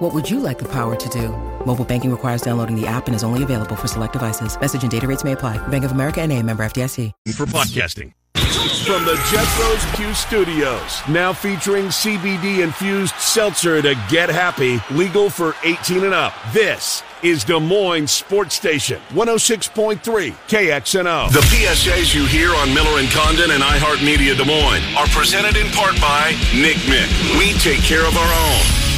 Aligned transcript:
What 0.00 0.14
would 0.14 0.30
you 0.30 0.40
like 0.40 0.58
the 0.58 0.68
power 0.68 0.96
to 0.96 1.08
do? 1.10 1.28
Mobile 1.66 1.84
banking 1.84 2.10
requires 2.10 2.40
downloading 2.40 2.74
the 2.74 2.86
app 2.86 3.06
and 3.06 3.14
is 3.14 3.22
only 3.22 3.42
available 3.42 3.76
for 3.76 3.86
select 3.86 4.14
devices. 4.14 4.58
Message 4.58 4.80
and 4.80 4.90
data 4.90 5.06
rates 5.06 5.24
may 5.24 5.32
apply. 5.32 5.58
Bank 5.68 5.84
of 5.84 5.92
America 5.92 6.22
and 6.22 6.32
a 6.32 6.42
member 6.42 6.62
FDIC. 6.62 7.12
For 7.34 7.44
podcasting. 7.44 8.14
From 8.86 9.04
the 9.04 9.16
Jethro's 9.30 9.96
Q 9.96 10.14
Studios, 10.14 11.02
now 11.06 11.34
featuring 11.34 11.86
CBD 11.86 12.64
infused 12.64 13.14
seltzer 13.16 13.82
to 13.82 13.94
get 14.08 14.30
happy, 14.30 14.80
legal 14.90 15.28
for 15.28 15.54
18 15.64 16.04
and 16.04 16.14
up. 16.14 16.32
This 16.54 17.02
is 17.22 17.44
Des 17.44 17.60
Moines 17.60 18.10
Sports 18.10 18.54
Station, 18.54 19.00
106.3 19.10 20.00
KXNO. 20.00 21.30
The 21.30 21.40
PSAs 21.40 22.14
you 22.14 22.24
hear 22.24 22.54
on 22.54 22.72
Miller 22.72 23.00
and 23.00 23.08
Condon 23.10 23.50
and 23.50 23.62
iHeartMedia 23.62 24.36
Des 24.38 24.46
Moines 24.46 24.82
are 24.96 25.08
presented 25.08 25.56
in 25.56 25.66
part 25.72 26.00
by 26.00 26.30
Nick 26.54 26.78
Mick. 26.88 27.38
We 27.38 27.52
take 27.58 27.80
care 27.82 28.06
of 28.06 28.16
our 28.16 28.32
own. 28.48 28.79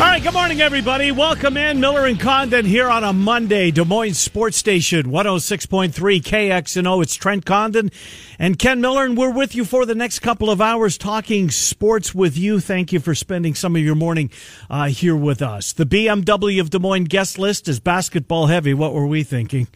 All 0.00 0.06
right, 0.06 0.22
good 0.22 0.32
morning, 0.32 0.62
everybody. 0.62 1.12
Welcome 1.12 1.58
in. 1.58 1.78
Miller 1.78 2.06
and 2.06 2.18
Condon 2.18 2.64
here 2.64 2.88
on 2.88 3.04
a 3.04 3.12
Monday, 3.12 3.70
Des 3.70 3.84
Moines 3.84 4.14
Sports 4.14 4.56
Station, 4.56 5.10
106.3 5.10 5.92
KXNO. 6.22 7.02
It's 7.02 7.14
Trent 7.14 7.44
Condon 7.44 7.90
and 8.40 8.58
Ken 8.58 8.80
Miller, 8.80 9.04
and 9.04 9.18
we're 9.18 9.30
with 9.30 9.54
you 9.54 9.66
for 9.66 9.84
the 9.84 9.94
next 9.94 10.20
couple 10.20 10.48
of 10.48 10.62
hours 10.62 10.96
talking 10.96 11.50
sports 11.50 12.14
with 12.14 12.38
you. 12.38 12.58
Thank 12.58 12.90
you 12.90 12.98
for 12.98 13.14
spending 13.14 13.54
some 13.54 13.76
of 13.76 13.82
your 13.82 13.94
morning 13.94 14.30
uh, 14.70 14.86
here 14.86 15.14
with 15.14 15.42
us. 15.42 15.74
The 15.74 15.84
BMW 15.84 16.58
of 16.58 16.70
Des 16.70 16.78
Moines 16.78 17.04
guest 17.04 17.38
list 17.38 17.68
is 17.68 17.80
basketball 17.80 18.46
heavy. 18.46 18.72
What 18.72 18.94
were 18.94 19.06
we 19.06 19.24
thinking? 19.24 19.68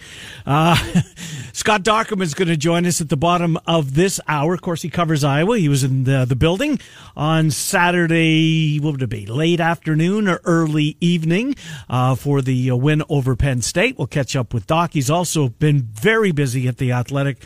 Uh, 0.47 0.77
Scott 1.53 1.87
is 1.87 2.33
going 2.33 2.48
to 2.48 2.57
join 2.57 2.87
us 2.87 3.03
at 3.03 3.11
the 3.11 3.19
bottom 3.19 3.59
of 3.67 3.95
this 3.95 4.19
hour. 4.27 4.55
Of 4.55 4.62
course, 4.62 4.81
he 4.81 4.89
covers 4.89 5.23
Iowa. 5.23 5.59
He 5.59 5.69
was 5.69 5.85
in 5.85 6.05
the, 6.05 6.25
the 6.25 6.35
building 6.35 6.81
on 7.15 7.51
Saturday, 7.51 8.81
what 8.81 8.92
would 8.92 9.03
it 9.03 9.11
be, 9.11 9.27
late 9.27 9.61
afternoon 9.61 10.27
or 10.27 10.41
early 10.45 10.97
evening 11.03 11.55
uh, 11.91 12.15
for 12.15 12.41
the 12.41 12.70
uh, 12.70 12.77
win 12.77 13.03
over 13.11 13.37
Penn 13.37 13.61
State. 13.61 13.98
We'll 13.98 14.07
catch 14.07 14.35
up 14.35 14.55
with 14.55 14.67
Doc. 14.67 14.95
He's 14.95 15.11
also 15.11 15.51
been 15.51 15.83
very 15.83 16.33
busy 16.33 16.67
at 16.67 16.79
the 16.79 16.92
Athletic. 16.92 17.45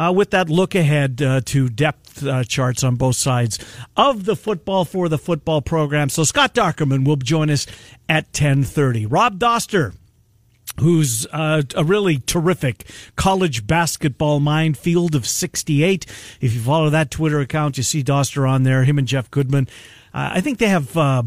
Uh, 0.00 0.10
with 0.10 0.30
that 0.30 0.48
look 0.48 0.74
ahead 0.74 1.20
uh, 1.20 1.42
to 1.44 1.68
depth 1.68 2.24
uh, 2.26 2.42
charts 2.44 2.82
on 2.82 2.96
both 2.96 3.16
sides 3.16 3.58
of 3.98 4.24
the 4.24 4.34
football 4.34 4.86
for 4.86 5.10
the 5.10 5.18
football 5.18 5.60
program. 5.60 6.08
So 6.08 6.24
Scott 6.24 6.54
Dochterman 6.54 7.06
will 7.06 7.16
join 7.16 7.50
us 7.50 7.66
at 8.08 8.24
1030. 8.26 9.04
Rob 9.04 9.38
Doster, 9.38 9.94
who's 10.78 11.26
uh, 11.32 11.62
a 11.76 11.84
really 11.84 12.18
terrific 12.18 12.86
college 13.16 13.66
basketball 13.66 14.40
mind, 14.40 14.78
field 14.78 15.14
of 15.14 15.26
68. 15.26 16.06
If 16.40 16.54
you 16.54 16.60
follow 16.60 16.88
that 16.88 17.10
Twitter 17.10 17.40
account, 17.40 17.76
you 17.76 17.82
see 17.82 18.02
Doster 18.02 18.48
on 18.48 18.62
there, 18.62 18.84
him 18.84 18.98
and 18.98 19.06
Jeff 19.06 19.30
Goodman. 19.30 19.68
Uh, 20.14 20.30
I 20.34 20.40
think 20.40 20.58
they 20.58 20.68
have 20.68 20.96
uh, 20.96 21.24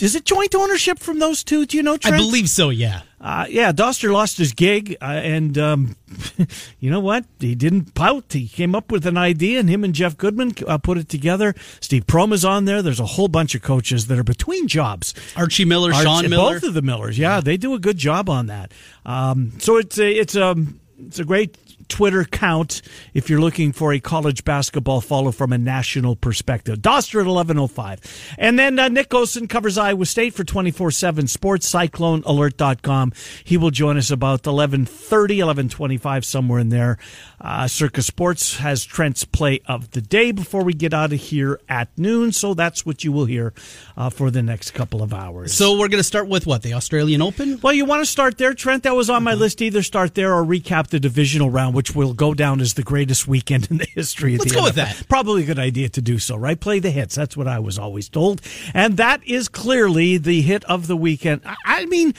is 0.00 0.14
it 0.14 0.24
joint 0.24 0.54
ownership 0.54 0.98
from 0.98 1.18
those 1.18 1.44
two? 1.44 1.66
Do 1.66 1.76
you 1.76 1.82
know? 1.82 1.96
Trent? 1.96 2.14
I 2.14 2.18
believe 2.18 2.48
so. 2.48 2.70
Yeah. 2.70 3.02
Uh, 3.20 3.46
yeah, 3.48 3.72
Doster 3.72 4.12
lost 4.12 4.38
his 4.38 4.52
gig, 4.52 4.96
uh, 5.00 5.04
and 5.04 5.56
um, 5.58 5.96
you 6.80 6.90
know 6.90 7.00
what? 7.00 7.24
He 7.40 7.54
didn't 7.54 7.94
pout. 7.94 8.24
He 8.30 8.46
came 8.46 8.74
up 8.74 8.92
with 8.92 9.06
an 9.06 9.16
idea, 9.16 9.58
and 9.58 9.68
him 9.68 9.82
and 9.84 9.94
Jeff 9.94 10.16
Goodman 10.16 10.54
uh, 10.66 10.78
put 10.78 10.96
it 10.98 11.08
together. 11.08 11.54
Steve 11.80 12.06
Prohm's 12.06 12.44
on 12.44 12.66
there. 12.66 12.82
There's 12.82 13.00
a 13.00 13.06
whole 13.06 13.28
bunch 13.28 13.54
of 13.54 13.62
coaches 13.62 14.06
that 14.08 14.18
are 14.18 14.22
between 14.24 14.68
jobs. 14.68 15.14
Archie 15.34 15.64
Miller, 15.64 15.92
Archie, 15.92 16.04
Sean 16.04 16.30
Miller, 16.30 16.54
both 16.54 16.62
of 16.64 16.74
the 16.74 16.82
Millers. 16.82 17.18
Yeah, 17.18 17.36
yeah, 17.36 17.40
they 17.40 17.56
do 17.56 17.74
a 17.74 17.78
good 17.78 17.96
job 17.96 18.28
on 18.28 18.46
that. 18.46 18.72
Um, 19.04 19.52
so 19.58 19.76
it's 19.76 19.98
a 19.98 20.08
it's 20.12 20.36
a 20.36 20.54
it's 20.98 21.18
a 21.18 21.24
great 21.24 21.56
Twitter 21.88 22.24
count 22.24 22.82
if 23.14 23.30
you're 23.30 23.40
looking 23.40 23.72
for 23.72 23.92
a 23.92 24.00
college 24.00 24.44
basketball 24.44 25.00
follow 25.00 25.32
from 25.32 25.52
a 25.52 25.58
national 25.58 26.16
perspective. 26.16 26.78
Doster 26.78 27.20
at 27.20 27.26
11.05. 27.26 28.34
And 28.38 28.58
then 28.58 28.78
uh, 28.78 28.88
Nick 28.88 29.10
Osen 29.10 29.48
covers 29.48 29.78
Iowa 29.78 30.06
State 30.06 30.34
for 30.34 30.44
24-7 30.44 31.28
sports, 31.28 31.70
cyclonealert.com. 31.72 33.12
He 33.44 33.56
will 33.56 33.70
join 33.70 33.96
us 33.96 34.10
about 34.10 34.42
11.30, 34.42 34.88
11.25, 34.88 36.24
somewhere 36.24 36.60
in 36.60 36.68
there. 36.68 36.98
Uh, 37.46 37.68
Circa 37.68 38.02
Sports 38.02 38.56
has 38.56 38.84
Trent's 38.84 39.22
play 39.24 39.60
of 39.68 39.92
the 39.92 40.00
day 40.00 40.32
before 40.32 40.64
we 40.64 40.74
get 40.74 40.92
out 40.92 41.12
of 41.12 41.20
here 41.20 41.60
at 41.68 41.88
noon. 41.96 42.32
So 42.32 42.54
that's 42.54 42.84
what 42.84 43.04
you 43.04 43.12
will 43.12 43.26
hear 43.26 43.54
uh, 43.96 44.10
for 44.10 44.32
the 44.32 44.42
next 44.42 44.72
couple 44.72 45.00
of 45.00 45.14
hours. 45.14 45.54
So 45.54 45.78
we're 45.78 45.86
going 45.86 46.00
to 46.00 46.02
start 46.02 46.26
with 46.26 46.44
what? 46.44 46.62
The 46.62 46.74
Australian 46.74 47.22
Open? 47.22 47.60
Well, 47.62 47.72
you 47.72 47.84
want 47.84 48.02
to 48.02 48.06
start 48.06 48.36
there, 48.36 48.52
Trent? 48.52 48.82
That 48.82 48.96
was 48.96 49.08
on 49.08 49.22
my 49.22 49.30
mm-hmm. 49.30 49.42
list. 49.42 49.62
Either 49.62 49.84
start 49.84 50.16
there 50.16 50.34
or 50.34 50.44
recap 50.44 50.88
the 50.88 50.98
divisional 50.98 51.48
round 51.48 51.76
which 51.76 51.94
will 51.94 52.14
go 52.14 52.34
down 52.34 52.60
as 52.60 52.74
the 52.74 52.82
greatest 52.82 53.28
weekend 53.28 53.70
in 53.70 53.76
the 53.76 53.86
history 53.94 54.34
of 54.34 54.40
Let's 54.40 54.50
the 54.50 54.56
go 54.56 54.62
NFL. 54.62 54.64
with 54.64 54.74
that. 54.74 55.08
Probably 55.08 55.44
a 55.44 55.46
good 55.46 55.60
idea 55.60 55.88
to 55.90 56.02
do 56.02 56.18
so, 56.18 56.34
right? 56.34 56.58
Play 56.58 56.80
the 56.80 56.90
hits. 56.90 57.14
That's 57.14 57.36
what 57.36 57.46
I 57.46 57.60
was 57.60 57.78
always 57.78 58.08
told. 58.08 58.40
And 58.74 58.96
that 58.96 59.22
is 59.24 59.48
clearly 59.48 60.18
the 60.18 60.42
hit 60.42 60.64
of 60.64 60.88
the 60.88 60.96
weekend. 60.96 61.42
I 61.64 61.86
mean, 61.86 62.12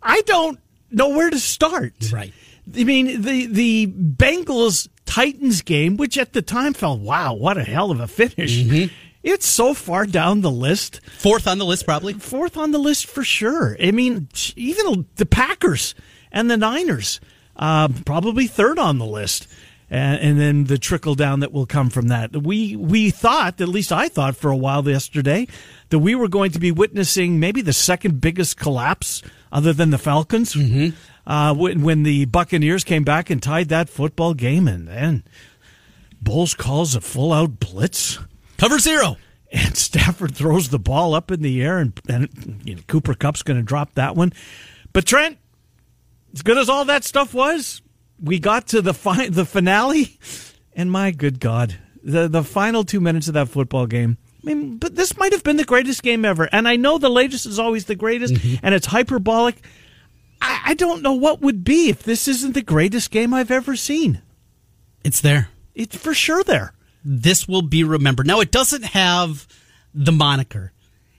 I 0.00 0.20
don't 0.20 0.60
know 0.88 1.08
where 1.08 1.30
to 1.30 1.40
start. 1.40 1.94
Right. 2.12 2.32
I 2.76 2.84
mean, 2.84 3.22
the 3.22 3.46
the 3.46 3.86
Bengals 3.86 4.88
Titans 5.04 5.62
game, 5.62 5.96
which 5.96 6.16
at 6.16 6.32
the 6.32 6.42
time 6.42 6.72
felt, 6.72 7.00
wow, 7.00 7.34
what 7.34 7.58
a 7.58 7.64
hell 7.64 7.90
of 7.90 8.00
a 8.00 8.08
finish. 8.08 8.62
Mm-hmm. 8.62 8.92
It's 9.22 9.46
so 9.46 9.72
far 9.72 10.04
down 10.06 10.40
the 10.40 10.50
list. 10.50 11.00
Fourth 11.18 11.46
on 11.46 11.58
the 11.58 11.64
list, 11.64 11.86
probably. 11.86 12.14
Fourth 12.14 12.56
on 12.56 12.72
the 12.72 12.78
list 12.78 13.06
for 13.06 13.22
sure. 13.22 13.76
I 13.80 13.92
mean, 13.92 14.28
even 14.56 15.06
the 15.16 15.26
Packers 15.26 15.94
and 16.32 16.50
the 16.50 16.56
Niners 16.56 17.20
uh, 17.56 17.88
probably 18.04 18.46
third 18.46 18.78
on 18.78 18.98
the 18.98 19.06
list. 19.06 19.46
And, 19.90 20.20
and, 20.20 20.40
then 20.40 20.64
the 20.64 20.78
trickle 20.78 21.14
down 21.14 21.40
that 21.40 21.52
will 21.52 21.66
come 21.66 21.90
from 21.90 22.08
that. 22.08 22.34
We 22.34 22.76
we 22.76 23.10
thought, 23.10 23.60
at 23.60 23.68
least 23.68 23.92
I 23.92 24.08
thought 24.08 24.34
for 24.36 24.50
a 24.50 24.56
while 24.56 24.88
yesterday, 24.88 25.46
that 25.90 25.98
we 25.98 26.14
were 26.14 26.28
going 26.28 26.50
to 26.52 26.58
be 26.58 26.72
witnessing 26.72 27.38
maybe 27.38 27.60
the 27.60 27.74
second 27.74 28.18
biggest 28.18 28.56
collapse 28.56 29.22
other 29.52 29.74
than 29.74 29.90
the 29.90 29.98
Falcons 29.98 30.54
mm-hmm. 30.54 30.96
Uh, 31.26 31.54
when, 31.54 31.82
when 31.82 32.02
the 32.02 32.24
Buccaneers 32.24 32.82
came 32.82 33.04
back 33.04 33.30
and 33.30 33.42
tied 33.42 33.68
that 33.68 33.88
football 33.88 34.34
game, 34.34 34.66
and 34.66 34.88
then 34.88 35.24
Bowles 36.20 36.54
calls 36.54 36.94
a 36.94 37.00
full 37.00 37.32
out 37.32 37.60
blitz, 37.60 38.18
cover 38.58 38.78
zero, 38.78 39.16
and 39.52 39.76
Stafford 39.76 40.34
throws 40.34 40.70
the 40.70 40.78
ball 40.78 41.14
up 41.14 41.30
in 41.30 41.42
the 41.42 41.62
air, 41.62 41.78
and, 41.78 41.98
and 42.08 42.60
you 42.64 42.74
know, 42.74 42.82
Cooper 42.88 43.14
Kupp's 43.14 43.42
going 43.42 43.56
to 43.58 43.62
drop 43.62 43.94
that 43.94 44.16
one. 44.16 44.32
But 44.92 45.06
Trent, 45.06 45.38
as 46.34 46.42
good 46.42 46.58
as 46.58 46.68
all 46.68 46.84
that 46.86 47.04
stuff 47.04 47.34
was, 47.34 47.82
we 48.20 48.38
got 48.38 48.68
to 48.68 48.82
the 48.82 48.94
fi- 48.94 49.28
the 49.28 49.44
finale, 49.44 50.18
and 50.74 50.90
my 50.90 51.10
good 51.10 51.40
God, 51.40 51.78
the 52.02 52.28
the 52.28 52.44
final 52.44 52.84
two 52.84 53.00
minutes 53.00 53.28
of 53.28 53.34
that 53.34 53.48
football 53.48 53.86
game. 53.86 54.18
I 54.42 54.46
mean, 54.46 54.78
but 54.78 54.96
this 54.96 55.16
might 55.16 55.32
have 55.32 55.44
been 55.44 55.56
the 55.56 55.64
greatest 55.64 56.02
game 56.02 56.24
ever. 56.24 56.48
And 56.50 56.66
I 56.66 56.76
know 56.76 56.98
the 56.98 57.08
latest 57.08 57.46
is 57.46 57.58
always 57.58 57.84
the 57.84 57.94
greatest, 57.94 58.34
mm-hmm. 58.34 58.64
and 58.64 58.74
it's 58.74 58.86
hyperbolic. 58.86 59.64
I, 60.42 60.70
I 60.70 60.74
don't 60.74 61.02
know 61.02 61.12
what 61.12 61.40
would 61.40 61.62
be 61.62 61.88
if 61.88 62.02
this 62.02 62.26
isn't 62.26 62.54
the 62.54 62.62
greatest 62.62 63.10
game 63.10 63.32
I've 63.32 63.50
ever 63.50 63.76
seen. 63.76 64.20
It's 65.04 65.20
there. 65.20 65.48
It's 65.74 65.96
for 65.96 66.12
sure 66.12 66.42
there. 66.42 66.74
This 67.04 67.46
will 67.46 67.62
be 67.62 67.84
remembered. 67.84 68.26
Now, 68.26 68.40
it 68.40 68.50
doesn't 68.50 68.84
have 68.84 69.46
the 69.94 70.12
moniker. 70.12 70.72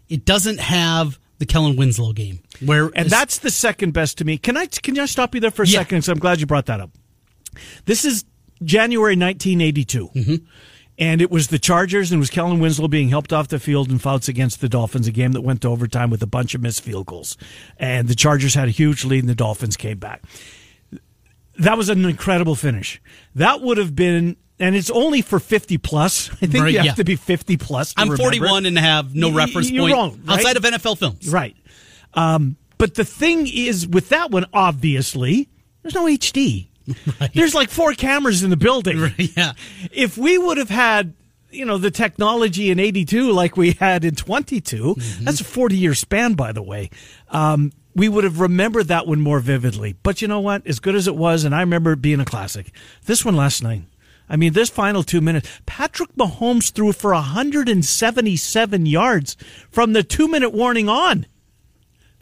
It 0.09 0.25
doesn't 0.25 0.59
have 0.59 1.19
the 1.39 1.45
Kellen 1.45 1.75
Winslow 1.75 2.13
game. 2.13 2.39
Where 2.63 2.91
and 2.95 3.09
that's 3.09 3.39
the 3.39 3.49
second 3.49 3.91
best 3.91 4.17
to 4.19 4.25
me. 4.25 4.37
Can 4.37 4.57
I 4.57 4.65
can 4.67 4.97
I 4.99 5.05
stop 5.05 5.33
you 5.33 5.41
there 5.41 5.51
for 5.51 5.63
a 5.63 5.67
yeah. 5.67 5.79
second? 5.79 5.99
Because 5.99 6.09
I'm 6.09 6.19
glad 6.19 6.39
you 6.39 6.45
brought 6.45 6.67
that 6.67 6.79
up. 6.79 6.91
This 7.85 8.05
is 8.05 8.23
January 8.63 9.15
1982. 9.15 10.09
Mm-hmm. 10.09 10.35
And 11.00 11.22
it 11.22 11.31
was 11.31 11.48
the 11.48 11.57
Chargers, 11.57 12.12
and 12.12 12.18
it 12.18 12.19
was 12.19 12.30
Kellen 12.30 12.60
Winslow 12.60 12.88
being 12.88 13.10
helped 13.10 13.34
off 13.34 13.48
the 13.48 13.60
field 13.60 13.90
in 13.90 13.98
Fouts 13.98 14.28
against 14.28 14.62
the 14.62 14.69
Dolphins, 14.69 15.07
a 15.07 15.12
game 15.12 15.31
that 15.31 15.42
went 15.42 15.62
to 15.63 15.69
overtime 15.69 16.12
with 16.12 16.22
a 16.22 16.28
bunch 16.28 16.54
of 16.54 16.62
missed 16.62 16.81
field 16.81 17.07
goals. 17.07 17.36
And 17.78 18.07
the 18.07 18.13
Chargers 18.13 18.54
had 18.54 18.68
a 18.68 18.72
huge 18.72 19.04
lead, 19.04 19.22
and 19.22 19.30
the 19.30 19.36
Dolphins 19.36 19.75
came 19.75 19.98
back. 19.98 20.22
That 21.57 21.78
was 21.78 21.90
an 21.90 22.06
incredible 22.06 22.56
finish. 22.56 23.01
That 23.36 23.62
would 23.62 23.78
have 23.78 23.95
been 23.95 24.38
and 24.60 24.75
it's 24.75 24.90
only 24.90 25.22
for 25.22 25.40
50 25.40 25.78
plus. 25.80 26.30
I 26.42 26.45
think 26.45 26.63
right, 26.63 26.72
you 26.72 26.78
have 26.78 26.86
yeah. 26.86 26.94
to 26.94 27.04
be 27.04 27.16
50 27.16 27.57
plus. 27.57 27.94
I'm 27.98 28.10
remember. 28.10 28.24
41 28.24 28.66
and 28.66 28.78
have 28.78 29.16
no 29.16 29.31
reference 29.31 29.69
You're 29.69 29.84
point 29.84 29.94
wrong, 29.94 30.22
right? 30.25 30.38
outside 30.38 30.57
of 30.57 30.63
NFL 30.63 30.98
films. 30.98 31.30
Right. 31.30 31.56
Um, 32.13 32.57
but 32.78 32.95
the 32.95 33.06
thing 33.06 33.48
is, 33.48 33.88
with 33.88 34.10
that 34.10 34.31
one, 34.31 34.45
obviously, 34.54 35.50
there's 35.81 35.95
no 35.95 36.06
HD. 36.06 36.68
Right. 37.19 37.31
There's 37.33 37.56
like 37.56 37.69
four 37.69 37.94
cameras 37.94 38.44
in 38.44 38.50
the 38.50 38.57
building. 38.57 39.00
Right, 39.01 39.31
yeah. 39.38 39.53
If 39.91 40.18
we 40.18 40.38
would 40.38 40.57
have 40.57 40.69
had, 40.69 41.13
you 41.51 41.65
know, 41.65 41.77
the 41.77 41.91
technology 41.91 42.71
in 42.71 42.80
82 42.80 43.31
like 43.31 43.56
we 43.56 43.74
had 43.74 44.03
in 44.03 44.15
22, 44.15 44.95
mm-hmm. 44.95 45.24
that's 45.24 45.41
a 45.41 45.44
40 45.44 45.77
year 45.77 45.94
span, 45.94 46.33
by 46.33 46.51
the 46.51 46.62
way. 46.62 46.89
Um, 47.30 47.71
we 47.95 48.09
would 48.09 48.24
have 48.24 48.39
remembered 48.39 48.88
that 48.88 49.07
one 49.07 49.21
more 49.21 49.39
vividly. 49.39 49.95
But 50.03 50.21
you 50.21 50.27
know 50.27 50.39
what? 50.39 50.65
As 50.65 50.80
good 50.80 50.95
as 50.95 51.07
it 51.07 51.15
was, 51.15 51.44
and 51.44 51.53
I 51.53 51.62
remember 51.62 51.94
it 51.94 52.01
being 52.01 52.19
a 52.19 52.25
classic, 52.25 52.71
this 53.06 53.24
one 53.24 53.35
last 53.35 53.62
night. 53.62 53.83
I 54.30 54.35
mean, 54.35 54.53
this 54.53 54.69
final 54.69 55.03
two 55.03 55.21
minutes, 55.21 55.50
Patrick 55.65 56.15
Mahomes 56.15 56.71
threw 56.71 56.91
for 56.91 57.13
177 57.13 58.85
yards 58.85 59.35
from 59.69 59.94
the 59.94 60.03
two 60.03 60.27
minute 60.27 60.51
warning 60.51 60.89
on. 60.89 61.27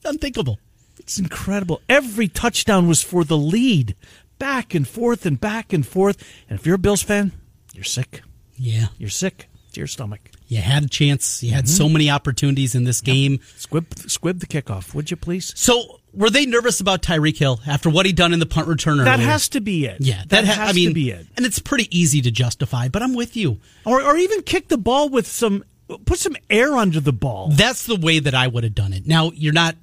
Unthinkable. 0.03 0.59
It's 0.99 1.19
incredible. 1.19 1.81
Every 1.87 2.27
touchdown 2.27 2.87
was 2.87 3.01
for 3.01 3.23
the 3.23 3.37
lead 3.37 3.95
back 4.41 4.73
and 4.73 4.87
forth 4.87 5.27
and 5.27 5.39
back 5.39 5.71
and 5.71 5.85
forth. 5.85 6.17
And 6.49 6.59
if 6.59 6.65
you're 6.65 6.75
a 6.75 6.79
Bills 6.79 7.03
fan, 7.03 7.31
you're 7.73 7.83
sick. 7.83 8.23
Yeah. 8.55 8.87
You're 8.97 9.11
sick 9.11 9.47
to 9.73 9.79
your 9.79 9.85
stomach. 9.85 10.31
You 10.47 10.57
had 10.57 10.83
a 10.83 10.89
chance. 10.89 11.43
You 11.43 11.51
had 11.51 11.65
mm-hmm. 11.65 11.77
so 11.77 11.87
many 11.87 12.09
opportunities 12.09 12.73
in 12.73 12.83
this 12.83 13.01
game. 13.01 13.39
Squib, 13.55 13.93
squib 13.93 14.39
the 14.39 14.47
kickoff, 14.47 14.95
would 14.95 15.11
you 15.11 15.15
please? 15.15 15.53
So, 15.55 15.99
were 16.11 16.31
they 16.31 16.47
nervous 16.47 16.81
about 16.81 17.03
Tyreek 17.03 17.37
Hill 17.37 17.61
after 17.67 17.89
what 17.89 18.07
he'd 18.07 18.15
done 18.15 18.33
in 18.33 18.39
the 18.39 18.47
punt 18.47 18.67
return? 18.67 18.97
That 18.97 19.19
has 19.19 19.47
to 19.49 19.61
be 19.61 19.85
it. 19.85 19.97
Yeah, 19.99 20.17
that, 20.17 20.29
that 20.29 20.45
ha- 20.45 20.53
has 20.53 20.69
I 20.71 20.73
mean, 20.73 20.89
to 20.89 20.93
be 20.95 21.11
it. 21.11 21.27
And 21.37 21.45
it's 21.45 21.59
pretty 21.59 21.87
easy 21.95 22.21
to 22.21 22.31
justify, 22.31 22.87
but 22.89 23.03
I'm 23.03 23.13
with 23.13 23.37
you. 23.37 23.59
Or, 23.85 24.01
or 24.01 24.17
even 24.17 24.41
kick 24.41 24.69
the 24.69 24.77
ball 24.77 25.07
with 25.07 25.27
some, 25.27 25.63
put 26.05 26.17
some 26.17 26.35
air 26.49 26.75
under 26.75 26.99
the 26.99 27.13
ball. 27.13 27.49
That's 27.51 27.85
the 27.85 27.95
way 27.95 28.17
that 28.19 28.33
I 28.33 28.47
would 28.47 28.63
have 28.63 28.75
done 28.75 28.91
it. 28.91 29.05
Now, 29.05 29.31
you're 29.35 29.53
not, 29.53 29.75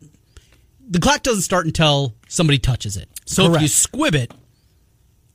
the 0.86 0.98
clock 0.98 1.22
doesn't 1.22 1.42
start 1.42 1.64
until 1.64 2.14
somebody 2.28 2.58
touches 2.58 2.96
it. 2.96 3.08
So 3.24 3.44
Correct. 3.44 3.56
if 3.56 3.62
you 3.62 3.68
squib 3.68 4.14
it, 4.14 4.32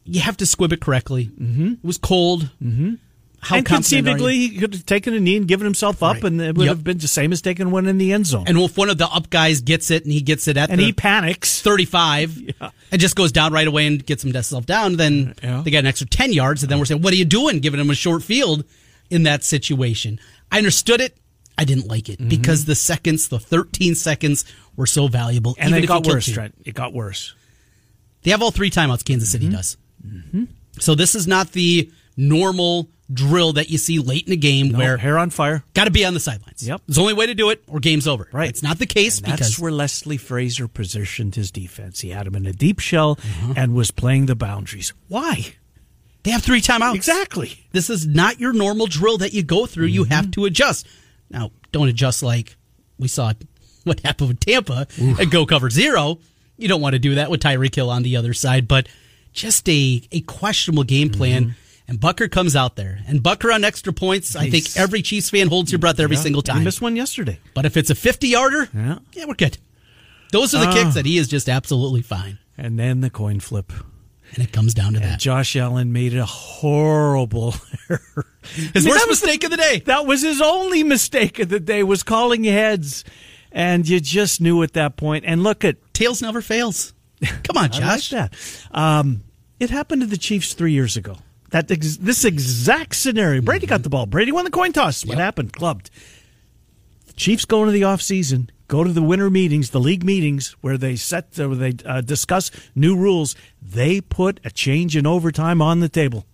you 0.06 0.22
have 0.22 0.38
to 0.38 0.46
squib 0.46 0.74
it 0.74 0.82
correctly. 0.82 1.26
Mm-hmm. 1.26 1.74
It 1.74 1.84
was 1.84 1.98
cold. 1.98 2.50
Mm-hmm. 2.62 2.96
How 3.44 3.58
and 3.58 3.66
conceivably, 3.66 4.48
he 4.48 4.58
could 4.58 4.74
have 4.74 4.86
taken 4.86 5.14
a 5.14 5.20
knee 5.20 5.36
and 5.36 5.46
given 5.46 5.66
himself 5.66 6.02
up, 6.02 6.16
right. 6.16 6.24
and 6.24 6.42
it 6.42 6.56
would 6.56 6.66
yep. 6.66 6.78
have 6.78 6.84
been 6.84 6.98
the 6.98 7.10
same 7.10 7.34
as 7.34 7.42
taking 7.42 7.72
one 7.72 7.88
in 7.88 7.98
the 7.98 8.14
end 8.14 8.26
zone. 8.26 8.46
And 8.48 8.58
if 8.58 8.78
one 8.78 8.90
of 8.90 8.98
the 8.98 9.06
up 9.08 9.30
guys 9.30 9.60
gets 9.60 9.92
it 9.92 10.04
and 10.06 10.14
he 10.14 10.22
gets 10.22 10.48
it 10.48 10.56
at 10.56 10.70
and 10.70 10.80
he 10.80 10.94
panics 10.94 11.62
35 11.62 12.38
yeah. 12.62 12.70
and 12.90 13.02
just 13.02 13.18
goes 13.18 13.34
down 13.34 13.52
right 13.52 13.68
away 13.68 13.86
and 13.86 14.06
gets 14.06 14.24
himself 14.24 14.66
down, 14.66 14.96
then 14.96 15.36
yeah. 15.44 15.62
they 15.62 15.72
get 15.72 15.80
an 15.80 15.88
extra 15.88 16.08
10 16.08 16.32
yards. 16.32 16.64
And 16.64 16.72
then 16.72 16.80
we're 16.80 16.86
saying, 16.86 17.02
what 17.02 17.12
are 17.12 17.18
you 17.18 17.26
doing 17.26 17.60
giving 17.60 17.82
him 17.82 17.90
a 17.90 17.96
short 17.96 18.24
field 18.24 18.64
in 19.10 19.24
that 19.24 19.44
situation? 19.44 20.22
I 20.50 20.58
understood 20.58 21.02
it. 21.02 21.18
I 21.58 21.66
didn't 21.66 21.88
like 21.88 22.08
it 22.08 22.20
mm-hmm. 22.20 22.30
because 22.30 22.64
the 22.64 22.76
seconds, 22.76 23.28
the 23.28 23.40
13 23.40 23.96
seconds, 23.96 24.46
were 24.78 24.88
so 24.88 25.08
valuable. 25.08 25.56
And 25.60 25.76
it 25.76 25.86
got 25.86 26.08
worse, 26.08 26.32
Trent. 26.32 26.56
It 26.64 26.76
got 26.76 26.94
worse. 26.94 27.36
They 28.22 28.32
have 28.32 28.42
all 28.42 28.52
three 28.52 28.70
timeouts, 28.70 29.04
Kansas 29.04 29.30
City 29.30 29.48
mm-hmm. 29.48 29.56
does. 29.56 29.78
Mm-hmm. 30.06 30.46
So 30.80 30.96
this 30.96 31.16
is 31.16 31.28
not 31.28 31.52
the 31.52 31.92
normal 32.18 32.90
drill 33.12 33.54
that 33.54 33.70
you 33.70 33.78
see 33.78 34.00
late 34.00 34.26
in 34.26 34.32
the 34.32 34.38
game 34.38 34.70
no, 34.70 34.78
where 34.78 34.98
hair 34.98 35.18
on 35.18 35.30
fire. 35.30 35.64
Got 35.74 35.86
to 35.86 35.92
be 35.92 36.06
on 36.06 36.14
the 36.14 36.20
sidelines. 36.20 36.68
Yep. 36.68 36.82
It's 36.88 36.96
the 36.96 37.02
only 37.02 37.14
way 37.14 37.28
to 37.28 37.36
do 37.36 37.50
it 37.50 37.64
or 37.68 37.80
game's 37.80 38.08
over. 38.08 38.28
Right. 38.32 38.50
It's 38.50 38.64
not 38.64 38.80
the 38.80 38.86
case 38.86 39.18
and 39.18 39.26
because 39.26 39.40
that's 39.40 39.60
where 39.60 39.72
Leslie 39.72 40.18
Frazier 40.18 40.68
positioned 40.68 41.36
his 41.36 41.52
defense. 41.52 42.02
He 42.02 42.10
had 42.10 42.28
him 42.28 42.36
in 42.36 42.46
a 42.46 42.54
deep 42.54 42.80
shell 42.80 43.20
uh-huh. 43.20 43.54
and 43.58 43.74
was 43.74 43.92
playing 43.92 44.28
the 44.28 44.36
boundaries. 44.36 44.94
Why? 45.08 45.56
They 46.24 46.32
have 46.32 46.42
three 46.42 46.62
timeouts. 46.62 46.96
Exactly. 46.96 47.66
This 47.72 47.90
is 47.90 48.08
not 48.08 48.40
your 48.40 48.54
normal 48.54 48.88
drill 48.88 49.18
that 49.20 49.34
you 49.34 49.44
go 49.44 49.66
through. 49.66 49.88
Mm-hmm. 49.88 49.96
You 49.96 50.04
have 50.06 50.32
to 50.32 50.46
adjust. 50.46 50.88
Now, 51.30 51.52
don't 51.72 51.90
adjust 51.90 52.24
like 52.24 52.56
we 52.98 53.08
saw 53.10 53.34
what 53.84 54.00
happened 54.00 54.30
with 54.30 54.40
Tampa 54.40 54.88
Oof. 55.02 55.20
and 55.20 55.30
go 55.30 55.46
cover 55.46 55.70
zero. 55.70 56.20
You 56.58 56.68
don't 56.68 56.82
want 56.82 56.94
to 56.94 57.00
do 57.00 57.16
that 57.16 57.30
with 57.30 57.42
Tyreek 57.42 57.76
Hill 57.76 57.90
on 57.90 58.04
the 58.04 58.16
other 58.16 58.34
side, 58.34 58.68
but 58.68 58.88
just 59.34 59.68
a, 59.68 60.02
a 60.12 60.22
questionable 60.22 60.84
game 60.84 61.10
plan. 61.10 61.44
Mm-hmm. 61.44 61.52
And 61.86 62.00
Butker 62.00 62.32
comes 62.32 62.56
out 62.56 62.78
there. 62.78 63.00
And 63.08 63.22
Butker 63.22 63.54
on 63.54 63.66
extra 63.66 63.92
points, 63.92 64.36
nice. 64.36 64.44
I 64.46 64.50
think 64.50 64.78
every 64.78 65.02
Chiefs 65.02 65.30
fan 65.30 65.50
holds 65.50 65.72
your 65.72 65.80
breath 65.80 66.00
every 66.00 66.16
yeah, 66.16 66.22
single 66.22 66.42
time. 66.42 66.60
He 66.60 66.64
missed 66.64 66.82
one 66.82 66.96
yesterday. 66.96 67.40
But 67.54 67.66
if 67.66 67.76
it's 67.76 67.90
a 67.90 67.96
50 67.96 68.30
yarder, 68.30 68.70
yeah. 68.74 69.00
yeah, 69.12 69.26
we're 69.26 69.34
good. 69.34 69.58
Those 70.32 70.54
are 70.56 70.62
the 70.62 70.70
uh, 70.70 70.74
kicks 70.74 70.96
that 70.96 71.06
he 71.06 71.18
is 71.18 71.28
just 71.28 71.50
absolutely 71.50 72.02
fine. 72.02 72.40
And 72.58 72.80
then 72.80 73.02
the 73.02 73.10
coin 73.10 73.42
flip. 73.42 73.74
And 74.34 74.44
it 74.44 74.52
comes 74.52 74.74
down 74.74 74.94
to 74.94 75.00
and 75.00 75.06
that. 75.06 75.20
Josh 75.20 75.56
Allen 75.56 75.94
made 75.94 76.16
a 76.16 76.26
horrible 76.26 77.54
error. 77.90 78.26
His 78.74 78.86
I 78.86 78.90
mean, 78.90 78.90
worst 78.90 79.08
mistake 79.10 79.42
the, 79.42 79.48
of 79.48 79.52
the 79.52 79.58
day. 79.58 79.84
That 79.86 80.06
was 80.06 80.24
his 80.24 80.42
only 80.42 80.84
mistake 80.84 81.38
of 81.40 81.50
the 81.50 81.60
day 81.60 81.84
was 81.84 82.02
calling 82.02 82.46
heads. 82.46 83.04
And 83.52 83.88
you 83.88 84.00
just 84.00 84.42
knew 84.42 84.64
at 84.64 84.74
that 84.74 84.96
point. 84.98 85.26
And 85.28 85.44
look 85.44 85.64
at 85.64 85.94
tails 85.94 86.22
never 86.22 86.42
fails. 86.42 86.93
Come 87.44 87.58
on, 87.58 87.72
Josh. 87.72 88.12
Like 88.12 88.32
that. 88.32 88.78
Um, 88.78 89.24
it 89.60 89.70
happened 89.70 90.02
to 90.02 90.08
the 90.08 90.18
Chiefs 90.18 90.54
three 90.54 90.74
years 90.74 90.98
ago. 90.98 91.18
That 91.52 91.70
ex- 91.70 91.98
this 91.98 92.26
exact 92.26 92.96
scenario. 92.96 93.42
Brady 93.42 93.68
got 93.68 93.84
the 93.84 93.90
ball. 93.90 94.06
Brady 94.06 94.32
won 94.32 94.44
the 94.44 94.52
coin 94.52 94.74
toss. 94.74 95.06
What 95.06 95.18
yep. 95.18 95.24
happened? 95.24 95.54
Clubbed. 95.54 95.90
The 97.06 97.14
Chiefs 97.14 97.46
go 97.46 97.62
into 97.62 97.72
the 97.72 97.84
offseason, 97.84 98.50
go 98.68 98.84
to 98.84 98.92
the 98.92 99.04
winter 99.04 99.30
meetings, 99.30 99.70
the 99.70 99.80
league 99.80 100.04
meetings 100.04 100.56
where 100.62 100.78
they 100.78 100.96
set 100.96 101.38
where 101.38 101.50
they 101.50 101.76
uh, 101.86 102.02
discuss 102.02 102.50
new 102.74 102.98
rules. 102.98 103.36
They 103.62 104.02
put 104.02 104.40
a 104.44 104.50
change 104.50 104.98
in 104.98 105.06
overtime 105.06 105.62
on 105.62 105.80
the 105.80 105.90
table. 105.90 106.26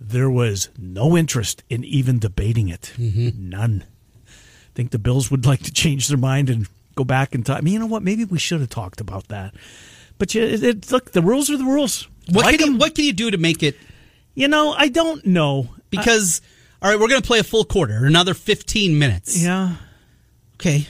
There 0.00 0.30
was 0.30 0.68
no 0.76 1.16
interest 1.16 1.62
in 1.68 1.84
even 1.84 2.18
debating 2.18 2.68
it. 2.68 2.92
Mm-hmm. 2.96 3.48
None. 3.48 3.84
I 4.26 4.30
think 4.74 4.90
the 4.90 4.98
Bills 4.98 5.30
would 5.30 5.46
like 5.46 5.62
to 5.62 5.72
change 5.72 6.08
their 6.08 6.18
mind 6.18 6.50
and 6.50 6.68
go 6.98 7.04
back 7.04 7.34
and 7.34 7.46
talk. 7.46 7.58
I 7.58 7.60
mean, 7.62 7.74
you 7.74 7.78
know 7.78 7.86
what? 7.86 8.02
Maybe 8.02 8.24
we 8.24 8.38
should 8.38 8.60
have 8.60 8.68
talked 8.68 9.00
about 9.00 9.28
that. 9.28 9.54
But 10.18 10.34
you, 10.34 10.42
it, 10.42 10.62
it, 10.62 10.92
look, 10.92 11.12
the 11.12 11.22
rules 11.22 11.48
are 11.48 11.56
the 11.56 11.64
rules. 11.64 12.08
What 12.30 12.44
like 12.44 12.58
can 12.58 12.72
you, 12.72 12.78
what 12.78 12.94
can 12.94 13.04
you 13.04 13.12
do 13.12 13.30
to 13.30 13.38
make 13.38 13.62
it? 13.62 13.76
You 14.34 14.48
know, 14.48 14.74
I 14.76 14.88
don't 14.88 15.24
know 15.24 15.68
because 15.90 16.42
I, 16.82 16.86
all 16.86 16.90
right, 16.90 17.00
we're 17.00 17.08
going 17.08 17.22
to 17.22 17.26
play 17.26 17.38
a 17.38 17.44
full 17.44 17.64
quarter, 17.64 18.04
another 18.04 18.34
fifteen 18.34 18.98
minutes. 18.98 19.42
Yeah. 19.42 19.76
Okay, 20.56 20.88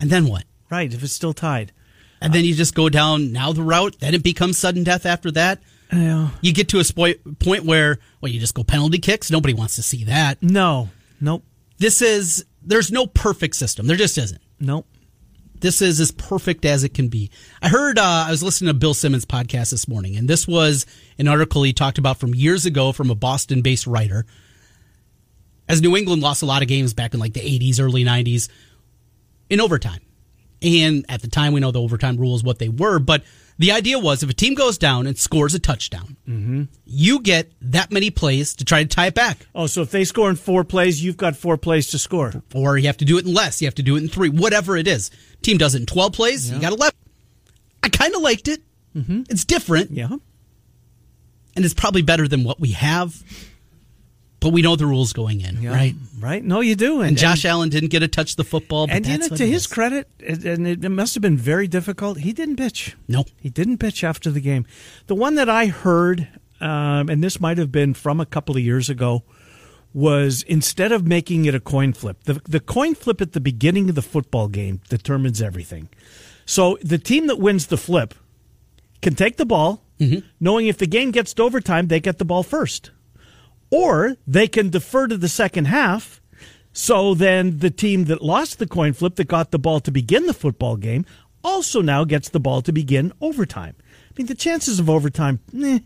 and 0.00 0.10
then 0.10 0.26
what? 0.26 0.44
Right, 0.70 0.92
if 0.92 1.02
it's 1.04 1.12
still 1.12 1.34
tied, 1.34 1.72
and 2.20 2.30
uh, 2.30 2.34
then 2.34 2.44
you 2.44 2.54
just 2.54 2.74
go 2.74 2.88
down 2.88 3.30
now 3.30 3.52
the 3.52 3.62
route. 3.62 4.00
Then 4.00 4.14
it 4.14 4.22
becomes 4.22 4.58
sudden 4.58 4.82
death 4.82 5.06
after 5.06 5.30
that. 5.32 5.60
Yeah. 5.92 6.30
You 6.40 6.52
get 6.52 6.68
to 6.70 6.78
a 6.78 6.82
spo- 6.82 7.38
point 7.38 7.64
where 7.64 7.98
well, 8.20 8.32
you 8.32 8.40
just 8.40 8.54
go 8.54 8.64
penalty 8.64 8.98
kicks. 8.98 9.30
Nobody 9.30 9.54
wants 9.54 9.76
to 9.76 9.82
see 9.82 10.04
that. 10.04 10.42
No. 10.42 10.88
Nope. 11.20 11.44
This 11.78 12.02
is 12.02 12.44
there's 12.62 12.90
no 12.90 13.06
perfect 13.06 13.54
system. 13.54 13.86
There 13.86 13.96
just 13.96 14.18
isn't. 14.18 14.40
Nope 14.58 14.86
this 15.60 15.82
is 15.82 16.00
as 16.00 16.10
perfect 16.10 16.64
as 16.64 16.84
it 16.84 16.94
can 16.94 17.08
be. 17.08 17.30
I 17.62 17.68
heard, 17.68 17.98
uh, 17.98 18.24
I 18.26 18.30
was 18.30 18.42
listening 18.42 18.68
to 18.68 18.74
Bill 18.74 18.94
Simmons' 18.94 19.24
podcast 19.24 19.70
this 19.70 19.88
morning, 19.88 20.16
and 20.16 20.28
this 20.28 20.46
was 20.46 20.86
an 21.18 21.28
article 21.28 21.62
he 21.62 21.72
talked 21.72 21.98
about 21.98 22.18
from 22.18 22.34
years 22.34 22.66
ago 22.66 22.92
from 22.92 23.10
a 23.10 23.14
Boston 23.14 23.62
based 23.62 23.86
writer. 23.86 24.26
As 25.68 25.82
New 25.82 25.96
England 25.96 26.22
lost 26.22 26.42
a 26.42 26.46
lot 26.46 26.62
of 26.62 26.68
games 26.68 26.94
back 26.94 27.14
in 27.14 27.20
like 27.20 27.32
the 27.32 27.40
80s, 27.40 27.80
early 27.80 28.04
90s 28.04 28.48
in 29.50 29.60
overtime. 29.60 30.00
And 30.62 31.04
at 31.08 31.22
the 31.22 31.28
time, 31.28 31.52
we 31.52 31.60
know 31.60 31.70
the 31.70 31.82
overtime 31.82 32.16
rules, 32.16 32.42
what 32.42 32.58
they 32.58 32.68
were, 32.68 32.98
but 32.98 33.22
the 33.58 33.72
idea 33.72 33.98
was 33.98 34.22
if 34.22 34.30
a 34.30 34.34
team 34.34 34.54
goes 34.54 34.76
down 34.76 35.06
and 35.06 35.16
scores 35.16 35.54
a 35.54 35.58
touchdown, 35.58 36.16
mm-hmm. 36.28 36.64
you 36.84 37.20
get 37.20 37.50
that 37.60 37.90
many 37.90 38.10
plays 38.10 38.54
to 38.56 38.64
try 38.64 38.82
to 38.82 38.88
tie 38.88 39.06
it 39.06 39.14
back. 39.14 39.38
Oh, 39.54 39.66
so 39.66 39.82
if 39.82 39.90
they 39.90 40.04
score 40.04 40.28
in 40.28 40.36
four 40.36 40.64
plays, 40.64 41.02
you've 41.02 41.16
got 41.16 41.36
four 41.36 41.56
plays 41.56 41.88
to 41.88 41.98
score. 41.98 42.42
Or 42.54 42.76
you 42.76 42.86
have 42.86 42.98
to 42.98 43.04
do 43.04 43.16
it 43.18 43.24
in 43.24 43.32
less. 43.32 43.62
You 43.62 43.66
have 43.66 43.74
to 43.76 43.82
do 43.82 43.96
it 43.96 44.02
in 44.02 44.08
three, 44.08 44.28
whatever 44.28 44.76
it 44.76 44.86
is. 44.86 45.10
Team 45.42 45.56
does 45.56 45.74
it 45.74 45.80
in 45.80 45.86
12 45.86 46.12
plays, 46.12 46.48
yeah. 46.48 46.56
you 46.56 46.60
got 46.60 46.72
11. 46.72 46.94
I 47.82 47.88
kind 47.88 48.14
of 48.14 48.22
liked 48.22 48.48
it. 48.48 48.62
Mm-hmm. 48.94 49.22
It's 49.30 49.44
different. 49.44 49.90
Yeah. 49.90 50.08
And 51.54 51.64
it's 51.64 51.74
probably 51.74 52.02
better 52.02 52.28
than 52.28 52.44
what 52.44 52.60
we 52.60 52.72
have 52.72 53.22
but 54.46 54.52
we 54.52 54.62
know 54.62 54.76
the 54.76 54.86
rules 54.86 55.12
going 55.12 55.40
in, 55.40 55.60
yeah, 55.60 55.74
right? 55.74 55.96
Right. 56.20 56.44
No, 56.44 56.60
you 56.60 56.76
do. 56.76 57.00
And, 57.00 57.08
and 57.08 57.18
Josh 57.18 57.44
and, 57.44 57.50
Allen 57.50 57.68
didn't 57.68 57.88
get 57.88 57.98
to 57.98 58.06
touch 58.06 58.36
the 58.36 58.44
football. 58.44 58.86
and 58.88 59.04
you 59.04 59.18
know, 59.18 59.26
to 59.26 59.44
his 59.44 59.62
is. 59.62 59.66
credit, 59.66 60.08
and 60.20 60.68
it 60.68 60.88
must 60.88 61.14
have 61.14 61.20
been 61.20 61.36
very 61.36 61.66
difficult. 61.66 62.18
He 62.18 62.32
didn't 62.32 62.54
pitch. 62.54 62.96
No, 63.08 63.24
he 63.40 63.50
didn't 63.50 63.78
pitch 63.78 64.04
after 64.04 64.30
the 64.30 64.40
game. 64.40 64.64
The 65.08 65.16
one 65.16 65.34
that 65.34 65.48
I 65.48 65.66
heard, 65.66 66.28
um, 66.60 67.08
and 67.08 67.24
this 67.24 67.40
might 67.40 67.58
have 67.58 67.72
been 67.72 67.92
from 67.92 68.20
a 68.20 68.24
couple 68.24 68.56
of 68.56 68.62
years 68.62 68.88
ago, 68.88 69.24
was 69.92 70.44
instead 70.44 70.92
of 70.92 71.04
making 71.04 71.46
it 71.46 71.54
a 71.56 71.58
coin 71.58 71.92
flip, 71.92 72.22
the 72.22 72.34
the 72.44 72.60
coin 72.60 72.94
flip 72.94 73.20
at 73.20 73.32
the 73.32 73.40
beginning 73.40 73.88
of 73.88 73.96
the 73.96 74.02
football 74.02 74.46
game 74.46 74.80
determines 74.88 75.42
everything. 75.42 75.88
So 76.44 76.78
the 76.82 76.98
team 76.98 77.26
that 77.26 77.40
wins 77.40 77.66
the 77.66 77.76
flip 77.76 78.14
can 79.02 79.16
take 79.16 79.38
the 79.38 79.46
ball, 79.46 79.82
mm-hmm. 79.98 80.24
knowing 80.38 80.68
if 80.68 80.78
the 80.78 80.86
game 80.86 81.10
gets 81.10 81.34
to 81.34 81.42
overtime, 81.42 81.88
they 81.88 81.98
get 81.98 82.18
the 82.18 82.24
ball 82.24 82.44
first. 82.44 82.92
Or 83.70 84.16
they 84.26 84.48
can 84.48 84.70
defer 84.70 85.06
to 85.08 85.16
the 85.16 85.28
second 85.28 85.66
half. 85.66 86.20
So 86.72 87.14
then 87.14 87.58
the 87.58 87.70
team 87.70 88.04
that 88.04 88.22
lost 88.22 88.58
the 88.58 88.66
coin 88.66 88.92
flip 88.92 89.16
that 89.16 89.28
got 89.28 89.50
the 89.50 89.58
ball 89.58 89.80
to 89.80 89.90
begin 89.90 90.26
the 90.26 90.34
football 90.34 90.76
game 90.76 91.06
also 91.42 91.80
now 91.80 92.04
gets 92.04 92.28
the 92.28 92.40
ball 92.40 92.60
to 92.62 92.72
begin 92.72 93.12
overtime. 93.20 93.74
I 93.80 94.12
mean, 94.18 94.26
the 94.26 94.34
chances 94.34 94.78
of 94.78 94.90
overtime, 94.90 95.40
eh, 95.58 95.78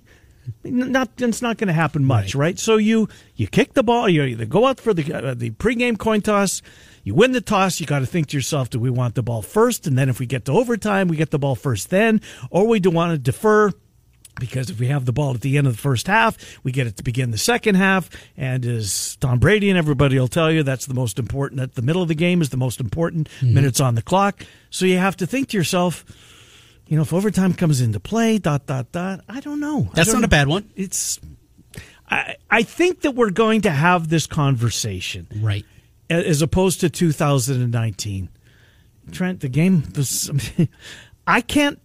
not 0.65 1.11
it's 1.19 1.43
not 1.43 1.59
going 1.59 1.69
to 1.69 1.75
happen 1.75 2.05
much, 2.05 2.35
right. 2.35 2.47
right. 2.47 2.59
So 2.59 2.77
you 2.77 3.09
you 3.37 3.47
kick 3.47 3.75
the 3.75 3.83
ball, 3.83 4.09
you 4.09 4.23
either 4.23 4.47
go 4.47 4.67
out 4.67 4.81
for 4.81 4.95
the 4.95 5.13
uh, 5.13 5.35
the 5.35 5.51
pregame 5.51 5.99
coin 5.99 6.23
toss, 6.23 6.63
You 7.03 7.15
win 7.15 7.33
the 7.33 7.41
toss, 7.41 7.81
you 7.81 7.87
got 7.87 8.01
to 8.01 8.07
think 8.07 8.29
to 8.29 8.37
yourself, 8.37 8.71
do 8.71 8.79
we 8.79 8.91
want 8.91 9.15
the 9.15 9.23
ball 9.23 9.43
first? 9.43 9.87
And 9.87 9.97
then 9.97 10.09
if 10.09 10.19
we 10.19 10.27
get 10.27 10.45
to 10.47 10.53
overtime, 10.53 11.09
we 11.09 11.17
get 11.17 11.31
the 11.31 11.39
ball 11.39 11.55
first 11.55 11.91
then, 11.91 12.21
or 12.51 12.67
we 12.67 12.81
do 12.81 12.91
want 12.91 13.13
to 13.13 13.19
defer 13.19 13.73
because 14.39 14.71
if 14.71 14.79
we 14.81 14.87
have 14.87 15.05
the 15.05 15.13
ball 15.13 15.35
at 15.35 15.41
the 15.41 15.59
end 15.59 15.67
of 15.67 15.75
the 15.75 15.83
first 15.83 16.07
half, 16.07 16.37
we 16.63 16.73
get 16.73 16.87
it 16.87 16.97
to 16.99 17.03
begin 17.03 17.31
the 17.31 17.39
second 17.39 17.75
half. 17.75 18.09
And 18.37 18.65
as 18.65 19.17
Tom 19.17 19.39
Brady 19.39 19.69
and 19.71 19.79
everybody 19.79 20.19
will 20.19 20.29
tell 20.29 20.51
you, 20.51 20.63
that's 20.63 20.87
the 20.87 20.95
most 20.95 21.19
important. 21.19 21.61
At 21.61 21.75
the 21.75 21.83
middle 21.83 22.01
of 22.03 22.09
the 22.09 22.15
game 22.15 22.41
is 22.41 22.51
the 22.51 22.57
most 22.57 22.81
important 22.81 23.29
Mm-hmm. 23.41 23.55
minutes 23.55 23.81
on 23.81 23.95
the 23.97 24.03
clock. 24.03 24.45
So 24.71 24.87
you 24.87 24.99
have 24.99 25.17
to 25.19 25.27
think 25.27 25.49
to 25.49 25.57
yourself, 25.57 26.05
you 26.87 26.97
know, 26.97 27.03
if 27.03 27.13
overtime 27.13 27.55
comes 27.55 27.81
into 27.81 28.01
play, 28.01 28.39
dot 28.39 28.67
dot 28.67 28.93
dot. 28.93 29.21
I 29.29 29.41
don't 29.41 29.61
know. 29.61 29.91
That's 29.95 30.11
don't 30.13 30.21
not 30.23 30.27
a 30.27 30.29
bad 30.29 30.49
one. 30.49 30.71
It's. 30.77 31.19
I 32.09 32.37
I 32.51 32.63
think 32.63 33.03
that 33.03 33.13
we're 33.13 33.31
going 33.31 33.61
to 33.63 33.71
have 33.71 34.09
this 34.09 34.27
conversation 34.27 35.29
Right. 35.37 35.65
as 36.09 36.43
opposed 36.43 36.81
to 36.81 36.91
2019. 36.91 38.29
Trent, 39.13 39.41
the 39.41 39.49
game 39.49 39.85
was. 39.97 40.31
I 41.27 41.41
can't. 41.41 41.81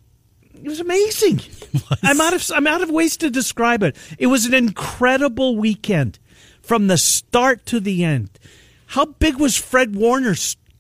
It 0.66 0.70
was 0.70 0.80
amazing. 0.80 1.42
I'm 2.02 2.20
out 2.20 2.34
of 2.34 2.44
I'm 2.56 2.66
out 2.66 2.82
of 2.82 2.90
ways 2.90 3.18
to 3.18 3.30
describe 3.30 3.84
it. 3.84 3.96
It 4.18 4.28
was 4.28 4.46
an 4.48 4.56
incredible 4.56 5.56
weekend 5.58 6.18
from 6.64 6.88
the 6.88 6.98
start 6.98 7.68
to 7.68 7.80
the 7.80 8.04
end. 8.04 8.32
How 8.88 9.06
big 9.06 9.38
was 9.38 9.56
Fred 9.56 9.96
Warner 9.96 10.34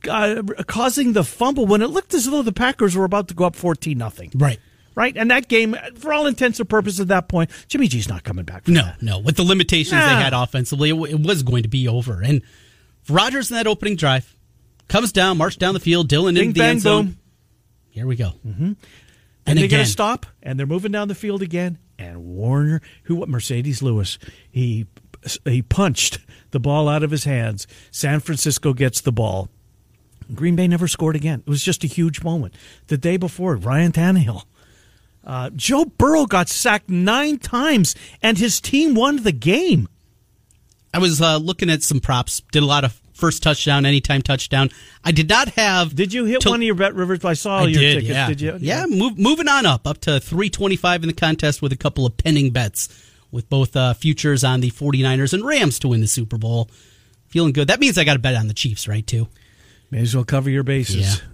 uh, 0.09 0.41
causing 0.65 1.13
the 1.13 1.23
fumble 1.23 1.67
when 1.67 1.83
it 1.83 1.91
looked 1.91 2.15
as 2.15 2.25
though 2.25 2.41
the 2.41 2.51
Packers 2.51 2.95
were 2.95 3.05
about 3.05 3.27
to 3.27 3.35
go 3.35 3.45
up 3.45 3.55
14 3.55 3.95
nothing? 3.95 4.31
Right. 4.33 4.59
Right, 4.95 5.15
and 5.17 5.29
that 5.29 5.49
game, 5.49 5.75
for 5.97 6.13
all 6.13 6.25
intents 6.25 6.57
and 6.61 6.69
purposes, 6.69 7.01
at 7.01 7.09
that 7.09 7.27
point, 7.27 7.51
Jimmy 7.67 7.89
G's 7.89 8.07
not 8.07 8.23
coming 8.23 8.45
back. 8.45 8.65
No, 8.67 8.81
that. 8.81 9.01
no. 9.01 9.19
With 9.19 9.35
the 9.35 9.43
limitations 9.43 9.91
Nah. 9.99 10.07
they 10.07 10.23
had 10.23 10.31
offensively, 10.33 10.89
it, 10.89 10.93
w- 10.93 11.13
it 11.15 11.21
was 11.21 11.43
going 11.43 11.63
to 11.63 11.69
be 11.69 11.85
over. 11.87 12.21
And 12.23 12.41
Rodgers 13.09 13.51
in 13.51 13.57
that 13.57 13.67
opening 13.67 13.97
drive 13.97 14.35
comes 14.87 15.11
down, 15.11 15.37
marched 15.37 15.59
down 15.59 15.73
the 15.73 15.81
field, 15.81 16.07
Dillon 16.07 16.37
into 16.37 16.53
the 16.53 16.59
bang 16.59 16.69
end 16.69 16.81
zone. 16.81 17.05
boom. 17.07 17.17
Here 17.89 18.07
we 18.07 18.15
go. 18.15 18.31
Mm-hmm. 18.47 18.71
And, 19.45 19.51
And 19.51 19.59
they're 19.59 19.67
going 19.67 19.85
to 19.85 19.89
stop, 19.89 20.25
and 20.41 20.57
they're 20.59 20.65
moving 20.65 20.91
down 20.91 21.07
the 21.07 21.15
field 21.15 21.41
again. 21.41 21.77
And 21.97 22.25
Warner, 22.25 22.81
who 23.03 23.15
what 23.15 23.29
Marcedes 23.29 23.81
Lewis, 23.81 24.17
he 24.51 24.87
he 25.45 25.61
punched 25.61 26.19
the 26.51 26.59
ball 26.59 26.89
out 26.89 27.03
of 27.03 27.11
his 27.11 27.23
hands. 27.23 27.67
San 27.91 28.19
Francisco 28.19 28.73
gets 28.73 29.01
the 29.01 29.11
ball. 29.11 29.49
Green 30.33 30.55
Bay 30.55 30.67
never 30.67 30.87
scored 30.87 31.15
again. 31.15 31.43
It 31.45 31.49
was 31.49 31.63
just 31.63 31.83
a 31.83 31.87
huge 31.87 32.23
moment. 32.23 32.55
The 32.87 32.97
day 32.97 33.17
before, 33.17 33.55
Ryan 33.55 33.91
Tannehill. 33.91 34.43
Uh, 35.23 35.49
Joe 35.55 35.85
Burrow 35.85 36.25
got 36.25 36.49
sacked 36.49 36.89
nine 36.89 37.39
times, 37.39 37.95
and 38.21 38.37
his 38.37 38.61
team 38.61 38.93
won 38.93 39.23
the 39.23 39.31
game. 39.31 39.87
I 40.93 40.99
was 40.99 41.21
uh, 41.21 41.37
looking 41.37 41.69
at 41.69 41.83
some 41.83 41.99
props. 41.99 42.41
Did 42.51 42.63
a 42.63 42.67
lot 42.67 42.83
of 42.83 43.01
first 43.15 43.41
touchdown, 43.41 43.85
anytime 43.85 44.21
touchdown. 44.21 44.69
I 45.03 45.11
did 45.11 45.27
not 45.29 45.49
have. 45.49 45.95
Did 45.95 46.13
you 46.13 46.25
hit 46.25 46.41
till- 46.41 46.51
one 46.51 46.59
of 46.61 46.65
your 46.65 46.75
bet 46.75 46.93
rivers? 46.93 47.25
I 47.25 47.33
saw 47.33 47.59
I 47.59 47.63
your 47.63 47.81
did, 47.81 47.93
tickets. 47.95 48.09
yeah. 48.09 48.27
Did 48.27 48.41
you? 48.41 48.57
Yeah, 48.59 48.85
move, 48.87 49.17
moving 49.17 49.47
on 49.47 49.65
up, 49.65 49.87
up 49.87 49.99
to 50.01 50.19
325 50.19 51.03
in 51.03 51.07
the 51.07 51.13
contest 51.13 51.61
with 51.61 51.71
a 51.71 51.77
couple 51.77 52.05
of 52.05 52.17
pending 52.17 52.51
bets 52.51 52.89
with 53.31 53.49
both 53.49 53.75
uh, 53.75 53.93
futures 53.93 54.43
on 54.43 54.61
the 54.61 54.69
49ers 54.71 55.33
and 55.33 55.43
Rams 55.43 55.79
to 55.79 55.87
win 55.87 56.01
the 56.01 56.07
Super 56.07 56.37
Bowl. 56.37 56.69
Feeling 57.27 57.53
good. 57.53 57.67
That 57.69 57.79
means 57.79 57.97
I 57.97 58.03
got 58.03 58.13
to 58.13 58.19
bet 58.19 58.35
on 58.35 58.47
the 58.47 58.53
Chiefs, 58.53 58.87
right, 58.87 59.05
too? 59.05 59.27
May 59.91 60.01
as 60.01 60.15
well 60.15 60.23
cover 60.23 60.49
your 60.49 60.63
bases. 60.63 60.95
Yeah. 61.21 61.27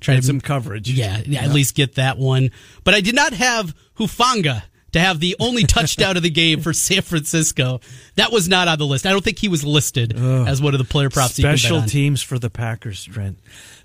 Try 0.00 0.14
Get 0.14 0.20
to 0.22 0.26
some 0.26 0.40
coverage. 0.40 0.90
Yeah, 0.90 1.22
yeah, 1.24 1.42
at 1.44 1.50
least 1.50 1.74
get 1.74 1.94
that 1.94 2.18
one. 2.18 2.50
But 2.82 2.94
I 2.94 3.00
did 3.00 3.14
not 3.14 3.32
have 3.32 3.74
Hufanga 3.98 4.62
to 4.94 5.00
have 5.00 5.18
the 5.18 5.34
only 5.40 5.64
touchdown 5.64 6.16
of 6.16 6.22
the 6.22 6.30
game 6.30 6.60
for 6.60 6.72
San 6.72 7.02
Francisco. 7.02 7.80
That 8.14 8.30
was 8.30 8.48
not 8.48 8.68
on 8.68 8.78
the 8.78 8.86
list. 8.86 9.06
I 9.06 9.10
don't 9.10 9.24
think 9.24 9.40
he 9.40 9.48
was 9.48 9.64
listed 9.64 10.16
as 10.16 10.62
one 10.62 10.72
of 10.72 10.78
the 10.78 10.84
player 10.84 11.10
props. 11.10 11.36
you 11.36 11.42
can 11.42 11.52
bet 11.52 11.58
Special 11.58 11.82
teams 11.82 12.22
for 12.22 12.38
the 12.38 12.48
Packers, 12.48 13.04
Trent. 13.04 13.36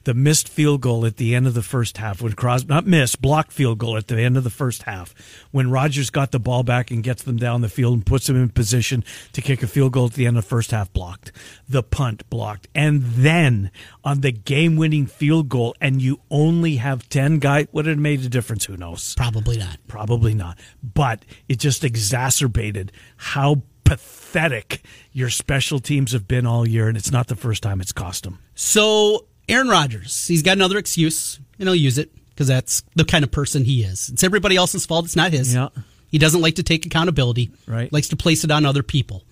The 0.09 0.15
missed 0.15 0.49
field 0.49 0.81
goal 0.81 1.05
at 1.05 1.17
the 1.17 1.35
end 1.35 1.45
of 1.45 1.53
the 1.53 1.61
first 1.61 1.97
half 1.97 2.19
when 2.19 2.33
Crosby, 2.33 2.73
not 2.73 2.87
missed, 2.87 3.21
blocked 3.21 3.51
field 3.51 3.77
goal 3.77 3.95
at 3.95 4.07
the 4.07 4.19
end 4.19 4.37
of 4.37 4.43
the 4.43 4.49
first 4.49 4.81
half 4.81 5.13
when 5.51 5.69
Rodgers 5.69 6.09
got 6.09 6.31
the 6.31 6.39
ball 6.39 6.63
back 6.63 6.89
and 6.89 7.03
gets 7.03 7.21
them 7.21 7.37
down 7.37 7.61
the 7.61 7.69
field 7.69 7.93
and 7.93 8.03
puts 8.03 8.25
them 8.25 8.35
in 8.35 8.49
position 8.49 9.03
to 9.33 9.41
kick 9.41 9.61
a 9.61 9.67
field 9.67 9.91
goal 9.91 10.07
at 10.07 10.13
the 10.13 10.25
end 10.25 10.35
of 10.35 10.43
the 10.43 10.49
first 10.49 10.71
half 10.71 10.91
blocked. 10.93 11.31
The 11.67 11.83
punt 11.83 12.27
blocked. 12.31 12.67
And 12.73 13.03
then 13.03 13.69
on 14.03 14.21
the 14.21 14.31
game 14.31 14.77
winning 14.77 15.05
field 15.05 15.47
goal, 15.47 15.75
and 15.79 16.01
you 16.01 16.21
only 16.31 16.77
have 16.77 17.07
10 17.09 17.37
guys, 17.37 17.67
would 17.71 17.85
it 17.85 17.91
have 17.91 17.99
made 17.99 18.21
a 18.21 18.29
difference? 18.29 18.65
Who 18.65 18.77
knows? 18.77 19.13
Probably 19.13 19.59
not. 19.59 19.77
Probably 19.87 20.33
not. 20.33 20.57
But 20.81 21.23
it 21.47 21.59
just 21.59 21.83
exacerbated 21.83 22.91
how 23.15 23.61
pathetic 23.83 24.83
your 25.11 25.29
special 25.29 25.79
teams 25.79 26.13
have 26.13 26.27
been 26.27 26.47
all 26.47 26.67
year, 26.67 26.87
and 26.87 26.97
it's 26.97 27.11
not 27.11 27.27
the 27.27 27.35
first 27.35 27.61
time 27.61 27.79
it's 27.79 27.91
cost 27.91 28.23
them. 28.23 28.39
So 28.55 29.25
Aaron 29.49 29.67
Rodgers, 29.67 30.27
he's 30.27 30.43
got 30.43 30.53
another 30.53 30.77
excuse, 30.77 31.39
and 31.57 31.67
he'll 31.67 31.75
use 31.75 31.97
it 31.97 32.11
because 32.29 32.47
that's 32.47 32.83
the 32.95 33.03
kind 33.03 33.23
of 33.23 33.31
person 33.31 33.65
he 33.65 33.83
is. 33.83 34.09
It's 34.09 34.23
everybody 34.23 34.55
else's 34.55 34.85
fault. 34.85 35.05
It's 35.05 35.15
not 35.15 35.31
his. 35.31 35.53
Yeah. 35.53 35.69
He 36.09 36.17
doesn't 36.17 36.41
like 36.41 36.55
to 36.55 36.63
take 36.63 36.85
accountability. 36.85 37.51
Right. 37.67 37.91
Likes 37.91 38.09
to 38.09 38.15
place 38.15 38.43
it 38.43 38.51
on 38.51 38.65
other 38.65 38.83
people. 38.83 39.23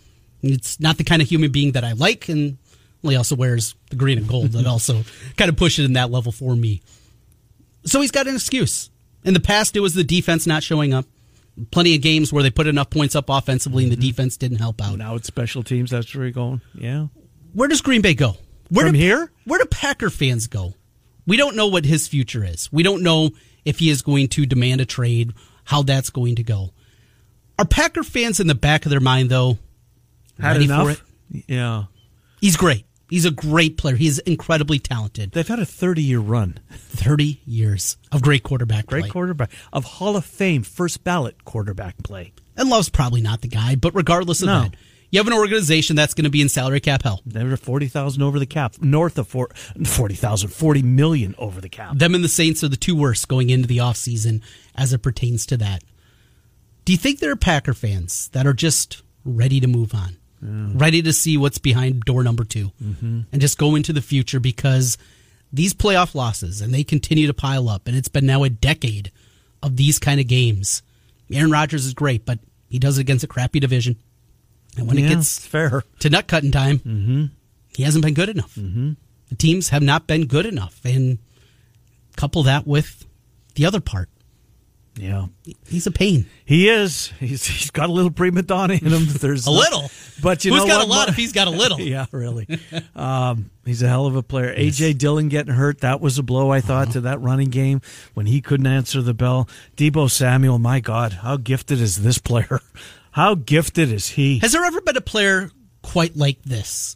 It's 0.41 0.79
not 0.79 0.97
the 0.97 1.03
kind 1.03 1.21
of 1.21 1.27
human 1.27 1.51
being 1.51 1.71
that 1.71 1.83
I 1.83 1.93
like, 1.93 2.29
and 2.29 2.57
well, 3.01 3.11
he 3.11 3.17
also 3.17 3.35
wears 3.35 3.75
the 3.89 3.95
green 3.95 4.17
and 4.17 4.27
gold 4.27 4.51
that 4.51 4.67
also 4.67 5.03
kind 5.37 5.49
of 5.49 5.55
push 5.55 5.79
it 5.79 5.85
in 5.85 5.93
that 5.93 6.11
level 6.11 6.31
for 6.31 6.55
me. 6.55 6.81
So 7.85 8.01
he's 8.01 8.11
got 8.11 8.27
an 8.27 8.35
excuse. 8.35 8.89
In 9.23 9.33
the 9.33 9.39
past, 9.39 9.75
it 9.75 9.79
was 9.79 9.93
the 9.93 10.03
defense 10.03 10.45
not 10.45 10.63
showing 10.63 10.93
up. 10.93 11.05
Plenty 11.71 11.95
of 11.95 12.01
games 12.01 12.31
where 12.31 12.43
they 12.43 12.51
put 12.51 12.67
enough 12.67 12.91
points 12.91 13.15
up 13.15 13.29
offensively 13.29 13.83
and 13.83 13.91
the 13.91 13.95
mm-hmm. 13.95 14.05
defense 14.05 14.37
didn't 14.37 14.57
help 14.57 14.79
out. 14.79 14.97
Now 14.97 15.15
it's 15.15 15.27
special 15.27 15.63
teams. 15.63 15.89
That's 15.89 16.13
where 16.13 16.25
you're 16.25 16.31
going. 16.31 16.61
Yeah. 16.75 17.07
Where 17.53 17.67
does 17.67 17.81
Green 17.81 18.01
Bay 18.01 18.13
go? 18.13 18.37
Where 18.69 18.85
From 18.87 18.93
do, 18.93 18.99
here? 18.99 19.31
Where 19.45 19.59
do 19.59 19.65
Packer 19.65 20.09
fans 20.09 20.47
go? 20.47 20.73
We 21.25 21.37
don't 21.37 21.55
know 21.55 21.67
what 21.67 21.85
his 21.85 22.07
future 22.07 22.43
is. 22.43 22.69
We 22.71 22.83
don't 22.83 23.03
know 23.03 23.31
if 23.65 23.79
he 23.79 23.89
is 23.89 24.01
going 24.01 24.27
to 24.29 24.45
demand 24.45 24.81
a 24.81 24.85
trade, 24.85 25.33
how 25.65 25.83
that's 25.83 26.09
going 26.09 26.35
to 26.35 26.43
go. 26.43 26.71
Are 27.59 27.65
Packer 27.65 28.03
fans 28.03 28.39
in 28.39 28.47
the 28.47 28.55
back 28.55 28.85
of 28.85 28.91
their 28.91 28.99
mind, 28.99 29.29
though, 29.29 29.57
Had 30.39 30.61
enough? 30.61 30.83
for 30.85 30.91
it? 30.91 31.01
Yeah. 31.47 31.85
He's 32.39 32.55
great. 32.55 32.85
He's 33.09 33.25
a 33.25 33.31
great 33.31 33.77
player. 33.77 33.95
He's 33.95 34.19
incredibly 34.19 34.79
talented. 34.79 35.31
They've 35.31 35.47
had 35.47 35.59
a 35.59 35.65
30 35.65 36.01
year 36.03 36.19
run. 36.19 36.59
30 36.71 37.41
years 37.45 37.97
of 38.11 38.21
great 38.21 38.43
quarterback 38.43 38.85
Great 38.85 39.03
play. 39.03 39.09
quarterback. 39.09 39.49
Of 39.71 39.85
Hall 39.85 40.15
of 40.17 40.25
Fame, 40.25 40.63
first 40.63 41.03
ballot 41.03 41.45
quarterback 41.45 41.97
play. 42.03 42.33
and 42.57 42.69
Love's 42.69 42.89
probably 42.89 43.21
not 43.21 43.41
the 43.41 43.47
guy, 43.47 43.75
but 43.75 43.95
regardless 43.95 44.41
of 44.41 44.47
No. 44.47 44.61
that, 44.63 44.75
you 45.09 45.19
have 45.19 45.27
an 45.27 45.33
organization 45.33 45.95
that's 45.95 46.13
going 46.13 46.25
to 46.25 46.29
be 46.29 46.41
in 46.41 46.49
salary 46.49 46.79
cap 46.79 47.03
hell. 47.03 47.21
They're 47.25 47.55
40,000 47.55 48.21
over 48.21 48.39
the 48.39 48.45
cap. 48.45 48.75
North 48.81 49.17
of 49.17 49.27
four, 49.27 49.49
40,000, 49.85 50.49
40 50.49 50.81
million 50.81 51.33
over 51.37 51.61
the 51.61 51.69
cap. 51.69 51.95
Them 51.97 52.13
and 52.15 52.23
the 52.23 52.27
Saints 52.29 52.63
are 52.63 52.67
the 52.67 52.75
two 52.77 52.95
worst 52.95 53.27
going 53.27 53.49
into 53.49 53.67
the 53.67 53.77
offseason 53.77 54.41
as 54.75 54.91
it 54.93 55.01
pertains 55.01 55.45
to 55.47 55.57
that. 55.57 55.83
Do 56.85 56.91
you 56.93 56.97
think 56.97 57.19
there 57.19 57.31
are 57.31 57.35
Packer 57.37 57.73
fans 57.73 58.29
that 58.29 58.45
are 58.47 58.53
just 58.53 59.01
ready 59.25 59.59
to 59.59 59.67
move 59.67 59.93
on? 59.93 60.17
Ready 60.39 61.01
to 61.01 61.11
see 61.13 61.35
what's 61.35 61.57
behind 61.57 62.01
door 62.01 62.23
number 62.23 62.43
2 62.43 62.71
Mm-hmm. 62.83 63.21
and 63.31 63.41
just 63.41 63.57
go 63.57 63.75
into 63.75 63.91
the 63.91 64.01
future 64.03 64.39
because 64.39 64.97
these 65.51 65.73
playoff 65.73 66.13
losses 66.13 66.61
and 66.61 66.71
they 66.73 66.83
continue 66.83 67.25
to 67.25 67.33
pile 67.33 67.67
up 67.69 67.87
and 67.87 67.97
it's 67.97 68.07
been 68.07 68.25
now 68.27 68.43
a 68.43 68.49
decade 68.49 69.11
of 69.63 69.77
these 69.77 69.97
kind 69.97 70.19
of 70.19 70.27
games. 70.27 70.83
Aaron 71.31 71.49
Rodgers 71.51 71.85
is 71.87 71.93
great, 71.95 72.23
but 72.25 72.37
he 72.69 72.77
does 72.77 72.97
it 72.99 73.01
against 73.01 73.23
a 73.23 73.27
crappy 73.27 73.59
division. 73.59 73.95
And 74.77 74.87
when 74.87 74.97
Yeah, 74.97 75.05
it 75.07 75.09
gets 75.15 75.45
fair. 75.45 75.83
to 75.99 76.09
nut 76.09 76.27
cutting 76.27 76.51
time, 76.51 77.31
he 77.75 77.83
hasn't 77.83 78.03
been 78.05 78.13
good 78.13 78.29
enough. 78.29 78.55
Mm-hmm. 78.55 78.93
The 79.29 79.35
teams 79.35 79.69
have 79.69 79.83
not 79.83 80.07
been 80.07 80.25
good 80.27 80.45
enough, 80.45 80.79
and 80.85 81.17
couple 82.15 82.43
that 82.43 82.65
with 82.65 83.05
the 83.55 83.65
other 83.65 83.79
part. 83.81 84.09
Yeah. 84.99 85.27
He's 85.67 85.85
a 85.85 85.91
pain. 85.91 86.25
He 86.43 86.67
is. 86.69 87.13
He's, 87.19 87.45
he's 87.45 87.69
got 87.69 87.87
a 87.89 87.91
little 87.91 88.09
prima 88.09 88.41
donna 88.41 88.73
in 88.73 88.91
him. 88.91 89.05
There's 89.07 89.45
A 89.45 89.51
no- 89.51 89.57
little. 89.57 89.91
But 90.23 90.43
you 90.43 90.51
Who's 90.51 90.61
know 90.63 90.67
got 90.67 90.77
what? 90.79 90.87
a 90.87 90.89
lot 90.89 91.09
if 91.09 91.15
he's 91.15 91.33
got 91.33 91.45
a 91.47 91.51
little? 91.51 91.79
yeah, 91.81 92.07
really. 92.11 92.47
Um, 92.95 93.51
he's 93.63 93.83
a 93.83 93.87
hell 93.87 94.07
of 94.07 94.15
a 94.15 94.23
player. 94.23 94.55
AJ 94.55 94.97
Dillon 94.97 95.29
getting 95.29 95.53
hurt. 95.53 95.81
That 95.81 96.01
was 96.01 96.17
a 96.17 96.23
blow, 96.23 96.49
I 96.49 96.57
Uh-huh. 96.57 96.67
thought, 96.67 96.91
to 96.93 97.01
that 97.01 97.21
running 97.21 97.49
game 97.51 97.79
when 98.15 98.25
he 98.25 98.41
couldn't 98.41 98.65
answer 98.65 99.03
the 99.03 99.13
bell. 99.13 99.47
Deebo 99.75 100.09
Samuel, 100.09 100.57
my 100.57 100.79
God, 100.79 101.13
how 101.13 101.37
gifted 101.37 101.79
is 101.79 102.01
this 102.01 102.17
player? 102.17 102.59
How 103.17 103.33
gifted 103.33 103.91
is 103.91 104.09
he? 104.09 104.37
Has 104.39 104.51
there 104.51 104.63
ever 104.63 104.79
been 104.81 104.95
a 104.95 105.01
player 105.01 105.49
quite 105.81 106.15
like 106.15 106.39
this? 106.43 106.95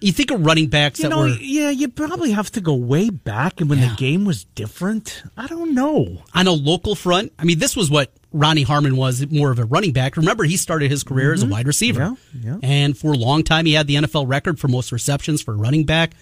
You 0.00 0.12
think 0.12 0.30
of 0.30 0.46
running 0.46 0.68
backs 0.68 1.00
you 1.00 1.02
that 1.02 1.08
know, 1.08 1.22
were 1.22 1.28
yeah, 1.30 1.70
you 1.70 1.88
probably 1.88 2.30
have 2.30 2.52
to 2.52 2.60
go 2.60 2.74
way 2.76 3.10
back 3.10 3.60
and 3.60 3.68
when 3.68 3.80
Yeah. 3.80 3.88
the 3.90 3.96
game 3.96 4.24
was 4.24 4.44
different. 4.44 5.24
I 5.36 5.48
don't 5.48 5.74
know. 5.74 6.22
on 6.32 6.46
a 6.46 6.52
local 6.52 6.94
front. 6.94 7.32
I 7.40 7.42
mean, 7.44 7.58
this 7.58 7.74
was 7.74 7.90
what 7.90 8.12
Ronnie 8.32 8.62
Harmon 8.62 8.96
was 8.96 9.28
more 9.32 9.50
of 9.50 9.58
a 9.58 9.64
running 9.64 9.92
back. 9.92 10.16
Remember, 10.16 10.44
he 10.44 10.56
started 10.56 10.92
his 10.92 11.02
career 11.02 11.32
as 11.32 11.42
a 11.42 11.46
wide 11.48 11.66
receiver. 11.66 12.02
Mm-hmm. 12.02 12.46
Yeah, 12.46 12.52
yeah. 12.52 12.58
And 12.62 12.96
for 12.96 13.12
a 13.12 13.16
long 13.16 13.42
time, 13.42 13.66
he 13.66 13.72
had 13.72 13.88
the 13.88 13.96
NFL 13.96 14.28
record 14.28 14.60
for 14.60 14.68
most 14.68 14.92
receptions 14.92 15.42
for 15.42 15.54
a 15.54 15.56
running 15.56 15.82
back. 15.84 16.12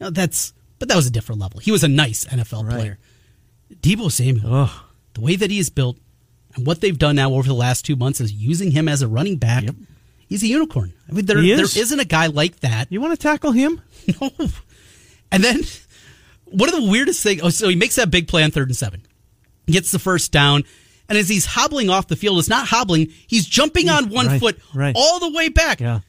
You 0.00 0.06
know, 0.06 0.10
that's, 0.10 0.52
but 0.80 0.88
that 0.88 0.96
was 0.96 1.06
a 1.06 1.12
different 1.12 1.40
level. 1.40 1.60
He 1.60 1.70
was 1.70 1.84
a 1.84 1.88
nice 1.88 2.24
NFL 2.24 2.64
Right. 2.64 2.74
player. 2.74 2.98
Deebo 3.80 4.10
Samuel, 4.10 4.52
Ugh. 4.52 4.70
the 5.14 5.20
way 5.20 5.36
that 5.36 5.52
he 5.52 5.60
is 5.60 5.70
built 5.70 5.98
and 6.56 6.66
what 6.66 6.80
they've 6.80 6.98
done 6.98 7.16
now 7.16 7.32
over 7.32 7.46
the 7.48 7.54
last 7.54 7.84
two 7.84 7.96
months 7.96 8.20
is 8.20 8.32
using 8.32 8.70
him 8.70 8.88
as 8.88 9.02
a 9.02 9.08
running 9.08 9.36
back. 9.36 9.64
He's 10.28 10.42
a 10.42 10.46
unicorn. 10.46 10.92
I 11.08 11.12
mean, 11.12 11.26
there, 11.26 11.38
He 11.40 11.52
there 11.54 11.64
is. 11.64 11.76
isn't 11.76 11.98
a 12.00 12.04
guy 12.04 12.26
like 12.26 12.60
that. 12.60 12.90
You 12.90 13.00
want 13.00 13.12
to 13.12 13.22
tackle 13.22 13.52
him? 13.52 13.80
No. 14.20 14.30
And 15.32 15.44
then 15.44 15.60
one 16.46 16.68
of 16.68 16.74
the 16.74 16.90
weirdest 16.90 17.22
things. 17.22 17.40
Oh, 17.42 17.50
so 17.50 17.68
he 17.68 17.76
makes 17.76 17.94
that 17.96 18.10
big 18.10 18.26
play 18.26 18.42
on 18.42 18.50
third 18.50 18.68
and 18.68 18.76
seven, 18.76 19.02
gets 19.66 19.92
the 19.92 19.98
first 20.00 20.32
down, 20.32 20.64
and 21.08 21.16
as 21.18 21.28
he's 21.28 21.46
hobbling 21.46 21.90
off 21.90 22.08
the 22.08 22.16
field, 22.16 22.38
it's 22.38 22.48
not 22.48 22.66
hobbling. 22.66 23.12
He's 23.28 23.46
jumping 23.46 23.88
on 23.88 24.08
one 24.10 24.26
Right, 24.26 24.40
foot 24.40 24.58
right. 24.74 24.94
all 24.96 25.20
the 25.20 25.30
way 25.30 25.48
back. 25.48 25.80
Yeah. 25.80 26.00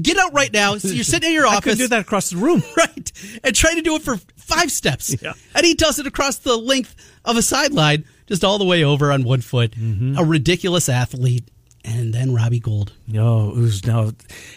Get 0.00 0.16
out 0.18 0.32
right 0.32 0.52
now. 0.52 0.76
So 0.78 0.88
you're 0.88 1.04
sitting 1.04 1.28
in 1.30 1.34
your 1.34 1.46
I 1.48 1.56
office. 1.56 1.72
could 1.74 1.78
do 1.78 1.88
that 1.88 2.00
across 2.00 2.30
the 2.30 2.36
room. 2.36 2.62
right, 2.76 3.12
and 3.44 3.54
try 3.54 3.74
to 3.74 3.82
do 3.82 3.94
it 3.96 4.02
for 4.02 4.16
five 4.36 4.70
steps. 4.72 5.14
Yeah. 5.22 5.32
And 5.54 5.64
he 5.64 5.74
does 5.74 5.98
it 5.98 6.06
across 6.06 6.36
the 6.38 6.56
length 6.56 6.94
of 7.24 7.36
a 7.36 7.42
sideline, 7.42 8.04
just 8.26 8.44
all 8.44 8.58
the 8.58 8.64
way 8.64 8.82
over 8.84 9.10
on 9.12 9.22
one 9.24 9.40
foot. 9.40 9.70
Mm-hmm. 9.72 10.18
A 10.18 10.24
ridiculous 10.24 10.88
athlete. 10.88 11.48
And 11.84 12.12
then 12.14 12.34
Robbie 12.34 12.60
Gould. 12.60 12.92
No, 13.06 13.50
it 13.50 13.58
was 13.58 13.86
no, 13.86 14.12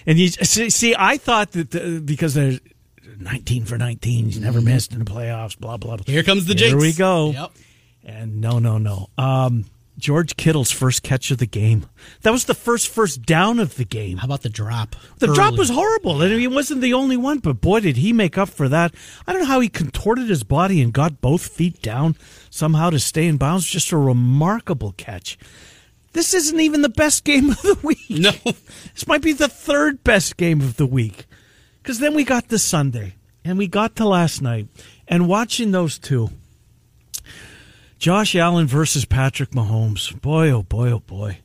and 0.05 0.17
you 0.17 0.29
see. 0.29 0.95
I 0.97 1.17
thought 1.17 1.51
that 1.51 1.71
the, 1.71 2.01
because 2.03 2.33
they're 2.33 2.57
nineteen 3.19 3.65
for 3.65 3.77
nineteen, 3.77 4.25
he's 4.25 4.39
never 4.39 4.61
missed 4.61 4.93
in 4.93 4.99
the 4.99 5.05
playoffs. 5.05 5.57
Blah 5.59 5.75
blah. 5.75 5.97
blah. 5.97 6.05
Here 6.05 6.23
comes 6.23 6.45
the 6.45 6.53
Here 6.53 6.69
jinx. 6.69 6.81
we 6.81 6.93
go. 6.93 7.31
Yep. 7.31 7.51
And 8.05 8.39
no, 8.39 8.59
no, 8.59 8.77
no. 8.77 9.09
Um, 9.17 9.65
George 9.97 10.37
Kittle's 10.37 10.71
first 10.71 11.01
catch 11.01 11.31
of 11.31 11.39
the 11.39 11.47
game. 11.47 11.87
That 12.21 12.31
was 12.31 12.45
the 12.45 12.53
first 12.53 12.87
first 12.87 13.23
down 13.23 13.59
of 13.59 13.75
the 13.75 13.83
game. 13.83 14.17
How 14.17 14.25
about 14.25 14.43
the 14.43 14.49
drop? 14.49 14.95
The 15.17 15.33
drop 15.33 15.57
was 15.57 15.69
horrible. 15.69 16.21
and 16.21 16.39
he 16.39 16.47
wasn't 16.47 16.81
the 16.81 16.93
only 16.93 17.17
one, 17.17 17.39
but 17.39 17.61
boy, 17.61 17.79
did 17.79 17.97
he 17.97 18.13
make 18.13 18.37
up 18.37 18.49
for 18.49 18.69
that. 18.69 18.93
I 19.25 19.33
don't 19.33 19.41
know 19.41 19.47
how 19.47 19.59
he 19.59 19.69
contorted 19.69 20.29
his 20.29 20.43
body 20.43 20.81
and 20.81 20.93
got 20.93 21.19
both 21.19 21.47
feet 21.47 21.81
down 21.81 22.15
somehow 22.51 22.91
to 22.91 22.99
stay 22.99 23.25
in 23.27 23.37
bounds. 23.37 23.65
Just 23.65 23.91
a 23.91 23.97
remarkable 23.97 24.93
catch. 24.97 25.37
This 26.13 26.33
isn't 26.33 26.59
even 26.59 26.83
the 26.83 26.89
best 26.89 27.23
game 27.23 27.49
of 27.49 27.61
the 27.61 27.77
week. 27.83 28.09
No. 28.09 28.31
This 28.93 29.07
might 29.07 29.21
be 29.21 29.33
the 29.33 29.47
third 29.47 30.03
best 30.03 30.37
game 30.37 30.61
of 30.61 30.77
the 30.77 30.87
week. 30.87 31.25
Because 31.81 31.99
then 31.99 32.15
we 32.15 32.23
got 32.23 32.47
the 32.47 32.57
Sunday, 32.57 33.15
and 33.45 33.57
we 33.57 33.67
got 33.67 33.95
to 33.97 34.07
last 34.07 34.41
night, 34.41 34.67
and 35.07 35.27
watching 35.27 35.71
those 35.71 35.99
two 35.99 36.31
Josh 37.99 38.35
Allen 38.35 38.67
versus 38.67 39.05
Patrick 39.05 39.51
Mahomes. 39.51 40.19
Boy, 40.21 40.49
oh 40.51 40.63
boy, 40.63 40.91
oh 40.91 40.99
boy. 40.99 41.39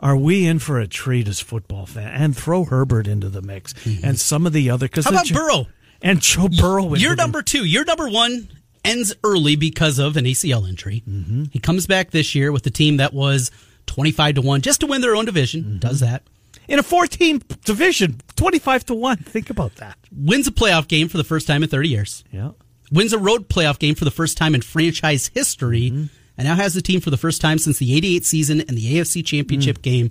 Are 0.00 0.16
we 0.16 0.46
in 0.46 0.58
for 0.58 0.78
a 0.78 0.86
treat 0.86 1.28
as 1.28 1.40
football 1.40 1.84
fan? 1.84 2.08
And 2.08 2.34
throw 2.36 2.64
Herbert 2.64 3.06
into 3.06 3.28
the 3.28 3.42
mix 3.42 3.74
and 4.02 4.18
some 4.18 4.46
of 4.46 4.54
the 4.54 4.70
other. 4.70 4.88
Cause 4.88 5.04
How 5.04 5.10
about 5.10 5.26
Jo- 5.26 5.34
Burrow? 5.34 5.66
And 6.00 6.20
Joe 6.22 6.48
Burrow. 6.48 6.86
into 6.86 7.00
Your 7.00 7.14
number 7.16 7.42
two, 7.42 7.66
your 7.66 7.84
number 7.84 8.08
one 8.08 8.48
ends 8.82 9.14
early 9.22 9.56
because 9.56 9.98
of 9.98 10.16
an 10.16 10.24
ACL 10.24 10.66
injury. 10.66 11.02
Mm-hmm. 11.06 11.44
He 11.52 11.58
comes 11.58 11.86
back 11.86 12.12
this 12.12 12.34
year 12.34 12.50
with 12.50 12.62
the 12.62 12.70
team 12.70 12.96
that 12.96 13.12
was 13.12 13.50
25 13.86 14.36
to 14.36 14.40
1 14.40 14.62
just 14.62 14.80
to 14.80 14.86
win 14.86 15.02
their 15.02 15.14
own 15.14 15.26
division. 15.26 15.62
Mm-hmm. 15.64 15.78
Does 15.80 16.00
that. 16.00 16.22
in 16.66 16.78
a 16.78 16.82
14 16.82 17.42
division, 17.66 18.20
25 18.36 18.86
to 18.86 18.94
1. 18.94 19.18
Think 19.18 19.50
about 19.50 19.74
that. 19.76 19.98
Wins 20.16 20.46
a 20.46 20.50
playoff 20.50 20.88
game 20.88 21.08
for 21.10 21.18
the 21.18 21.24
first 21.24 21.46
time 21.46 21.62
in 21.62 21.68
30 21.68 21.88
years. 21.90 22.24
Yeah. 22.32 22.52
Wins 22.90 23.12
a 23.12 23.18
road 23.18 23.48
playoff 23.48 23.78
game 23.78 23.94
for 23.94 24.04
the 24.04 24.10
first 24.10 24.36
time 24.36 24.54
in 24.54 24.62
franchise 24.62 25.30
history. 25.34 25.90
Mm-hmm. 25.90 26.04
And 26.38 26.48
now 26.48 26.54
has 26.54 26.72
the 26.74 26.80
team 26.82 27.00
for 27.00 27.10
the 27.10 27.16
first 27.18 27.40
time 27.42 27.58
since 27.58 27.78
the 27.78 27.94
88 27.96 28.24
season 28.24 28.60
and 28.60 28.70
the 28.70 28.96
AFC 28.96 29.24
championship 29.24 29.78
Mm. 29.78 29.82
game. 29.82 30.10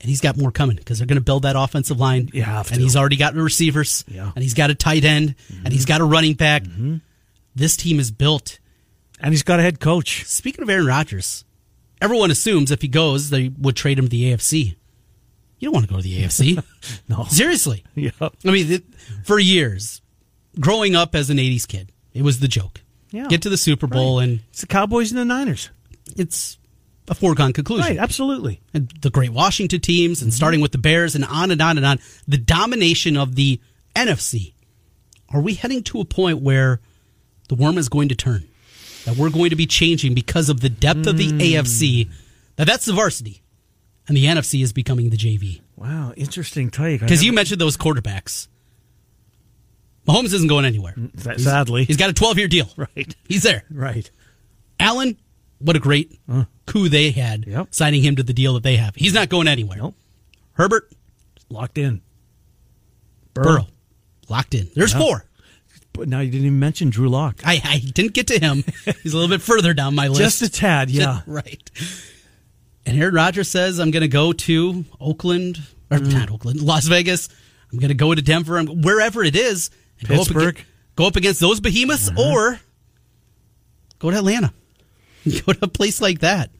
And 0.00 0.08
he's 0.08 0.20
got 0.20 0.36
more 0.38 0.50
coming 0.52 0.76
because 0.76 0.98
they're 0.98 1.06
going 1.08 1.18
to 1.18 1.24
build 1.24 1.42
that 1.42 1.56
offensive 1.56 1.98
line. 1.98 2.30
You 2.32 2.42
have 2.42 2.68
And 2.70 2.76
to. 2.76 2.82
he's 2.82 2.94
already 2.96 3.16
got 3.16 3.34
the 3.34 3.42
receivers. 3.42 4.04
Yeah. 4.08 4.20
Mm-hmm. 4.22 4.30
And 4.36 4.42
he's 4.44 4.54
got 4.54 4.70
a 4.70 4.74
tight 4.74 5.04
end. 5.04 5.34
And 5.64 5.72
he's 5.72 5.84
got 5.84 6.00
a 6.00 6.04
running 6.04 6.34
back. 6.34 6.62
This 7.54 7.76
team 7.76 7.98
is 7.98 8.10
built 8.10 8.58
And 9.18 9.32
he's 9.34 9.42
got 9.42 9.58
a 9.58 9.62
head 9.62 9.80
coach. 9.80 10.24
Speaking 10.24 10.62
of 10.62 10.70
Aaron 10.70 10.86
Rodgers, 10.86 11.44
everyone 12.00 12.30
assumes 12.30 12.70
if 12.70 12.80
he 12.80 12.88
goes, 12.88 13.28
they 13.30 13.48
would 13.48 13.76
trade 13.76 13.98
him 13.98 14.04
to 14.06 14.08
the 14.10 14.32
AFC. 14.32 14.76
You 15.58 15.66
don't 15.66 15.74
want 15.74 15.86
to 15.88 15.92
go 15.92 15.98
to 15.98 16.02
the 16.02 16.22
AFC. 16.22 16.62
No. 17.08 17.24
Seriously. 17.24 17.84
Yeah. 17.96 18.10
I 18.20 18.50
mean, 18.50 18.82
for 19.24 19.38
years, 19.38 20.00
growing 20.58 20.96
up 20.96 21.14
as 21.14 21.30
an 21.30 21.36
80s 21.36 21.66
kid, 21.66 21.92
it 22.12 22.22
was 22.22 22.40
the 22.40 22.48
joke. 22.48 22.80
Yeah. 23.10 23.26
Get 23.26 23.42
to 23.42 23.48
the 23.48 23.56
Super 23.56 23.86
Bowl, 23.86 24.20
and 24.20 24.40
It's 24.50 24.60
the 24.60 24.66
Cowboys 24.66 25.10
and 25.10 25.18
the 25.18 25.24
Niners. 25.24 25.70
it's 26.16 26.58
a 27.08 27.14
foregone 27.14 27.52
conclusion. 27.52 27.86
Right, 27.86 27.98
absolutely. 27.98 28.60
And 28.72 28.88
the 29.02 29.10
great 29.10 29.30
Washington 29.30 29.80
teams, 29.80 30.22
and 30.22 30.30
mm-hmm. 30.30 30.36
starting 30.36 30.60
with 30.60 30.72
the 30.72 30.78
Bears, 30.78 31.14
and 31.14 31.24
on 31.24 31.50
and 31.50 31.60
on 31.60 31.76
and 31.76 31.84
on. 31.84 31.98
The 32.28 32.38
domination 32.38 33.16
of 33.16 33.34
the 33.34 33.60
NFC. 33.96 34.54
Are 35.28 35.40
we 35.40 35.54
heading 35.54 35.82
to 35.84 36.00
a 36.00 36.04
point 36.04 36.40
where 36.40 36.80
the 37.48 37.56
worm 37.56 37.78
is 37.78 37.88
going 37.88 38.08
to 38.08 38.14
turn? 38.14 38.48
That 39.04 39.16
we're 39.16 39.30
going 39.30 39.50
to 39.50 39.56
be 39.56 39.66
changing 39.66 40.14
because 40.14 40.48
of 40.48 40.60
the 40.60 40.68
depth 40.68 41.06
of 41.06 41.16
the 41.16 41.28
mm. 41.28 41.40
AFC? 41.40 42.08
That 42.56 42.66
that's 42.66 42.84
the 42.84 42.92
varsity, 42.92 43.42
and 44.06 44.16
the 44.16 44.26
NFC 44.26 44.62
is 44.62 44.72
becoming 44.72 45.10
the 45.10 45.16
JV. 45.16 45.62
Wow, 45.76 46.12
interesting 46.16 46.70
take. 46.70 47.00
Because 47.00 47.24
you 47.24 47.32
mentioned 47.32 47.60
those 47.60 47.76
quarterbacks. 47.76 48.48
Mahomes 50.10 50.32
isn't 50.34 50.48
going 50.48 50.64
anywhere. 50.64 50.94
Sa- 51.16 51.36
sadly. 51.36 51.84
He's 51.84 51.96
got 51.96 52.10
a 52.10 52.12
12 52.12 52.38
year 52.38 52.48
deal. 52.48 52.68
Right. 52.76 53.14
He's 53.28 53.42
there. 53.42 53.64
Right. 53.70 54.10
Allen, 54.78 55.16
what 55.58 55.76
a 55.76 55.78
great 55.80 56.18
coup 56.66 56.88
they 56.88 57.10
had 57.10 57.46
Yep. 57.46 57.68
signing 57.70 58.02
him 58.02 58.16
to 58.16 58.22
the 58.22 58.32
deal 58.32 58.54
that 58.54 58.62
they 58.62 58.76
have. 58.76 58.94
He's 58.94 59.12
not 59.14 59.28
going 59.28 59.46
anywhere. 59.48 59.78
Nope. 59.78 59.94
Herbert, 60.52 60.90
Locked 61.48 61.78
in. 61.78 62.00
Burrow, 63.34 63.66
locked 64.28 64.54
in. 64.54 64.70
There's 64.74 64.92
Yeah. 64.92 64.98
four. 65.00 65.24
But 65.92 66.08
now 66.08 66.20
you 66.20 66.30
didn't 66.30 66.46
even 66.46 66.58
mention 66.60 66.90
Drew 66.90 67.08
Lock. 67.08 67.42
I, 67.44 67.60
I 67.64 67.78
didn't 67.78 68.12
get 68.14 68.28
to 68.28 68.38
him. 68.38 68.64
He's 69.02 69.12
a 69.12 69.16
little 69.16 69.28
bit 69.34 69.42
further 69.42 69.74
down 69.74 69.94
my 69.94 70.08
list. 70.08 70.20
Just 70.20 70.42
a 70.42 70.48
tad, 70.48 70.90
yeah. 70.90 71.20
right. 71.26 71.68
And 72.86 73.00
Aaron 73.00 73.14
Rodgers 73.14 73.48
says, 73.48 73.78
I'm 73.80 73.90
going 73.90 74.02
to 74.02 74.08
go 74.08 74.32
to 74.32 74.84
Oakland, 75.00 75.60
or 75.90 75.98
Mm. 75.98 76.12
not 76.12 76.30
Oakland, 76.30 76.62
Las 76.62 76.86
Vegas. 76.86 77.28
I'm 77.72 77.78
going 77.78 77.88
to 77.88 77.94
go 77.94 78.14
to 78.14 78.22
Denver, 78.22 78.58
I'm, 78.58 78.82
wherever 78.82 79.22
it 79.24 79.34
is. 79.36 79.70
And 80.00 80.08
go 80.08 80.14
up 80.14 80.20
Pittsburgh. 80.20 80.56
Uh-huh. 80.56 80.64
Go 80.96 81.06
up, 81.06 81.16
against 81.16 81.40
those 81.40 81.60
behemoths 81.60 82.10
or 82.18 82.60
go 83.98 84.10
to 84.10 84.18
Atlanta. 84.18 84.52
Go 85.46 85.52
to 85.52 85.64
a 85.64 85.68
place 85.68 86.00
like 86.00 86.20
that. 86.20 86.50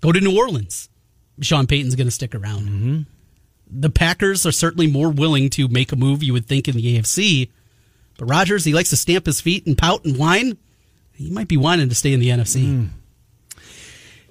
Go 0.00 0.12
to 0.12 0.20
New 0.20 0.36
Orleans. 0.36 0.88
Sean 1.40 1.66
Payton's 1.66 1.96
going 1.96 2.06
to 2.06 2.10
stick 2.10 2.34
around. 2.34 2.62
Mm-hmm. 2.62 3.00
The 3.70 3.90
Packers 3.90 4.46
are 4.46 4.52
certainly 4.52 4.86
more 4.86 5.08
willing 5.10 5.48
to 5.50 5.68
make 5.68 5.92
a 5.92 5.96
move, 5.96 6.22
you 6.22 6.32
would 6.32 6.46
think, 6.46 6.68
in 6.68 6.76
the 6.76 6.98
AFC. 6.98 7.50
But 8.18 8.26
Rodgers, 8.26 8.64
he 8.64 8.74
likes 8.74 8.90
to 8.90 8.96
stamp 8.96 9.26
his 9.26 9.40
feet 9.40 9.66
and 9.66 9.76
pout 9.78 10.04
and 10.04 10.18
whine. 10.18 10.58
He 11.14 11.30
might 11.30 11.48
be 11.48 11.56
whining 11.56 11.88
to 11.88 11.94
stay 11.94 12.12
in 12.12 12.20
the 12.20 12.28
NFC. 12.28 12.64
Mm. 12.64 12.88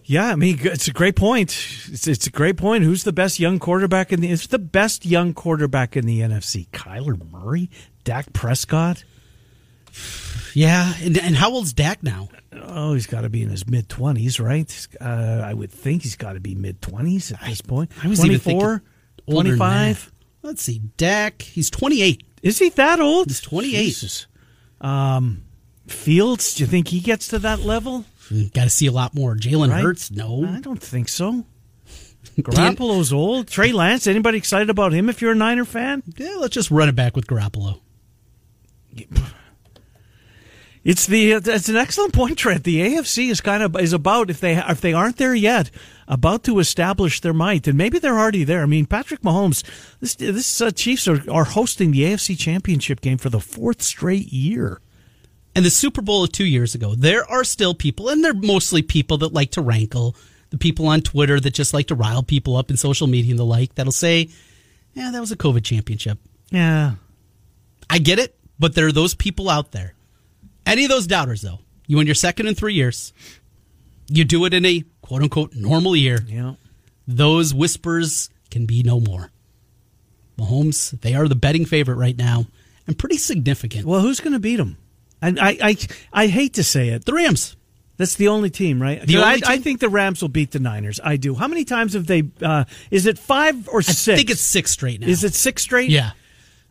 Yeah, 0.10 0.32
I 0.32 0.36
mean, 0.36 0.58
it's 0.64 0.88
a 0.88 0.92
great 0.92 1.16
point. 1.16 1.50
It's, 1.92 2.08
it's 2.08 2.26
a 2.26 2.32
great 2.32 2.58
point. 2.58 2.84
Who's 2.84 3.04
the 3.04 3.14
best 3.14 3.40
young 3.40 3.60
quarterback 3.60 4.12
in 4.12 4.22
the? 4.22 4.32
It's 4.32 4.48
the 4.48 4.58
best 4.58 5.06
young 5.06 5.36
quarterback 5.36 5.96
in 5.96 6.08
the 6.08 6.22
NFC. 6.22 6.68
Kyler 6.70 7.32
Murray, 7.32 7.70
Dak 8.06 8.34
Prescott. 8.34 9.04
Yeah, 10.56 10.96
and, 11.04 11.16
and 11.16 11.36
how 11.36 11.52
old's 11.52 11.74
Dak 11.74 12.02
now? 12.02 12.30
Oh, 12.52 12.96
he's 12.96 13.06
got 13.06 13.22
to 13.22 13.30
be 13.30 13.44
in 13.44 13.50
his 13.50 13.68
mid 13.68 13.88
twenties, 13.88 14.40
right? 14.40 14.88
Uh, 15.00 15.44
I 15.46 15.54
would 15.54 15.72
think 15.72 16.02
he's 16.02 16.16
got 16.16 16.34
to 16.34 16.40
be 16.40 16.56
mid 16.56 16.82
twenties 16.82 17.32
at 17.32 17.42
this 17.42 17.62
point. 17.62 17.92
I 18.04 18.08
was 18.08 18.18
24, 18.18 18.40
thinking 18.40 18.62
older 19.28 19.50
than 19.50 19.58
25? 19.58 20.12
Let's 20.42 20.64
see, 20.64 20.80
Dak. 20.98 21.44
He's 21.44 21.70
28. 21.70 22.24
Is 22.42 22.58
he 22.58 22.70
that 22.70 23.00
old? 23.00 23.28
He's 23.28 23.42
28. 23.42 24.26
Um, 24.82 25.44
Fields, 25.86 26.56
do 26.56 26.64
you 26.64 26.68
think 26.68 26.88
he 26.88 27.00
gets 27.00 27.28
to 27.28 27.38
that 27.38 27.60
level? 27.60 28.06
Got 28.54 28.66
to 28.66 28.70
see 28.70 28.88
a 28.88 28.92
lot 28.92 29.16
more. 29.16 29.36
Jalen 29.36 29.72
Right? 29.72 29.82
Hurts, 29.82 30.12
no. 30.12 30.46
I 30.46 30.60
don't 30.60 30.82
think 30.82 31.10
so. 31.10 31.46
Garoppolo's 32.40 33.12
old. 33.12 33.48
Trey 33.48 33.72
Lance, 33.72 34.08
anybody 34.08 34.38
excited 34.38 34.70
about 34.70 34.94
him 34.94 35.10
if 35.10 35.22
you're 35.22 35.32
a 35.32 35.36
Niner 35.36 35.66
fan? 35.66 36.04
Yeah, 36.18 36.36
let's 36.38 36.54
just 36.54 36.70
run 36.70 36.90
it 36.90 36.96
back 36.96 37.16
with 37.16 37.28
Garoppolo. 37.28 37.80
It's 40.82 41.06
the 41.06 41.34
it's 41.34 41.68
an 41.68 41.76
excellent 41.76 42.14
point, 42.14 42.38
Trent. 42.38 42.64
The 42.64 42.80
AFC 42.80 43.30
is 43.30 43.42
kind 43.42 43.62
of 43.62 43.76
is 43.76 43.92
about 43.92 44.30
if 44.30 44.40
they 44.40 44.56
if 44.58 44.80
they 44.80 44.94
aren't 44.94 45.18
there 45.18 45.36
yet, 45.36 45.70
about 46.08 46.44
to 46.46 46.60
establish 46.60 47.20
their 47.20 47.34
might, 47.34 47.68
and 47.68 47.78
maybe 47.78 48.00
they're 48.00 48.18
already 48.18 48.46
there. 48.46 48.64
I 48.64 48.66
mean, 48.66 48.86
Patrick 48.86 49.22
Mahomes, 49.22 49.64
this 50.00 50.16
this 50.16 50.62
uh, 50.62 50.72
Chiefs 50.72 51.08
are, 51.08 51.30
are 51.30 51.44
hosting 51.44 51.92
the 51.92 52.04
AFC 52.04 52.40
Championship 52.40 53.02
game 53.02 53.18
for 53.18 53.30
the 53.30 53.42
fourth 53.42 53.82
straight 53.82 54.32
year. 54.32 54.80
And 55.56 55.66
the 55.66 55.70
Super 55.70 56.02
Bowl 56.02 56.24
of 56.24 56.32
two 56.32 56.46
years 56.46 56.76
ago, 56.76 56.96
there 56.96 57.30
are 57.30 57.44
still 57.44 57.74
people, 57.74 58.10
and 58.10 58.24
they're 58.24 58.34
mostly 58.34 58.82
people 58.82 59.18
that 59.20 59.34
like 59.34 59.52
to 59.52 59.62
rankle, 59.62 60.16
the 60.52 60.58
people 60.58 60.88
on 60.88 61.02
Twitter 61.02 61.40
that 61.40 61.54
just 61.54 61.74
like 61.74 61.88
to 61.88 61.96
rile 61.96 62.24
people 62.24 62.56
up 62.56 62.70
in 62.70 62.78
social 62.78 63.08
media 63.08 63.32
and 63.32 63.40
the 63.40 63.46
like, 63.46 63.76
that'll 63.76 63.92
say, 63.92 64.30
yeah, 64.94 65.12
that 65.12 65.20
was 65.20 65.32
a 65.32 65.38
COVID 65.38 65.64
championship. 65.64 66.20
Yeah, 66.52 66.94
I 67.90 68.00
get 68.00 68.20
it, 68.20 68.36
but 68.60 68.76
there 68.76 68.88
are 68.88 68.92
those 68.92 69.16
people 69.16 69.50
out 69.50 69.72
there. 69.72 69.94
Any 70.66 70.86
of 70.86 70.90
those 70.90 71.08
doubters, 71.08 71.42
though, 71.42 71.60
you 71.88 71.98
win 71.98 72.08
your 72.08 72.16
second 72.16 72.48
in 72.48 72.56
three 72.56 72.76
years, 72.76 73.14
you 74.08 74.24
do 74.24 74.46
it 74.46 74.54
in 74.54 74.66
a 74.66 74.84
quote 75.02 75.24
unquote 75.24 75.56
normal 75.56 75.96
year, 75.96 76.20
yeah. 76.28 76.54
those 77.08 77.54
whispers 77.54 78.30
can 78.52 78.66
be 78.66 78.84
no 78.84 79.00
more. 79.00 79.32
Mahomes, 80.38 81.00
they 81.02 81.16
are 81.16 81.28
the 81.28 81.36
betting 81.36 81.66
favorite 81.66 81.96
right 81.96 82.18
now, 82.18 82.46
and 82.88 82.98
pretty 82.98 83.18
significant. 83.18 83.86
Well, 83.86 84.02
who's 84.02 84.20
going 84.20 84.34
to 84.34 84.40
beat 84.40 84.58
them? 84.58 84.78
And 85.22 85.40
I, 85.40 85.58
I 85.62 85.78
I 86.14 86.28
hate 86.28 86.54
to 86.56 86.64
say 86.64 86.90
it, 86.90 87.06
the 87.06 87.14
Rams. 87.14 87.56
That's 87.98 88.16
the 88.16 88.30
only 88.30 88.50
team, 88.50 88.82
right? 88.82 89.06
The 89.06 89.18
I, 89.18 89.34
only 89.34 89.46
I 89.46 89.56
team? 89.56 89.64
think 89.64 89.80
the 89.82 89.90
Rams 89.90 90.22
will 90.22 90.30
beat 90.30 90.52
the 90.52 90.60
Niners. 90.60 91.02
I 91.04 91.18
do. 91.18 91.36
How 91.36 91.50
many 91.50 91.66
times 91.66 91.94
have 91.94 92.08
they? 92.08 92.24
Uh, 92.42 92.64
is 92.92 93.06
it 93.06 93.20
five 93.20 93.68
or 93.68 93.82
six? 93.82 94.08
I 94.08 94.16
think 94.16 94.30
it's 94.30 94.40
six 94.42 94.72
straight 94.72 95.02
now. 95.02 95.08
Is 95.08 95.26
it 95.26 95.34
six 95.34 95.64
straight? 95.64 95.90
Yeah. 95.90 96.12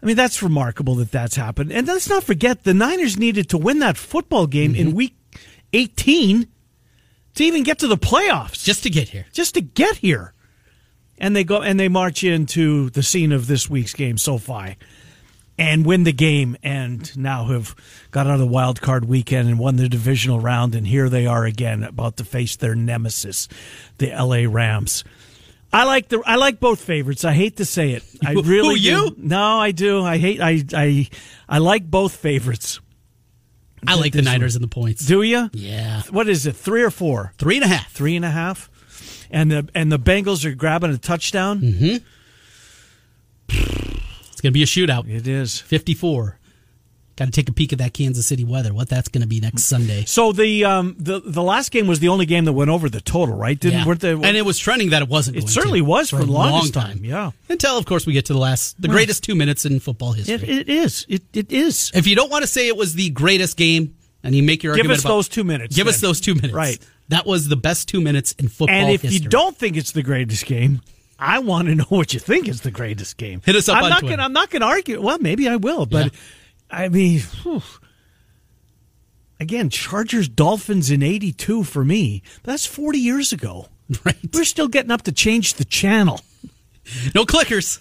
I 0.03 0.07
mean, 0.07 0.17
that's 0.17 0.43
remarkable 0.43 0.95
that 0.97 1.11
that's 1.11 1.37
happened. 1.37 1.73
And 1.73 1.87
let's 1.87 2.09
not 2.09 2.25
forget 2.25 2.65
the 2.65 2.73
Niners 2.73 3.19
needed 3.19 3.51
to 3.51 3.59
win 3.59 3.81
that 3.81 3.97
football 3.97 4.47
game 4.47 4.75
in 4.75 4.95
week 4.95 5.17
18 5.73 6.47
to 7.35 7.45
even 7.45 7.63
get 7.63 7.81
to 7.81 7.89
the 7.89 7.99
playoffs. 7.99 8.65
Just 8.65 8.85
to 8.85 8.91
get 8.91 9.09
here. 9.09 9.27
just 9.33 9.55
to 9.55 9.61
get 9.61 9.97
here. 9.97 10.33
And 11.19 11.35
they 11.35 11.43
go 11.43 11.61
and 11.61 11.81
they 11.81 11.89
march 11.89 12.23
into 12.23 12.91
the 12.91 13.03
scene 13.03 13.33
of 13.33 13.49
this 13.49 13.69
week's 13.69 13.93
game, 13.93 14.19
SoFi, 14.19 14.77
and 15.59 15.85
win 15.85 16.05
the 16.05 16.12
game, 16.12 16.57
and 16.62 17.16
now 17.16 17.47
have 17.47 17.75
got 18.11 18.27
out 18.27 18.35
of 18.35 18.38
the 18.38 18.47
wild 18.47 18.81
card 18.81 19.05
weekend 19.07 19.49
and 19.49 19.59
won 19.59 19.77
the 19.77 19.88
divisional 19.88 20.38
round, 20.40 20.75
and 20.75 20.87
here 20.87 21.09
they 21.09 21.27
are 21.27 21.44
again, 21.44 21.83
about 21.83 22.16
to 22.18 22.25
face 22.25 22.57
their 22.57 22.75
nemesis, 22.75 23.49
the 23.99 24.11
LA 24.11 24.44
Rams. 24.49 25.05
I 25.73 25.85
like 25.85 26.09
the 26.09 26.23
I 26.25 26.37
like 26.37 26.61
both 26.61 26.81
favorites. 26.81 27.25
I 27.25 27.35
hate 27.35 27.57
to 27.59 27.64
say 27.64 27.90
it. 27.90 28.03
I 28.25 28.33
really 28.33 28.77
who, 28.77 28.77
you? 28.77 29.11
do. 29.11 29.16
No, 29.18 29.59
I 29.59 29.73
do. 29.73 30.03
I 30.03 30.16
hate 30.16 30.40
I 30.40 30.64
I 30.73 31.09
I 31.47 31.59
like 31.59 31.90
both 31.90 32.16
favorites. 32.16 32.81
I 33.87 33.94
like 33.94 34.12
the 34.12 34.23
Niners 34.23 34.57
and 34.57 34.64
the 34.64 34.68
points. 34.68 35.07
Do 35.07 35.23
you? 35.23 35.51
Yeah. 35.53 36.03
What 36.11 36.29
is 36.29 36.47
it? 36.47 36.57
Three 36.57 36.83
or 36.83 36.90
four? 36.90 37.33
Three 37.38 37.57
and 37.57 37.64
a 37.64 37.68
half. 37.68 37.92
three 37.92 38.16
and 38.16 38.25
a 38.25 38.31
half, 38.31 38.71
and 39.31 39.51
the 39.51 39.68
and 39.75 39.92
the 39.92 39.99
Bengals 39.99 40.44
are 40.44 40.55
grabbing 40.55 40.90
a 40.90 40.99
touchdown. 40.99 41.61
Mm-hmm. 41.61 41.97
It's 44.38 44.40
going 44.40 44.53
to 44.53 44.55
be 44.55 44.62
a 44.62 44.66
shootout. 44.66 45.11
It 45.12 45.27
is. 45.27 45.59
54. 45.59 46.38
Got 47.16 47.24
to 47.24 47.31
take 47.33 47.48
a 47.48 47.53
peek 47.53 47.72
at 47.72 47.81
that 47.81 47.92
Kansas 47.92 48.24
City 48.24 48.44
weather. 48.44 48.72
What 48.72 48.88
that's 48.88 49.09
going 49.09 49.22
to 49.22 49.27
be 49.27 49.40
next 49.40 49.64
Sunday. 49.64 50.05
So 50.05 50.31
the 50.31 50.64
um 50.64 50.94
the 51.01 51.18
the 51.20 51.42
last 51.42 51.72
game 51.72 51.88
was 51.88 51.98
the 51.98 52.07
only 52.07 52.24
game 52.24 52.44
that 52.44 52.53
went 52.53 52.70
over 52.70 52.88
the 52.88 53.01
total, 53.01 53.35
right? 53.35 53.59
Didn't 53.59 53.85
Yeah. 53.85 54.11
and 54.22 54.37
it 54.37 54.46
was 54.46 54.57
trending 54.57 54.90
that 54.90 55.03
it 55.03 55.09
wasn't. 55.09 55.38
It 55.38 55.48
certainly 55.48 55.81
to 55.81 55.85
was 55.87 56.11
for 56.11 56.18
the 56.18 56.22
a 56.22 56.27
long 56.27 56.68
time. 56.70 56.98
time, 56.98 57.05
yeah. 57.05 57.33
Until 57.48 57.77
of 57.77 57.87
course 57.87 58.07
we 58.07 58.12
get 58.12 58.27
to 58.27 58.33
the 58.33 58.38
last, 58.38 58.81
the 58.81 58.87
greatest 58.87 59.24
two 59.24 59.35
minutes 59.35 59.64
in 59.64 59.81
football 59.81 60.12
history. 60.12 60.35
it, 60.37 60.48
it 60.48 60.68
is. 60.68 61.05
It 61.09 61.22
it 61.33 61.51
is. 61.51 61.90
if 61.92 62.07
you 62.07 62.14
don't 62.14 62.31
want 62.31 62.42
to 62.42 62.46
say 62.48 62.68
it 62.68 62.77
was 62.77 62.94
the 62.94 63.11
greatest 63.11 63.57
game, 63.57 63.96
and 64.22 64.33
you 64.37 64.44
make 64.44 64.62
your 64.62 64.74
argument, 64.74 64.90
Give 64.90 64.98
us 64.98 65.05
about- 65.05 65.09
those 65.16 65.29
two 65.29 65.42
minutes, 65.42 65.74
Give 65.74 65.88
us 65.88 66.01
those 66.01 66.20
two 66.20 66.37
minutes. 66.37 66.55
Right. 66.55 66.79
That 67.09 67.27
was 67.27 67.48
the 67.48 67.57
best 67.57 67.88
two 67.88 68.01
minutes 68.01 68.31
in 68.38 68.46
football. 68.46 68.77
And 68.77 68.90
if 68.92 69.03
history. 69.03 69.24
you 69.24 69.29
don't 69.29 69.57
think 69.57 69.77
it's 69.77 69.90
the 69.90 70.05
greatest 70.05 70.46
game, 70.46 70.83
I 71.18 71.40
want 71.40 71.68
to 71.68 71.74
know 71.76 71.85
what 71.88 72.14
you 72.14 72.20
think 72.20 72.48
is 72.48 72.61
the 72.62 72.70
greatest 72.70 73.16
game. 73.16 73.40
Hit 73.44 73.57
us 73.57 73.68
up 73.68 73.76
I'm 73.78 73.85
on 73.85 73.90
not 73.90 74.00
Twitter. 74.00 74.16
gonna 74.16 74.24
I'm 74.24 74.33
not 74.33 74.50
gonna 74.50 74.66
argue. 74.66 75.00
Well, 75.00 75.18
maybe 75.18 75.48
I 75.48 75.57
will, 75.57 75.87
but 75.87 76.07
Yeah. 76.12 76.20
I 76.70 76.88
mean, 76.88 77.20
whew. 77.42 77.62
again, 79.40 79.70
Chargers 79.70 80.28
Dolphins 80.28 80.90
in 80.90 81.02
'82 81.02 81.64
for 81.64 81.85
me. 81.85 82.22
That's 82.44 82.66
40 82.66 82.98
years 82.98 83.33
ago. 83.33 83.68
right, 84.04 84.16
We're 84.35 84.44
still 84.44 84.68
getting 84.68 84.90
up 84.90 85.02
to 85.02 85.12
change 85.12 85.54
the 85.54 85.64
channel. 85.64 86.20
no 87.14 87.24
clickers. 87.24 87.81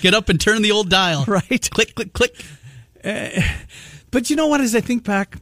Get 0.00 0.14
up 0.14 0.28
and 0.28 0.40
turn 0.40 0.62
the 0.62 0.72
old 0.72 0.88
dial. 0.90 1.24
Right. 1.26 1.68
Click, 1.70 1.94
click, 1.94 2.12
click. 2.12 2.44
Uh, 3.04 3.28
but 4.10 4.30
you 4.30 4.36
know 4.36 4.46
what? 4.46 4.60
As 4.60 4.74
I 4.74 4.80
think 4.80 5.04
back, 5.04 5.36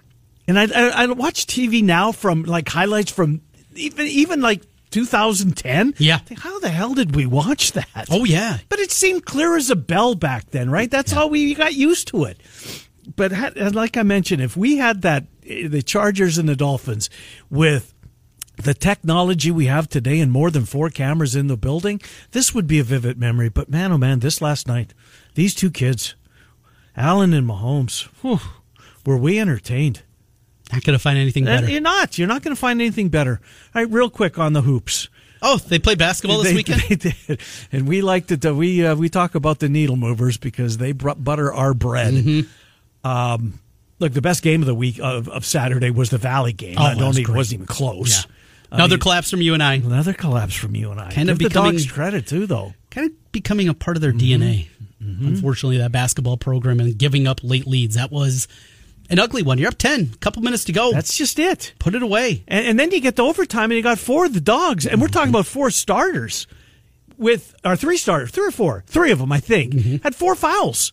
and 0.48 0.58
I, 0.58 0.64
I, 0.64 1.04
I 1.04 1.06
watch 1.06 1.46
TV 1.46 1.82
now 1.82 2.10
from 2.12 2.42
like 2.42 2.68
highlights 2.68 3.10
from 3.12 3.42
even 3.74 4.06
even 4.06 4.40
like 4.40 4.62
2010. 4.90 5.94
Yeah. 5.98 6.20
How 6.38 6.58
the 6.60 6.68
hell 6.70 6.94
did 6.94 7.14
we 7.14 7.26
watch 7.26 7.72
that? 7.72 8.06
Oh 8.10 8.24
yeah. 8.24 8.58
but 8.68 8.78
it 8.78 8.90
seemed 8.90 9.24
clear 9.24 9.56
as 9.56 9.70
a 9.70 9.76
bell 9.76 10.14
back 10.14 10.50
then, 10.50 10.70
right? 10.70 10.90
That's 10.90 11.12
how 11.12 11.26
we 11.26 11.54
got 11.54 11.74
used 11.74 12.08
to 12.08 12.24
it. 12.24 12.38
But 13.16 13.32
like 13.74 13.96
I 13.96 14.02
mentioned, 14.02 14.42
if 14.42 14.56
we 14.56 14.76
had 14.78 15.02
that, 15.02 15.24
eh, 15.46 15.68
the 15.68 15.82
Chargers 15.82 16.38
and 16.38 16.48
the 16.48 16.56
Dolphins 16.56 17.10
with 17.48 17.92
the 18.56 18.74
technology 18.74 19.50
we 19.50 19.66
have 19.66 19.88
today 19.88 20.20
and 20.20 20.30
more 20.30 20.50
than 20.50 20.64
four 20.66 20.90
cameras 20.90 21.34
in 21.34 21.46
the 21.46 21.56
building, 21.56 22.00
this 22.32 22.54
would 22.54 22.66
be 22.66 22.78
a 22.78 22.84
vivid 22.84 23.18
memory. 23.18 23.48
But 23.48 23.68
man, 23.70 23.90
oh 23.92 23.98
man, 23.98 24.20
this 24.20 24.40
last 24.40 24.66
night, 24.68 24.92
these 25.34 25.54
two 25.54 25.70
kids, 25.70 26.14
Allen 26.96 27.32
and 27.32 27.48
Mahomes, 27.48 28.02
whew, 28.20 28.40
were 29.06 29.16
we 29.16 29.38
entertained? 29.40 30.02
Not 30.72 30.84
gonna 30.84 30.98
find 30.98 31.18
anything 31.18 31.44
better. 31.44 31.68
You're 31.68 31.80
not. 31.80 32.18
You're 32.18 32.28
not 32.28 32.42
going 32.42 32.54
to 32.54 32.60
find 32.60 32.80
anything 32.80 33.08
better. 33.08 33.40
All 33.74 33.82
right, 33.82 33.90
real 33.92 34.08
quick 34.10 34.38
on 34.38 34.52
the 34.52 34.62
hoops. 34.62 35.08
oh, 35.42 35.56
they 35.56 35.78
played 35.78 35.98
basketball 35.98 36.38
this 36.42 36.48
They- 36.50 36.54
weekend. 36.56 36.82
They 36.88 36.94
did, 36.96 37.40
and 37.72 37.88
we 37.88 38.02
like 38.02 38.26
to 38.28 38.52
we 38.54 38.86
uh, 38.86 38.94
we 38.94 39.08
talk 39.08 39.34
about 39.34 39.58
the 39.58 39.68
needle 39.68 39.96
movers 39.96 40.36
because 40.36 40.76
they 40.78 40.92
butter 40.92 41.52
our 41.52 41.74
bread. 41.74 42.14
Mm-hmm. 42.14 43.08
Um, 43.08 43.58
look, 43.98 44.12
the 44.12 44.20
best 44.22 44.42
game 44.42 44.60
of 44.62 44.66
the 44.66 44.74
week 44.74 44.98
of, 45.00 45.28
of 45.28 45.44
Saturday 45.44 45.90
was 45.90 46.10
the 46.10 46.18
Valley 46.18 46.52
game. 46.52 46.76
Oh, 46.78 46.82
I 46.84 46.94
don't 46.94 47.18
even 47.18 47.34
wasn't 47.34 47.54
even 47.62 47.66
close. 47.66 48.24
Yeah. 48.26 48.32
I 48.72 48.76
Another 48.76 48.94
mean, 48.94 49.00
collapse 49.00 49.30
from 49.30 49.42
UNI. 49.42 49.76
another 49.84 50.12
collapse 50.12 50.54
from 50.54 50.76
UNI. 50.76 51.10
Kind 51.10 51.30
of 51.30 51.38
Give 51.38 51.48
becoming- 51.48 51.72
the 51.72 51.78
dogs 51.80 51.90
credit 51.90 52.26
too, 52.26 52.46
though. 52.46 52.74
Kind 52.90 53.10
of 53.10 53.32
becoming 53.32 53.68
a 53.68 53.74
part 53.74 53.96
of 53.96 54.00
their 54.02 54.12
Mm-hmm. 54.12 54.42
DNA. 54.42 54.68
Unfortunately, 55.00 55.78
that 55.78 55.90
basketball 55.92 56.36
program 56.36 56.78
and 56.78 56.96
giving 56.98 57.26
up 57.26 57.40
late 57.42 57.66
leads. 57.66 57.94
That 57.94 58.12
was 58.12 58.46
an 59.10 59.18
ugly 59.18 59.42
one. 59.42 59.58
You're 59.58 59.68
up 59.68 59.76
10, 59.78 60.14
couple 60.20 60.40
minutes 60.42 60.64
to 60.64 60.72
go. 60.72 60.92
That's 60.92 61.16
just 61.16 61.38
it. 61.38 61.74
Put 61.78 61.94
it 61.94 62.02
away. 62.02 62.44
And, 62.48 62.66
and 62.68 62.78
then 62.80 62.90
you 62.92 63.00
get 63.00 63.16
to 63.16 63.22
overtime 63.22 63.70
and 63.70 63.76
you 63.76 63.82
got 63.82 63.98
four 63.98 64.24
of 64.24 64.32
the 64.32 64.40
dogs, 64.40 64.86
and 64.86 65.00
we're 65.00 65.08
talking 65.08 65.30
about 65.30 65.46
four 65.46 65.70
starters 65.70 66.46
with 67.18 67.54
or 67.64 67.76
three 67.76 67.96
starters, 67.98 68.30
three 68.30 68.46
or 68.46 68.50
four, 68.50 68.82
three 68.86 69.10
of 69.10 69.18
them, 69.18 69.30
I 69.32 69.40
think, 69.40 69.74
Mm-hmm. 69.74 69.96
had 70.02 70.14
four 70.14 70.34
fouls. 70.34 70.92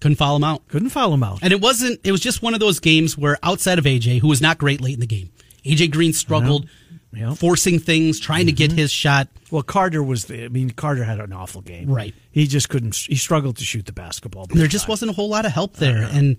Couldn't 0.00 0.16
foul 0.16 0.36
him 0.36 0.44
out. 0.44 0.68
Couldn't 0.68 0.90
foul 0.90 1.10
them 1.12 1.22
out. 1.22 1.38
And 1.40 1.50
it 1.52 1.60
wasn't, 1.62 2.00
it 2.04 2.12
was 2.12 2.20
just 2.20 2.42
one 2.42 2.52
of 2.52 2.60
those 2.60 2.78
games 2.78 3.16
where 3.16 3.38
outside 3.42 3.78
of 3.78 3.84
AJ, 3.86 4.20
who 4.20 4.28
was 4.28 4.42
not 4.42 4.58
great 4.58 4.82
late 4.82 4.94
in 4.94 5.00
the 5.00 5.06
game, 5.06 5.30
AJ 5.64 5.92
Green 5.92 6.12
struggled, 6.12 6.68
Yeah. 7.14 7.32
forcing 7.32 7.78
things, 7.78 8.20
trying 8.20 8.44
to 8.46 8.52
get 8.52 8.70
his 8.70 8.90
shot. 8.92 9.28
Well, 9.50 9.62
Carter 9.62 10.02
was 10.02 10.26
the. 10.26 10.44
I 10.44 10.48
mean, 10.48 10.70
Carter 10.70 11.04
had 11.04 11.20
an 11.20 11.32
awful 11.32 11.62
game. 11.62 11.88
Right. 11.88 12.12
He 12.32 12.46
just 12.46 12.68
couldn't. 12.68 12.94
He 12.96 13.14
struggled 13.14 13.56
to 13.58 13.64
shoot 13.64 13.86
the 13.86 13.92
basketball. 13.92 14.46
There 14.46 14.66
just 14.66 14.88
wasn't 14.88 15.10
a 15.12 15.14
whole 15.14 15.28
lot 15.30 15.46
of 15.46 15.52
help 15.52 15.76
there. 15.76 16.02
And 16.02 16.36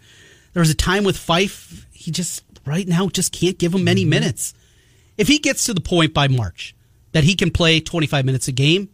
there 0.55 0.61
was 0.61 0.69
a 0.71 0.75
time 0.75 1.03
with 1.03 1.17
Fife, 1.17 1.85
he 1.91 2.09
just, 2.11 2.43
right 2.65 2.87
now, 2.87 3.09
just 3.09 3.31
can't 3.31 3.57
give 3.59 3.73
him 3.73 3.79
Mm-hmm. 3.79 3.85
many 3.85 4.05
minutes. 4.05 4.53
If 5.17 5.27
he 5.27 5.37
gets 5.37 5.65
to 5.65 5.73
the 5.73 5.81
point 5.81 6.13
by 6.13 6.27
March 6.29 6.73
that 7.11 7.23
he 7.25 7.35
can 7.35 7.51
play 7.51 7.79
25 7.81 8.25
minutes 8.25 8.47
a 8.47 8.51
game, 8.53 8.89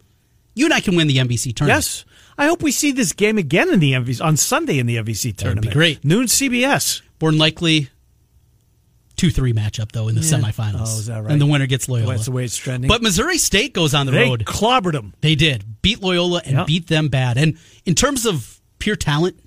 UNI 0.54 0.80
can 0.80 0.96
win 0.96 1.06
the 1.06 1.16
MVC 1.18 1.54
tournament. 1.54 1.78
Yes. 1.84 2.04
I 2.36 2.46
hope 2.46 2.62
we 2.62 2.72
see 2.72 2.90
this 2.92 3.12
game 3.12 3.38
again 3.38 3.70
in 3.72 3.78
the 3.78 3.92
MVC 3.92 4.20
on 4.24 4.36
Sunday 4.36 4.78
in 4.80 4.86
the 4.86 4.96
MVC 4.96 5.36
tournament. 5.36 5.72
great. 5.72 6.04
Noon 6.04 6.26
CBS. 6.26 7.00
More 7.20 7.30
than 7.30 7.38
likely, 7.38 7.88
2 9.16 9.30
3 9.30 9.52
matchup, 9.52 9.92
though, 9.92 10.08
in 10.08 10.14
the 10.16 10.20
semifinals. 10.22 10.80
Oh, 10.94 10.98
is 10.98 11.06
that 11.06 11.22
right? 11.22 11.30
And 11.30 11.40
the 11.40 11.46
winner 11.46 11.66
gets 11.66 11.88
Loyola. 11.88 12.14
That's 12.14 12.24
the 12.24 12.32
way 12.32 12.44
it's 12.44 12.56
trending. 12.56 12.88
But 12.88 13.02
Missouri 13.02 13.38
State 13.38 13.72
goes 13.74 13.94
on 13.94 14.06
the 14.06 14.12
they 14.12 14.24
road. 14.28 14.44
clobbered 14.46 14.92
them. 14.92 15.14
They 15.20 15.34
did. 15.36 15.64
Beat 15.82 16.02
Loyola 16.02 16.42
and 16.44 16.56
Yep. 16.58 16.66
beat 16.66 16.86
them 16.88 17.08
bad. 17.08 17.36
And 17.38 17.56
in 17.84 17.94
terms 17.94 18.26
of 18.26 18.60
pure 18.78 18.96
talent, 18.96 19.38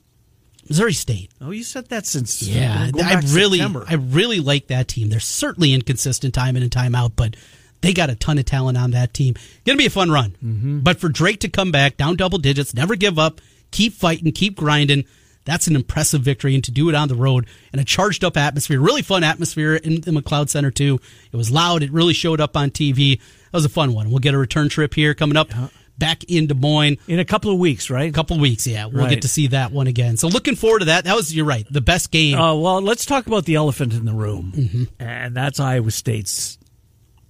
Missouri 0.67 0.93
State. 0.93 1.31
Oh, 1.41 1.51
you 1.51 1.63
said 1.63 1.89
that 1.89 2.05
since 2.05 2.41
Yeah, 2.41 2.91
I 2.95 3.21
really, 3.33 3.59
September. 3.59 3.85
I 3.87 3.95
really 3.95 4.39
like 4.39 4.67
that 4.67 4.87
team. 4.87 5.09
They're 5.09 5.19
certainly 5.19 5.73
inconsistent 5.73 6.33
time 6.33 6.55
in 6.55 6.63
and 6.63 6.71
time 6.71 6.95
out, 6.95 7.15
but 7.15 7.35
they 7.81 7.93
got 7.93 8.09
a 8.09 8.15
ton 8.15 8.37
of 8.37 8.45
talent 8.45 8.77
on 8.77 8.91
that 8.91 9.13
team. 9.13 9.35
Going 9.65 9.77
to 9.77 9.81
be 9.81 9.85
a 9.85 9.91
fun 9.91 10.09
run. 10.09 10.35
Mm-hmm. 10.43 10.79
But 10.79 10.99
for 10.99 11.09
Drake 11.09 11.41
to 11.41 11.49
come 11.49 11.71
back 11.71 11.97
down 11.97 12.15
double 12.15 12.39
digits, 12.39 12.73
never 12.73 12.95
give 12.95 13.19
up, 13.19 13.41
keep 13.71 13.93
fighting, 13.93 14.31
keep 14.31 14.55
grinding. 14.55 15.05
That's 15.43 15.67
an 15.67 15.75
impressive 15.75 16.21
victory, 16.21 16.55
and 16.55 16.63
to 16.63 16.71
do 16.71 16.89
it 16.89 16.95
on 16.95 17.07
the 17.07 17.15
road 17.15 17.45
in 17.71 17.77
a 17.77 17.83
charged 17.83 18.23
up 18.23 18.35
atmosphere, 18.35 18.81
really 18.81 19.03
fun 19.03 19.23
atmosphere 19.23 19.75
in 19.75 20.01
the 20.01 20.09
McLeod 20.09 20.49
Center 20.49 20.71
too. 20.71 20.99
It 21.31 21.37
was 21.37 21.51
loud. 21.51 21.83
It 21.83 21.91
really 21.91 22.13
showed 22.13 22.41
up 22.41 22.57
on 22.57 22.71
TV. 22.71 23.19
That 23.19 23.53
was 23.53 23.65
a 23.65 23.69
fun 23.69 23.93
one. 23.93 24.09
We'll 24.09 24.17
get 24.17 24.33
a 24.33 24.39
return 24.39 24.69
trip 24.69 24.95
here 24.95 25.13
coming 25.13 25.37
up 25.37 25.51
back 25.97 26.23
in 26.25 26.47
Des 26.47 26.53
Moines 26.53 26.97
in 27.07 27.19
a 27.19 27.25
couple 27.25 27.51
of 27.51 27.57
weeks, 27.59 27.89
right? 27.89 28.09
A 28.09 28.13
couple 28.13 28.35
of 28.35 28.41
weeks. 28.41 28.65
Yeah, 28.67 28.85
we'll 28.87 29.03
Right. 29.03 29.09
get 29.11 29.21
to 29.21 29.27
see 29.27 29.47
that 29.47 29.71
one 29.71 29.87
again. 29.87 30.17
So 30.17 30.27
looking 30.27 30.55
forward 30.55 30.79
to 30.79 30.85
that. 30.85 31.05
That 31.05 31.15
was 31.15 31.33
you're 31.35 31.45
right, 31.45 31.65
the 31.71 31.81
best 31.81 32.11
game. 32.11 32.37
Uh, 32.37 32.55
well, 32.55 32.81
let's 32.81 33.05
talk 33.05 33.27
about 33.27 33.45
the 33.45 33.55
elephant 33.55 33.93
in 33.93 34.05
the 34.05 34.13
room, 34.13 34.53
Mm-hmm. 34.55 34.83
and 34.99 35.35
that's 35.35 35.59
Iowa 35.59 35.91
State's 35.91 36.57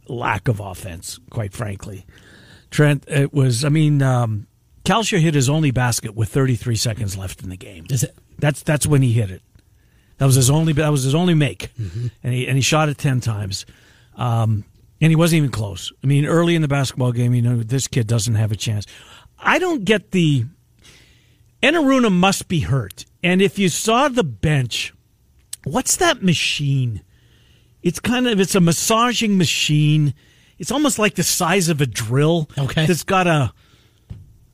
lack 0.07 0.47
of 0.47 0.59
offense. 0.59 1.19
Quite 1.29 1.53
frankly, 1.53 2.05
Trent, 2.71 3.03
it 3.07 3.33
was. 3.33 3.63
I 3.65 3.69
mean, 3.69 4.01
um, 4.01 4.47
hit 5.19 5.33
his 5.33 5.49
only 5.49 5.71
basket 5.71 6.15
with 6.15 6.29
33 6.29 6.75
seconds 6.75 7.17
left 7.17 7.41
in 7.43 7.49
the 7.49 7.57
game. 7.57 7.85
Is 7.89 8.03
it? 8.03 8.15
That's 8.39 8.61
that's 8.63 8.85
when 8.85 9.01
he 9.01 9.13
hit 9.13 9.31
it. 9.31 9.41
That 10.17 10.25
was 10.25 10.35
his 10.35 10.49
only. 10.49 10.73
That 10.73 10.89
was 10.89 11.03
his 11.03 11.15
only 11.15 11.33
make, 11.33 11.69
Mm-hmm. 11.79 12.07
and 12.23 12.33
he 12.33 12.47
and 12.47 12.55
he 12.55 12.61
shot 12.61 12.89
it 12.89 12.97
ten 12.97 13.19
times, 13.21 13.65
um, 14.15 14.63
and 15.01 15.11
he 15.11 15.15
wasn't 15.15 15.37
even 15.37 15.51
close. 15.51 15.91
I 16.03 16.07
mean, 16.07 16.25
early 16.25 16.55
in 16.55 16.61
the 16.61 16.67
basketball 16.67 17.11
game, 17.11 17.33
you 17.33 17.41
know, 17.41 17.57
this 17.57 17.87
kid 17.87 18.07
doesn't 18.07 18.35
have 18.35 18.51
a 18.51 18.55
chance. 18.55 18.85
I 19.39 19.59
don't 19.59 19.83
get 19.83 20.11
the. 20.11 20.45
Enaruna 21.63 22.11
must 22.11 22.47
be 22.47 22.59
hurt, 22.59 23.05
and 23.23 23.41
if 23.41 23.57
you 23.57 23.69
saw 23.69 24.07
the 24.07 24.23
bench, 24.23 24.93
what's 25.63 25.95
that 25.97 26.21
machine? 26.21 27.01
It's 27.81 27.99
kind 27.99 28.27
of 28.27 28.39
it's 28.39 28.55
a 28.55 28.59
massaging 28.59 29.37
machine. 29.37 30.13
It's 30.59 30.71
almost 30.71 30.99
like 30.99 31.15
the 31.15 31.23
size 31.23 31.69
of 31.69 31.81
a 31.81 31.85
drill. 31.85 32.49
Okay. 32.57 32.85
That's 32.85 33.03
got 33.03 33.27
a. 33.27 33.51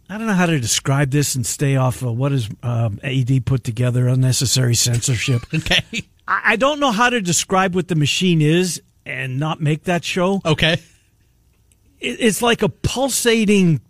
I 0.09 0.17
don't 0.17 0.27
know 0.27 0.33
how 0.33 0.45
to 0.45 0.59
describe 0.59 1.11
this 1.11 1.35
and 1.35 1.45
stay 1.45 1.77
off 1.77 2.01
of 2.01 2.17
what 2.17 2.33
is 2.33 2.49
um, 2.63 2.99
AD 3.03 3.45
put 3.45 3.63
together 3.63 4.07
unnecessary 4.07 4.75
censorship. 4.75 5.43
Okay. 5.53 5.83
I, 6.27 6.41
I 6.45 6.55
don't 6.55 6.79
know 6.79 6.91
how 6.91 7.09
to 7.09 7.21
describe 7.21 7.75
what 7.75 7.87
the 7.87 7.95
machine 7.95 8.41
is 8.41 8.81
and 9.05 9.39
not 9.39 9.61
make 9.61 9.83
that 9.83 10.03
show. 10.03 10.41
Okay. 10.45 10.77
It's 11.99 12.41
like 12.41 12.63
a 12.63 12.69
pulsating 12.69 13.81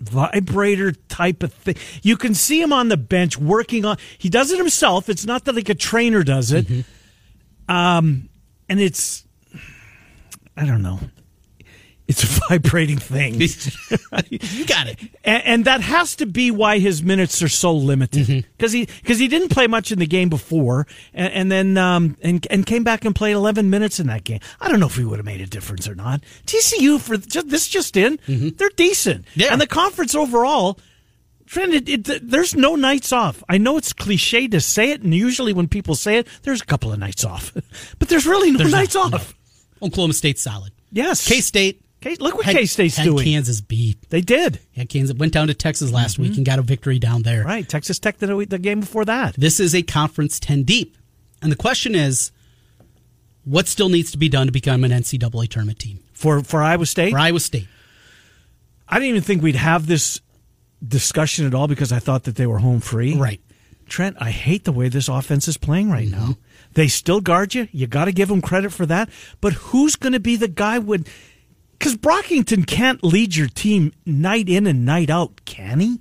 vibrator 0.00 0.92
type 0.92 1.42
of 1.42 1.52
thing. 1.52 1.76
You 2.02 2.16
can 2.16 2.34
see 2.34 2.60
him 2.60 2.72
on 2.72 2.88
the 2.88 2.96
bench 2.96 3.38
working 3.38 3.84
on. 3.84 3.98
He 4.18 4.28
does 4.28 4.50
it 4.50 4.58
himself. 4.58 5.08
It's 5.08 5.26
not 5.26 5.44
that 5.44 5.54
like 5.54 5.68
a 5.68 5.74
trainer 5.74 6.22
does 6.22 6.50
it. 6.50 6.66
Mm-hmm. 6.66 7.74
Um, 7.74 8.28
and 8.68 8.80
it's 8.80 9.24
I 10.56 10.66
don't 10.66 10.82
know. 10.82 10.98
It's 12.08 12.24
a 12.24 12.40
vibrating 12.48 12.98
thing. 12.98 13.34
you 14.30 14.64
got 14.66 14.86
it. 14.88 14.98
and, 15.24 15.42
and 15.44 15.64
that 15.66 15.80
has 15.80 16.16
to 16.16 16.26
be 16.26 16.50
why 16.50 16.78
his 16.78 17.02
minutes 17.02 17.40
are 17.42 17.48
so 17.48 17.72
limited 17.74 18.44
because 18.56 18.72
he 18.72 18.86
because 18.86 19.18
he 19.18 19.28
didn't 19.28 19.48
play 19.50 19.66
much 19.66 19.92
in 19.92 19.98
the 19.98 20.06
game 20.06 20.28
before, 20.28 20.86
and, 21.14 21.32
and 21.32 21.52
then 21.52 21.78
um 21.78 22.16
and 22.20 22.46
and 22.50 22.66
came 22.66 22.82
back 22.84 23.04
and 23.04 23.14
played 23.14 23.32
eleven 23.32 23.70
minutes 23.70 24.00
in 24.00 24.08
that 24.08 24.24
game. 24.24 24.40
I 24.60 24.68
don't 24.68 24.80
know 24.80 24.86
if 24.86 24.96
he 24.96 25.04
would 25.04 25.18
have 25.18 25.26
made 25.26 25.40
a 25.40 25.46
difference 25.46 25.88
or 25.88 25.94
not. 25.94 26.22
TCU 26.46 27.00
for 27.00 27.16
just, 27.16 27.48
this 27.48 27.68
just 27.68 27.96
in, 27.96 28.18
they're 28.26 28.68
decent, 28.76 29.24
Yeah. 29.34 29.52
and 29.52 29.60
the 29.60 29.66
conference 29.66 30.14
overall. 30.14 30.78
Friend, 31.46 31.74
it, 31.74 31.86
it, 32.08 32.30
there's 32.30 32.54
no 32.54 32.76
nights 32.76 33.12
off. 33.12 33.44
I 33.46 33.58
know 33.58 33.76
it's 33.76 33.92
cliche 33.92 34.48
to 34.48 34.60
say 34.60 34.90
it, 34.90 35.02
and 35.02 35.14
usually 35.14 35.52
when 35.52 35.68
people 35.68 35.94
say 35.94 36.16
it, 36.16 36.26
there's 36.44 36.62
a 36.62 36.64
couple 36.64 36.92
of 36.92 36.98
nights 36.98 37.24
off, 37.24 37.52
but 37.98 38.08
there's 38.08 38.24
really 38.26 38.50
no 38.52 38.58
There's 38.58 38.72
nights 38.72 38.94
not, 38.94 39.12
off. 39.12 39.34
no. 39.80 39.86
Oklahoma 39.88 40.14
State's 40.14 40.40
solid. 40.42 40.72
Yes, 40.92 41.26
K 41.28 41.40
State. 41.42 41.81
K- 42.02 42.16
look 42.20 42.34
what 42.34 42.46
K-State's 42.46 43.02
doing. 43.02 43.24
Kansas 43.24 43.60
beat. 43.60 44.10
They 44.10 44.20
did 44.20 44.60
Yeah, 44.74 44.84
Kansas 44.84 45.16
went 45.16 45.32
down 45.32 45.46
to 45.46 45.54
Texas 45.54 45.90
last 45.90 46.18
week 46.18 46.32
mm-hmm. 46.32 46.40
and 46.40 46.46
got 46.46 46.58
a 46.58 46.62
victory 46.62 46.98
down 46.98 47.22
there. 47.22 47.44
right. 47.44 47.68
Texas 47.68 47.98
Tech 47.98 48.18
did 48.18 48.28
the 48.50 48.58
game 48.58 48.80
before 48.80 49.04
that. 49.04 49.34
This 49.34 49.60
is 49.60 49.74
a 49.74 49.82
conference 49.82 50.38
10 50.40 50.64
deep. 50.64 50.96
And 51.40 51.50
the 51.50 51.56
question 51.56 51.94
is 51.94 52.32
what 53.44 53.66
still 53.66 53.88
needs 53.88 54.10
to 54.12 54.18
be 54.18 54.28
done 54.28 54.46
to 54.46 54.52
become 54.52 54.84
an 54.84 54.90
NCAA 54.90 55.48
tournament 55.48 55.78
team? 55.78 56.02
for 56.22 56.42
for 56.42 56.62
Iowa 56.62 56.86
State. 56.86 57.10
For 57.10 57.18
Iowa 57.18 57.40
State. 57.40 57.66
I 58.88 58.96
didn't 58.96 59.10
even 59.10 59.22
think 59.22 59.42
we'd 59.42 59.56
have 59.56 59.86
this 59.86 60.20
discussion 60.86 61.46
at 61.46 61.54
all 61.54 61.66
because 61.66 61.92
I 61.92 61.98
thought 61.98 62.24
that 62.24 62.36
they 62.36 62.46
were 62.46 62.58
home 62.58 62.80
free. 62.80 63.16
Right. 63.16 63.40
Trent, 63.88 64.16
I 64.20 64.30
hate 64.30 64.64
the 64.64 64.72
way 64.72 64.88
this 64.88 65.08
offense 65.08 65.48
is 65.48 65.56
playing 65.56 65.90
right 65.90 66.08
mm-hmm. 66.08 66.30
now. 66.30 66.36
They 66.74 66.88
still 66.88 67.20
guard 67.20 67.54
you. 67.54 67.68
You 67.72 67.86
got 67.86 68.06
to 68.06 68.12
give 68.12 68.28
them 68.28 68.40
credit 68.40 68.72
for 68.72 68.86
that. 68.86 69.10
But 69.40 69.52
who's 69.54 69.96
going 69.96 70.14
to 70.14 70.20
be 70.20 70.36
the 70.36 70.48
guy 70.48 70.78
when? 70.78 71.04
Because 71.82 71.96
Brockington 71.96 72.64
can't 72.64 73.02
lead 73.02 73.34
your 73.34 73.48
team 73.48 73.92
night 74.06 74.48
in 74.48 74.68
and 74.68 74.86
night 74.86 75.10
out, 75.10 75.44
can 75.44 75.80
he? 75.80 76.00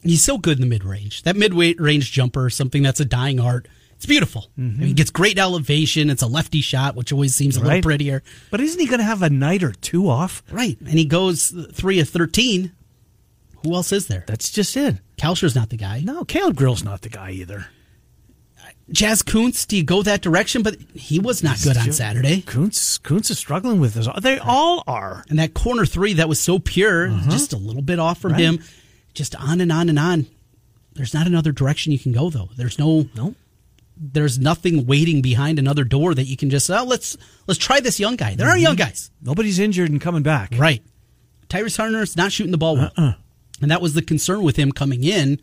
He's 0.00 0.22
so 0.22 0.38
good 0.38 0.58
in 0.58 0.60
the 0.60 0.68
mid 0.68 0.84
range. 0.84 1.24
That 1.24 1.34
mid 1.34 1.52
range 1.52 2.12
jumper, 2.12 2.48
something 2.48 2.80
that's 2.84 3.00
a 3.00 3.04
dying 3.04 3.40
art. 3.40 3.66
It's 3.96 4.06
beautiful. 4.06 4.52
I 4.56 4.60
mean, 4.60 4.70
mm-hmm. 4.70 4.82
he 4.84 4.92
gets 4.92 5.10
great 5.10 5.36
elevation. 5.36 6.10
It's 6.10 6.22
a 6.22 6.28
lefty 6.28 6.60
shot, 6.60 6.94
which 6.94 7.12
always 7.12 7.34
seems 7.34 7.56
a 7.56 7.60
little 7.60 7.82
prettier. 7.82 8.22
But 8.52 8.60
isn't 8.60 8.78
he 8.78 8.86
going 8.86 9.00
to 9.00 9.04
have 9.04 9.20
a 9.22 9.28
night 9.28 9.64
or 9.64 9.72
two 9.72 10.08
off? 10.08 10.44
Right. 10.48 10.78
And 10.78 10.96
he 10.96 11.06
goes 11.06 11.52
three 11.72 11.98
of 11.98 12.08
13. 12.08 12.70
Who 13.64 13.74
else 13.74 13.90
is 13.90 14.06
there? 14.06 14.22
That's 14.28 14.52
just 14.52 14.76
it. 14.76 14.98
Kalscheur's 15.18 15.56
not 15.56 15.70
the 15.70 15.76
guy. 15.76 16.02
No, 16.04 16.24
Caleb 16.24 16.54
Grill's 16.54 16.84
not 16.84 17.02
the 17.02 17.08
guy 17.08 17.32
either. 17.32 17.66
Jaz 18.92 19.24
Kunc, 19.24 19.66
do 19.66 19.76
you 19.76 19.82
go 19.82 20.02
that 20.02 20.22
direction? 20.22 20.62
But 20.62 20.76
he 20.94 21.18
was 21.18 21.42
not 21.42 21.60
good 21.62 21.76
on 21.76 21.90
Saturday. 21.92 22.42
Kunc, 22.42 22.70
Kunc 23.00 23.28
is 23.30 23.38
struggling 23.38 23.80
with 23.80 23.94
this. 23.94 24.06
They 24.22 24.38
all 24.38 24.84
are. 24.86 25.24
And 25.28 25.38
that 25.40 25.54
corner 25.54 25.84
three 25.84 26.12
that 26.14 26.28
was 26.28 26.40
so 26.40 26.58
pure, 26.60 27.08
Uh-huh. 27.08 27.30
just 27.30 27.52
a 27.52 27.56
little 27.56 27.82
bit 27.82 27.98
off 27.98 28.20
from 28.20 28.34
him, 28.34 28.62
just 29.12 29.34
on 29.34 29.60
and 29.60 29.72
on 29.72 29.88
and 29.88 29.98
on. 29.98 30.26
There's 30.94 31.14
not 31.14 31.26
another 31.26 31.50
direction 31.52 31.90
you 31.92 31.98
can 31.98 32.12
go 32.12 32.30
though. 32.30 32.48
There's 32.56 32.78
no 32.78 33.08
no, 33.16 33.34
there's 33.96 34.38
nothing 34.38 34.86
waiting 34.86 35.20
behind 35.20 35.58
another 35.58 35.82
door 35.84 36.14
that 36.14 36.24
you 36.24 36.36
can 36.36 36.48
just 36.48 36.70
oh 36.70 36.84
let's 36.84 37.16
let's 37.48 37.58
try 37.58 37.80
this 37.80 37.98
young 37.98 38.14
guy. 38.16 38.34
There 38.36 38.48
are 38.48 38.56
young 38.56 38.76
guys. 38.76 39.10
Nobody's 39.20 39.58
injured 39.58 39.90
and 39.90 40.00
coming 40.00 40.22
back. 40.22 40.54
Right. 40.56 40.82
Tyrese 41.48 41.76
Hunter's 41.76 42.16
not 42.16 42.30
shooting 42.32 42.52
the 42.52 42.58
ball 42.58 42.76
well. 42.76 42.92
Uh-uh. 42.96 43.12
And 43.60 43.70
that 43.70 43.82
was 43.82 43.94
the 43.94 44.02
concern 44.02 44.42
with 44.42 44.56
him 44.56 44.70
coming 44.72 45.02
in, 45.04 45.40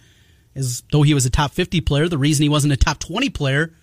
is 0.56 0.84
though 0.92 1.02
he 1.04 1.14
was 1.14 1.26
a 1.26 1.30
top 1.30 1.52
50 1.52 1.82
player, 1.82 2.08
the 2.08 2.18
reason 2.18 2.44
he 2.44 2.50
wasn't 2.50 2.74
a 2.74 2.78
top 2.78 3.00
20 3.00 3.30
player, 3.30 3.74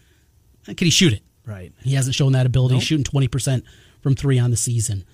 uh, 0.69 0.73
could 0.75 0.83
he 0.83 0.91
shoot 0.91 1.13
it? 1.13 1.23
Right. 1.47 1.73
He 1.83 1.95
hasn't 1.95 2.15
shown 2.15 2.33
that 2.33 2.47
ability. 2.47 2.77
He's 2.77 2.85
shooting 2.85 3.05
20% 3.05 3.63
from 4.01 4.15
three 4.15 4.39
on 4.39 4.51
the 4.51 4.57
season. 4.57 5.05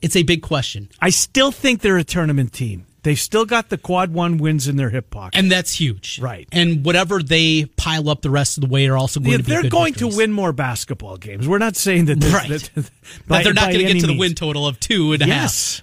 It's 0.00 0.16
a 0.16 0.22
big 0.22 0.42
question. 0.42 0.88
I 1.00 1.10
still 1.10 1.52
think 1.52 1.80
they're 1.80 1.98
a 1.98 2.04
tournament 2.04 2.52
team. 2.52 2.86
They've 3.04 3.18
still 3.18 3.44
got 3.44 3.68
the 3.68 3.76
quad 3.78 4.12
one 4.12 4.38
wins 4.38 4.68
in 4.68 4.76
their 4.76 4.90
hip 4.90 5.10
pocket. 5.10 5.36
And 5.36 5.50
that's 5.50 5.74
huge. 5.74 6.20
Right. 6.20 6.48
And 6.52 6.84
whatever 6.84 7.20
they 7.20 7.64
pile 7.76 8.08
up 8.08 8.22
the 8.22 8.30
rest 8.30 8.56
of 8.56 8.62
the 8.62 8.68
way 8.68 8.86
are 8.86 8.96
also 8.96 9.18
going 9.20 9.32
Yeah, 9.32 9.36
to 9.38 9.42
be 9.42 9.50
they're 9.52 9.62
good 9.62 9.72
going 9.72 9.92
victories. 9.94 10.14
to 10.14 10.18
win 10.18 10.32
more 10.32 10.52
basketball 10.52 11.16
games. 11.16 11.48
We're 11.48 11.58
not 11.58 11.74
saying 11.76 12.04
that, 12.06 12.22
Right. 12.32 12.48
that, 12.48 12.70
But 12.74 12.90
by- 13.26 13.42
they're 13.42 13.52
not 13.54 13.72
going 13.72 13.86
to 13.86 13.92
get 13.92 14.00
to 14.00 14.06
the 14.06 14.08
means. 14.08 14.20
win 14.20 14.34
total 14.36 14.66
of 14.68 14.78
two 14.78 15.12
and 15.14 15.22
a 15.22 15.26
half. 15.26 15.82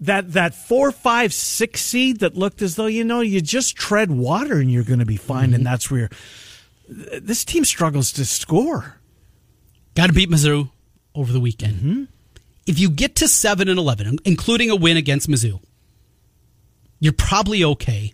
That 0.00 0.32
that 0.34 0.54
four, 0.54 0.92
five, 0.92 1.32
six 1.32 1.80
seed 1.80 2.20
that 2.20 2.36
looked 2.36 2.60
as 2.62 2.76
though 2.76 2.86
you 2.86 3.02
know 3.04 3.20
you 3.20 3.40
just 3.40 3.76
tread 3.76 4.10
water 4.10 4.58
and 4.58 4.70
you're 4.70 4.84
going 4.84 4.98
to 4.98 5.06
be 5.06 5.16
fine, 5.16 5.46
Mm-hmm. 5.46 5.54
and 5.54 5.66
that's 5.66 5.90
where 5.90 6.00
you're, 6.00 7.20
this 7.20 7.44
team 7.44 7.64
struggles 7.64 8.12
to 8.12 8.24
score. 8.24 8.96
Got 9.94 10.08
to 10.08 10.12
beat 10.12 10.28
Mizzou 10.30 10.70
over 11.14 11.32
the 11.32 11.40
weekend. 11.40 11.74
Mm-hmm. 11.76 12.04
If 12.66 12.78
you 12.78 12.90
get 12.90 13.14
to 13.16 13.28
7 13.28 13.68
and 13.68 13.78
11, 13.78 14.18
including 14.24 14.70
a 14.70 14.76
win 14.76 14.96
against 14.98 15.28
Mizzou, 15.30 15.60
you're 17.00 17.12
probably 17.12 17.64
okay. 17.64 18.12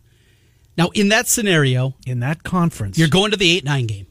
Now, 0.77 0.89
in 0.95 1.09
that 1.09 1.27
scenario, 1.27 1.95
In 2.07 2.21
that 2.21 2.43
conference, 2.45 2.97
you're 2.99 3.09
going 3.09 3.31
to 3.33 3.37
the 3.37 3.57
8 3.59 3.65
9 3.65 3.87
game. 3.87 4.07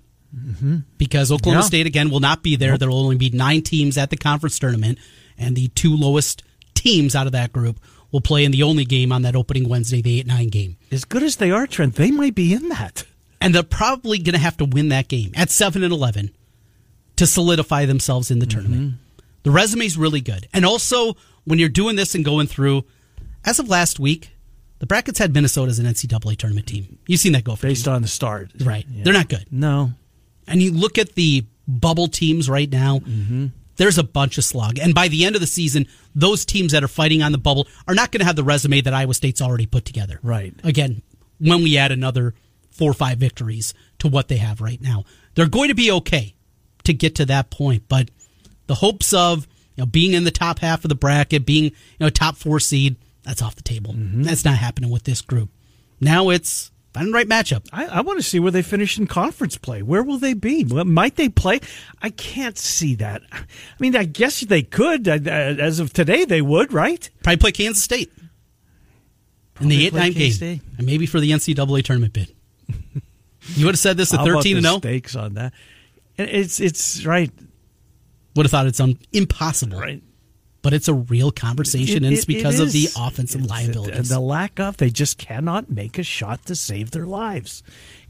Because 0.98 1.32
Oklahoma 1.32 1.60
Mm-hmm. 1.60 1.64
Yeah. 1.64 1.68
State, 1.68 1.88
again, 1.88 2.10
will 2.10 2.20
not 2.22 2.42
be 2.44 2.56
there. 2.56 2.78
There 2.78 2.90
will 2.90 3.00
only 3.04 3.18
be 3.18 3.30
nine 3.32 3.62
teams 3.64 3.98
at 3.98 4.10
the 4.10 4.18
conference 4.18 4.60
tournament, 4.60 4.98
and 5.38 5.56
the 5.56 5.68
two 5.70 5.96
lowest 5.96 6.44
teams 6.74 7.16
out 7.16 7.26
of 7.26 7.34
that 7.34 7.54
group 7.54 7.80
will 8.12 8.22
play 8.22 8.44
in 8.44 8.52
the 8.52 8.64
only 8.64 8.86
game 8.86 9.12
on 9.12 9.22
that 9.22 9.36
opening 9.36 9.70
Wednesday, 9.70 10.02
the 10.02 10.20
8 10.20 10.28
9 10.28 10.48
game. 10.48 10.78
as 10.92 11.06
good 11.06 11.24
as 11.24 11.38
they 11.38 11.52
are, 11.52 11.68
Trent. 11.68 11.96
They 11.96 12.12
might 12.12 12.36
be 12.36 12.54
in 12.54 12.70
that. 12.70 13.04
And 13.40 13.56
they're 13.56 13.64
probably 13.64 14.20
going 14.20 14.34
to 14.34 14.40
have 14.40 14.58
to 14.58 14.66
win 14.66 14.90
that 14.90 15.08
game 15.08 15.32
at 15.36 15.50
7 15.50 15.84
and 15.84 15.92
11 15.92 16.32
to 17.16 17.26
solidify 17.26 17.86
themselves 17.86 18.30
in 18.30 18.40
the 18.40 18.46
mm-hmm. 18.46 18.60
tournament. 18.60 18.94
The 19.44 19.52
resume's 19.52 19.98
really 19.98 20.22
good. 20.22 20.48
And 20.54 20.66
also, 20.66 21.16
when 21.46 21.58
you're 21.58 21.70
doing 21.70 21.96
this 21.96 22.14
and 22.14 22.24
going 22.24 22.48
through, 22.48 22.84
as 23.44 23.58
of 23.60 23.70
last 23.70 24.00
week, 24.00 24.32
the 24.80 24.86
Brackets 24.86 25.20
had 25.20 25.34
Minnesota 25.34 25.70
as 25.70 25.80
an 25.80 25.86
NCAA 25.86 26.38
tournament 26.38 26.68
team. 26.68 27.00
You've 27.08 27.20
seen 27.20 27.34
that 27.34 27.44
go 27.44 27.56
for 27.56 27.68
based 27.68 27.88
on 27.88 28.02
the 28.02 28.08
start. 28.08 28.52
Right. 28.60 28.86
Yeah. 28.90 29.04
They're 29.04 29.14
not 29.14 29.30
good. 29.30 29.46
No. 29.52 29.92
And 30.48 30.62
you 30.62 30.72
look 30.72 30.98
at 30.98 31.14
the 31.14 31.46
bubble 31.68 32.08
teams 32.08 32.50
right 32.50 32.70
now, 32.70 33.00
mm-hmm. 33.00 33.48
There's 33.82 33.98
a 33.98 34.04
bunch 34.04 34.38
of 34.38 34.44
slog. 34.44 34.78
And 34.78 34.94
by 34.94 35.08
the 35.08 35.26
end 35.26 35.36
of 35.36 35.42
the 35.42 35.48
season, 35.48 35.88
those 36.14 36.46
teams 36.46 36.72
that 36.72 36.84
are 36.84 36.88
fighting 36.88 37.24
on 37.24 37.32
the 37.32 37.40
bubble 37.40 37.68
are 37.88 37.96
not 37.96 38.12
going 38.12 38.20
to 38.20 38.26
have 38.26 38.36
the 38.36 38.44
resume 38.44 38.82
that 38.82 38.94
Iowa 38.94 39.16
State's 39.16 39.42
already 39.42 39.66
put 39.66 39.86
together. 39.86 40.20
Right. 40.22 40.54
Again, 40.64 41.02
when 41.40 41.64
we 41.64 41.78
add 41.78 41.92
another 41.92 42.36
four 42.70 42.92
or 42.92 42.94
five 42.94 43.18
victories 43.18 43.74
to 43.98 44.08
what 44.08 44.28
they 44.28 44.38
have 44.38 44.62
right 44.62 44.80
now, 44.80 45.06
they're 45.34 45.50
going 45.50 45.70
to 45.70 45.76
be 45.76 45.92
okay 45.92 46.36
to 46.84 46.94
get 46.94 47.16
to 47.16 47.26
that 47.26 47.50
point. 47.50 47.86
But 47.88 48.12
the 48.68 48.76
hopes 48.76 49.14
of 49.14 49.48
you 49.76 49.82
know 49.82 49.88
being 49.88 50.14
in 50.14 50.26
the 50.26 50.32
top 50.32 50.60
half 50.60 50.86
of 50.86 50.90
the 50.90 50.96
bracket, 50.96 51.46
being 51.46 51.66
you 51.66 51.72
know 52.00 52.10
top 52.10 52.38
four 52.38 52.60
seed, 52.60 52.98
that's 53.24 53.42
off 53.42 53.56
the 53.56 53.64
table. 53.64 53.94
Mm-hmm. 53.94 54.24
That's 54.24 54.46
not 54.46 54.58
happening 54.58 54.92
with 54.92 55.04
this 55.04 55.22
group. 55.22 55.50
Now 56.00 56.30
it's 56.30 56.72
find 56.94 57.08
the 57.08 57.12
right 57.12 57.28
matchup. 57.28 57.68
I, 57.72 57.86
I 57.88 58.02
want 58.02 58.20
to 58.20 58.24
see 58.24 58.40
where 58.40 58.52
they 58.52 58.62
finish 58.62 58.98
in 58.98 59.08
conference 59.08 59.58
play. 59.58 59.82
Where 59.82 60.04
will 60.04 60.18
they 60.18 60.34
be? 60.34 60.64
What- 60.64 60.88
Might 60.88 61.16
they 61.16 61.30
play? 61.30 61.60
I 62.02 62.10
can't 62.10 62.58
see 62.58 62.96
that. 62.96 63.22
I 63.32 63.46
mean, 63.80 63.96
I 63.96 64.04
guess 64.04 64.42
they 64.42 64.62
could. 64.64 65.08
Uh, 65.08 65.14
As 65.30 65.80
of 65.80 65.94
today, 65.94 66.26
they 66.26 66.42
would, 66.42 66.74
right? 66.74 67.10
Probably 67.24 67.38
play 67.38 67.52
Kansas 67.52 67.84
State 67.84 68.12
in 69.60 69.68
the 69.70 69.86
eight 69.86 69.92
play 69.92 70.00
nine 70.02 70.12
game, 70.14 70.20
K-State. 70.32 70.62
and 70.78 70.86
maybe 70.88 71.06
for 71.06 71.20
the 71.20 71.32
NCAA 71.32 71.84
tournament 71.84 72.14
bid. 72.14 72.34
you 73.56 73.66
would 73.66 73.76
have 73.76 73.80
said 73.80 73.96
this 73.98 74.14
at 74.14 74.20
thirteen 74.26 74.54
the 74.54 74.58
and 74.60 74.66
zero. 74.66 74.78
Stakes 74.80 75.16
on 75.16 75.36
that. 75.36 75.54
It's 76.18 76.60
it's 76.60 77.06
right, 77.06 77.32
Would 78.36 78.46
have 78.46 78.52
thought 78.52 78.68
it's 78.68 78.80
um, 78.80 78.98
impossible, 79.14 79.80
right. 79.80 80.02
But 80.64 80.74
it's 80.74 80.88
a 80.88 80.94
real 80.94 81.32
conversation, 81.32 82.04
It- 82.04 82.08
and 82.08 82.14
it's 82.14 82.24
it- 82.24 82.28
because 82.28 82.60
it 82.60 82.64
of 82.64 82.72
the 82.72 82.88
offensive 82.98 83.44
liabilities. 83.46 84.10
The, 84.10 84.16
the 84.16 84.20
lack 84.22 84.60
of, 84.60 84.78
they 84.78 84.90
just 84.92 85.18
cannot 85.18 85.72
make 85.72 85.98
a 85.98 86.04
shot 86.04 86.46
to 86.46 86.56
save 86.56 86.92
their 86.92 87.06
lives. 87.08 87.64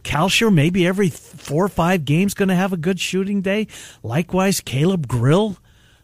Kalscheur, 0.03 0.53
maybe 0.53 0.85
every 0.85 1.09
four 1.09 1.63
or 1.63 1.69
five 1.69 2.03
games, 2.05 2.33
going 2.33 2.49
to 2.49 2.55
have 2.55 2.73
a 2.73 2.77
good 2.77 2.99
shooting 2.99 3.41
day. 3.41 3.67
Likewise, 4.03 4.59
Caleb 4.59 5.07
Grill. 5.07 5.57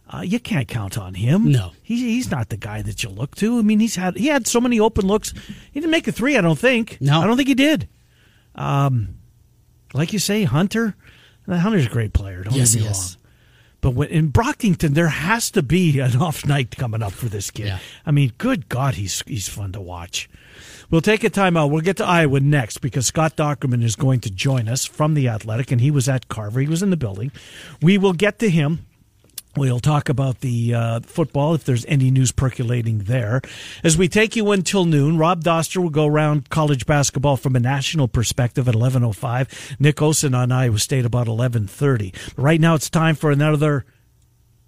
Uh, 0.10 0.22
you 0.22 0.40
can't 0.40 0.70
count 0.70 0.98
on 0.98 1.16
him. 1.16 1.52
No. 1.52 1.72
he's 1.84 2.00
he's 2.00 2.32
not 2.32 2.48
the 2.48 2.56
guy 2.56 2.82
that 2.82 3.04
you 3.04 3.10
look 3.10 3.36
to. 3.36 3.60
I 3.60 3.62
mean, 3.62 3.82
he's 3.82 3.98
had 3.98 4.16
he 4.16 4.28
had 4.28 4.48
so 4.48 4.62
many 4.62 4.80
open 4.80 5.06
looks. 5.06 5.34
He 5.74 5.82
didn't 5.82 5.92
make 5.92 6.08
a 6.08 6.14
three. 6.14 6.38
I 6.38 6.42
don't 6.42 6.58
think. 6.58 6.98
No. 7.02 7.20
I 7.20 7.28
don't 7.28 7.36
think 7.36 7.50
he 7.50 7.56
did. 7.56 7.90
Um, 8.56 9.16
like 9.94 10.14
you 10.14 10.20
say, 10.20 10.44
Hunter. 10.46 10.96
Hunter's 11.50 11.88
a 11.88 11.90
great 11.90 12.14
player. 12.14 12.44
Don't 12.44 12.54
Yes, 12.56 12.74
get 12.74 12.80
me 12.84 12.88
he 12.88 12.94
wrong. 12.94 13.06
But 13.82 13.92
when, 13.92 14.10
in 14.10 14.32
Brockington, 14.32 14.94
there 14.94 15.08
has 15.08 15.52
to 15.52 15.62
be 15.62 16.00
an 16.00 16.16
off 16.22 16.46
night 16.46 16.76
coming 16.78 17.04
up 17.04 17.14
for 17.14 17.28
this 17.28 17.52
kid. 17.52 17.68
Yeah. 17.68 17.80
I 18.06 18.12
mean, 18.12 18.34
good 18.38 18.70
God, 18.70 18.96
he's 18.96 19.24
he's 19.28 19.48
fun 19.48 19.72
to 19.74 19.82
watch. 19.82 20.30
We'll 20.90 21.02
take 21.02 21.24
a 21.24 21.30
timeout. 21.30 21.70
We'll 21.70 21.82
get 21.82 21.98
to 21.98 22.06
Iowa 22.06 22.40
next 22.40 22.80
because 22.80 23.08
Scott 23.08 23.36
Dochterman 23.36 23.84
is 23.84 23.96
going 23.96 24.22
to 24.22 24.32
join 24.32 24.70
us 24.70 24.86
from 24.86 25.14
the 25.16 25.28
Athletic, 25.28 25.72
and 25.72 25.82
he 25.82 25.92
was 25.92 26.08
at 26.08 26.30
Carver. 26.30 26.62
He 26.62 26.68
was 26.68 26.82
in 26.82 26.90
the 26.90 26.98
building. 26.98 27.32
We 27.82 27.98
will 27.98 28.14
get 28.14 28.40
to 28.40 28.50
him. 28.50 28.86
We'll 29.58 29.80
talk 29.80 30.08
about 30.08 30.42
the 30.42 30.76
uh, 30.76 31.00
football 31.00 31.56
if 31.56 31.64
there's 31.64 31.84
any 31.88 32.12
news 32.12 32.32
percolating 32.32 33.00
there. 33.00 33.42
As 33.84 33.98
we 33.98 34.08
take 34.08 34.36
you 34.36 34.52
until 34.52 34.86
noon, 34.86 35.18
Rob 35.18 35.44
Doster 35.44 35.78
will 35.78 35.90
go 35.90 36.06
around 36.06 36.52
college 36.52 36.86
basketball 36.86 37.38
from 37.38 37.56
a 37.56 37.60
national 37.60 38.08
perspective 38.08 38.68
at 38.68 38.76
11.05. 38.76 39.80
Nick 39.80 39.96
Osen 39.96 40.38
on 40.38 40.52
Iowa 40.52 40.78
State 40.78 41.06
about 41.06 41.26
11.30. 41.26 42.14
Right 42.38 42.62
now 42.62 42.76
it's 42.76 42.88
time 42.88 43.16
for 43.16 43.32
another, 43.32 43.84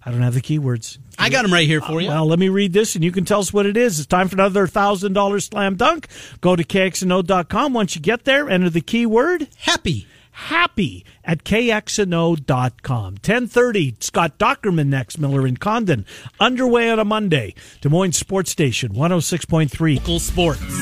I 0.04 0.10
don't 0.10 0.22
have 0.22 0.34
the 0.34 0.40
keywords. 0.40 0.98
I 1.16 1.30
got 1.30 1.42
them 1.42 1.52
right 1.52 1.68
here 1.68 1.80
for 1.80 2.00
you. 2.00 2.08
Well, 2.08 2.26
let 2.26 2.40
me 2.40 2.48
read 2.48 2.72
this 2.72 2.96
and 2.96 3.04
you 3.04 3.12
can 3.12 3.24
tell 3.24 3.38
us 3.38 3.52
what 3.52 3.66
it 3.66 3.76
is. 3.76 4.00
It's 4.00 4.08
time 4.08 4.26
for 4.26 4.34
another 4.34 4.66
$1,000 4.66 5.48
slam 5.48 5.76
dunk. 5.76 6.08
Go 6.40 6.56
to 6.56 6.64
kxno.com. 6.64 7.72
Once 7.72 7.94
you 7.94 8.02
get 8.02 8.24
there, 8.24 8.50
enter 8.50 8.70
the 8.70 8.80
keyword 8.80 9.46
Happy 9.58 10.08
happy 10.32 11.04
at 11.24 11.44
kxno.com. 11.44 13.12
1030, 13.14 13.96
Scott 14.00 14.38
Dochterman 14.38 14.86
next, 14.86 15.18
Miller 15.18 15.46
and 15.46 15.58
Condon. 15.58 16.06
Underway 16.38 16.90
on 16.90 16.98
a 16.98 17.04
Monday. 17.04 17.54
Des 17.80 17.88
Moines 17.88 18.16
Sports 18.16 18.50
Station, 18.50 18.92
106.3. 18.92 19.96
Local 19.98 20.18
sports. 20.18 20.78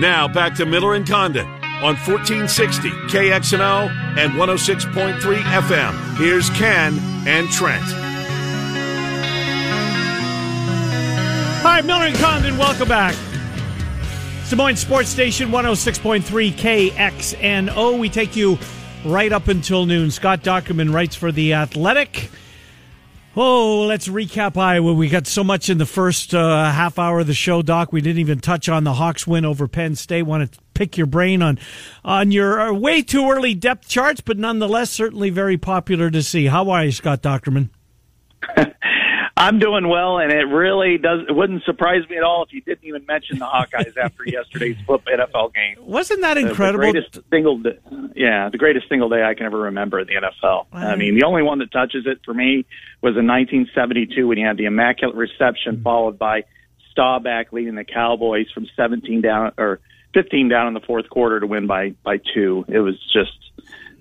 Now 0.00 0.26
back 0.26 0.54
to 0.56 0.66
Miller 0.66 0.94
and 0.94 1.06
Condon 1.06 1.46
on 1.46 1.96
1460 1.96 2.88
KXNO 2.88 3.90
and 4.18 4.32
106.3 4.32 5.18
FM. 5.42 6.16
Here's 6.16 6.50
Ken 6.50 6.98
and 7.26 7.48
Trent. 7.50 7.84
Hi, 11.62 11.80
Miller 11.82 12.06
and 12.06 12.16
Condon, 12.16 12.58
welcome 12.58 12.88
back. 12.88 13.14
Des 14.54 14.62
Moines 14.62 14.76
Sports 14.76 15.08
Station 15.08 15.50
106.3 15.50 16.52
KXNO. 16.52 17.98
We 17.98 18.08
take 18.08 18.36
you 18.36 18.56
right 19.04 19.32
up 19.32 19.48
until 19.48 19.84
noon. 19.84 20.12
Scott 20.12 20.44
Dochterman 20.44 20.94
writes 20.94 21.16
for 21.16 21.32
The 21.32 21.54
Athletic. 21.54 22.30
Oh, 23.34 23.84
let's 23.88 24.06
recap 24.06 24.56
Iowa. 24.56 24.94
We 24.94 25.08
got 25.08 25.26
so 25.26 25.42
much 25.42 25.70
in 25.70 25.78
the 25.78 25.86
first 25.86 26.36
uh, 26.36 26.70
half 26.70 27.00
hour 27.00 27.18
of 27.18 27.26
the 27.26 27.34
show, 27.34 27.62
Doc. 27.62 27.92
We 27.92 28.00
didn't 28.00 28.20
even 28.20 28.38
touch 28.38 28.68
on 28.68 28.84
the 28.84 28.92
Hawks 28.92 29.26
win 29.26 29.44
over 29.44 29.66
Penn 29.66 29.96
State. 29.96 30.22
Want 30.22 30.52
to 30.52 30.58
pick 30.72 30.96
your 30.96 31.08
brain 31.08 31.42
on 31.42 31.58
on 32.04 32.30
your 32.30 32.60
uh, 32.60 32.72
way 32.72 33.02
too 33.02 33.28
early 33.28 33.54
depth 33.54 33.88
charts, 33.88 34.20
but 34.20 34.38
nonetheless, 34.38 34.88
certainly 34.88 35.30
very 35.30 35.58
popular 35.58 36.12
to 36.12 36.22
see. 36.22 36.46
How 36.46 36.70
are 36.70 36.84
you, 36.84 36.92
Scott 36.92 37.22
Dochterman? 37.22 37.70
I'm 39.36 39.58
doing 39.58 39.88
well, 39.88 40.18
and 40.18 40.30
it 40.32 40.44
really 40.44 40.96
does. 40.96 41.20
It 41.28 41.32
wouldn't 41.32 41.64
surprise 41.64 42.08
me 42.08 42.16
at 42.16 42.22
all 42.22 42.44
if 42.44 42.52
you 42.52 42.60
didn't 42.60 42.84
even 42.84 43.04
mention 43.04 43.40
the 43.40 43.46
Hawkeyes 43.46 43.96
after 43.96 44.22
yesterday's 44.26 44.76
flip 44.86 45.02
NFL 45.06 45.52
game. 45.52 45.76
Wasn't 45.80 46.20
that 46.20 46.38
incredible? 46.38 46.86
The, 46.86 46.92
greatest 46.92 47.18
single, 47.30 47.58
day, 47.58 47.78
yeah, 48.14 48.48
the 48.50 48.58
greatest 48.58 48.88
single 48.88 49.08
day 49.08 49.24
I 49.24 49.34
can 49.34 49.46
ever 49.46 49.58
remember 49.58 49.98
in 49.98 50.06
the 50.06 50.14
NFL. 50.14 50.66
I 50.72 50.94
mean, 50.94 51.18
the 51.18 51.24
only 51.24 51.42
one 51.42 51.58
that 51.58 51.72
touches 51.72 52.06
it 52.06 52.20
for 52.24 52.32
me 52.32 52.64
was 53.02 53.16
in 53.16 53.26
1972 53.26 54.26
when 54.26 54.38
you 54.38 54.46
had 54.46 54.56
the 54.56 54.66
immaculate 54.66 55.16
reception, 55.16 55.74
mm-hmm. 55.74 55.82
followed 55.82 56.16
by 56.16 56.44
Staubach 56.92 57.52
leading 57.52 57.74
the 57.74 57.84
Cowboys 57.84 58.46
from 58.54 58.68
17 58.76 59.20
down 59.20 59.52
or 59.58 59.80
15 60.14 60.48
down 60.48 60.68
in 60.68 60.74
the 60.74 60.80
fourth 60.80 61.08
quarter 61.10 61.40
to 61.40 61.46
win 61.46 61.66
by 61.66 61.90
by 62.04 62.18
two. 62.32 62.64
It 62.68 62.78
was 62.78 62.94
just 63.12 63.32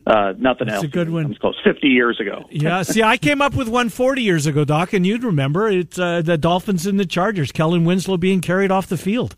uh, 0.06 0.34
nothing 0.38 0.68
That's 0.68 0.78
else. 0.78 0.84
a 0.86 0.88
good 0.90 1.10
one. 1.10 1.32
It's 1.32 1.40
close. 1.40 1.60
50 1.64 1.88
years 1.88 2.20
ago. 2.20 2.46
yeah. 2.50 2.84
See, 2.84 3.02
I 3.02 3.18
came 3.18 3.42
up 3.42 3.54
with 3.56 3.68
one 3.70 3.90
40 3.90 4.22
years 4.22 4.46
ago, 4.46 4.66
Doc, 4.66 4.94
and 4.94 5.06
you'd 5.06 5.24
remember 5.24 5.70
it's 5.70 5.98
uh, 5.98 6.22
the 6.22 6.38
Dolphins 6.38 6.86
and 6.86 7.00
the 7.00 7.06
Chargers. 7.06 7.52
Kellen 7.52 7.86
Winslow 7.86 8.18
being 8.18 8.42
carried 8.42 8.72
off 8.72 8.88
the 8.88 8.98
field. 8.98 9.36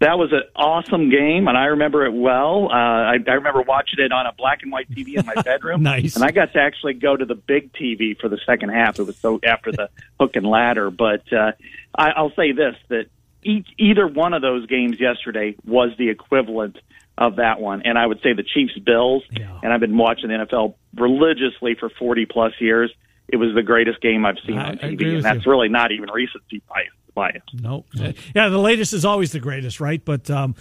That 0.00 0.16
was 0.16 0.32
an 0.32 0.42
awesome 0.54 1.10
game, 1.10 1.48
and 1.48 1.58
I 1.58 1.66
remember 1.66 2.06
it 2.06 2.12
well. 2.12 2.68
Uh, 2.70 2.74
I, 2.74 3.16
I 3.26 3.32
remember 3.32 3.62
watching 3.62 3.98
it 3.98 4.12
on 4.12 4.26
a 4.26 4.32
black 4.32 4.62
and 4.62 4.70
white 4.70 4.88
TV 4.90 5.18
in 5.18 5.26
my 5.26 5.34
bedroom. 5.42 5.82
nice. 5.82 6.14
And 6.14 6.24
I 6.24 6.30
got 6.30 6.52
to 6.52 6.60
actually 6.60 6.94
go 6.94 7.16
to 7.16 7.24
the 7.24 7.34
big 7.34 7.72
TV 7.72 8.16
for 8.18 8.28
the 8.28 8.38
second 8.46 8.68
half. 8.68 8.98
It 9.00 9.02
was 9.02 9.16
so 9.16 9.40
after 9.44 9.72
the 9.72 9.90
hook 10.20 10.36
and 10.36 10.46
ladder. 10.46 10.90
But 10.92 11.30
uh, 11.32 11.52
I, 11.96 12.10
I'll 12.10 12.32
say 12.36 12.52
this: 12.52 12.76
that 12.88 13.06
each, 13.42 13.66
either 13.76 14.06
one 14.06 14.34
of 14.34 14.40
those 14.42 14.66
games 14.66 15.00
yesterday 15.00 15.56
was 15.66 15.90
the 15.98 16.10
equivalent 16.10 16.78
of 17.18 17.36
that 17.36 17.60
one. 17.60 17.82
And 17.84 17.98
I 17.98 18.06
would 18.06 18.20
say 18.22 18.32
the 18.32 18.44
Chiefs 18.44 18.78
Bills, 18.78 19.24
yeah. 19.30 19.58
and 19.62 19.72
I've 19.72 19.80
been 19.80 19.98
watching 19.98 20.28
the 20.28 20.36
NFL 20.36 20.74
religiously 20.96 21.74
for 21.78 21.90
40 21.90 22.26
plus 22.26 22.52
years. 22.60 22.92
It 23.26 23.36
was 23.36 23.54
the 23.54 23.62
greatest 23.62 24.00
game 24.00 24.24
I've 24.24 24.38
seen 24.46 24.56
I, 24.56 24.70
on 24.70 24.78
TV, 24.78 25.16
and 25.16 25.24
that's 25.24 25.44
you. 25.44 25.50
really 25.50 25.68
not 25.68 25.92
even 25.92 26.08
recency 26.10 26.62
bias. 26.68 26.88
bias. 27.14 27.42
No, 27.52 27.84
nope. 27.94 28.16
yeah, 28.34 28.48
the 28.48 28.58
latest 28.58 28.94
is 28.94 29.04
always 29.04 29.32
the 29.32 29.40
greatest, 29.40 29.80
right? 29.80 30.02
But 30.02 30.30
um, 30.30 30.54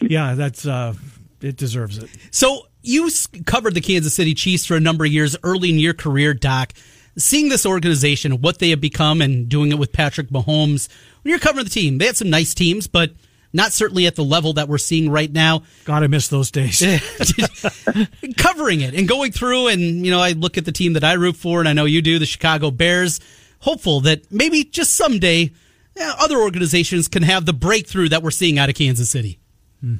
yeah, 0.00 0.34
that's 0.34 0.64
uh, 0.66 0.94
it 1.42 1.56
deserves 1.56 1.98
it. 1.98 2.08
So 2.30 2.68
you 2.80 3.10
covered 3.44 3.74
the 3.74 3.82
Kansas 3.82 4.14
City 4.14 4.32
Chiefs 4.32 4.64
for 4.64 4.76
a 4.76 4.80
number 4.80 5.04
of 5.04 5.12
years 5.12 5.36
early 5.42 5.68
in 5.68 5.78
your 5.78 5.94
career, 5.94 6.32
Doc. 6.32 6.72
Seeing 7.16 7.48
this 7.48 7.66
organization, 7.66 8.40
what 8.40 8.58
they 8.58 8.70
have 8.70 8.80
become, 8.80 9.20
and 9.20 9.48
doing 9.48 9.70
it 9.70 9.78
with 9.78 9.92
Patrick 9.92 10.30
Mahomes, 10.30 10.88
when 11.22 11.30
you're 11.30 11.38
covering 11.38 11.64
the 11.64 11.70
team, 11.70 11.98
they 11.98 12.06
had 12.06 12.16
some 12.16 12.30
nice 12.30 12.54
teams, 12.54 12.86
but 12.86 13.10
not 13.54 13.72
certainly 13.72 14.06
at 14.06 14.16
the 14.16 14.24
level 14.24 14.52
that 14.54 14.68
we're 14.68 14.76
seeing 14.76 15.10
right 15.10 15.32
now. 15.32 15.62
God, 15.84 16.02
I 16.02 16.08
miss 16.08 16.28
those 16.28 16.50
days. 16.50 16.80
Covering 18.36 18.82
it 18.82 18.94
and 18.94 19.08
going 19.08 19.32
through, 19.32 19.68
and 19.68 20.04
you 20.04 20.10
know, 20.10 20.20
I 20.20 20.32
look 20.32 20.58
at 20.58 20.66
the 20.66 20.72
team 20.72 20.92
that 20.92 21.04
I 21.04 21.14
root 21.14 21.36
for, 21.36 21.60
and 21.60 21.68
I 21.68 21.72
know 21.72 21.86
you 21.86 22.02
do, 22.02 22.18
the 22.18 22.26
Chicago 22.26 22.70
Bears. 22.70 23.20
Hopeful 23.60 24.00
that 24.00 24.30
maybe 24.30 24.64
just 24.64 24.94
someday 24.94 25.50
yeah, 25.96 26.12
other 26.18 26.36
organizations 26.36 27.08
can 27.08 27.22
have 27.22 27.46
the 27.46 27.52
breakthrough 27.52 28.08
that 28.08 28.22
we're 28.22 28.30
seeing 28.30 28.58
out 28.58 28.68
of 28.68 28.74
Kansas 28.74 29.08
City. 29.08 29.38
Hmm. 29.80 29.96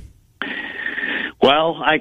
Well, 1.41 1.81
I 1.83 1.99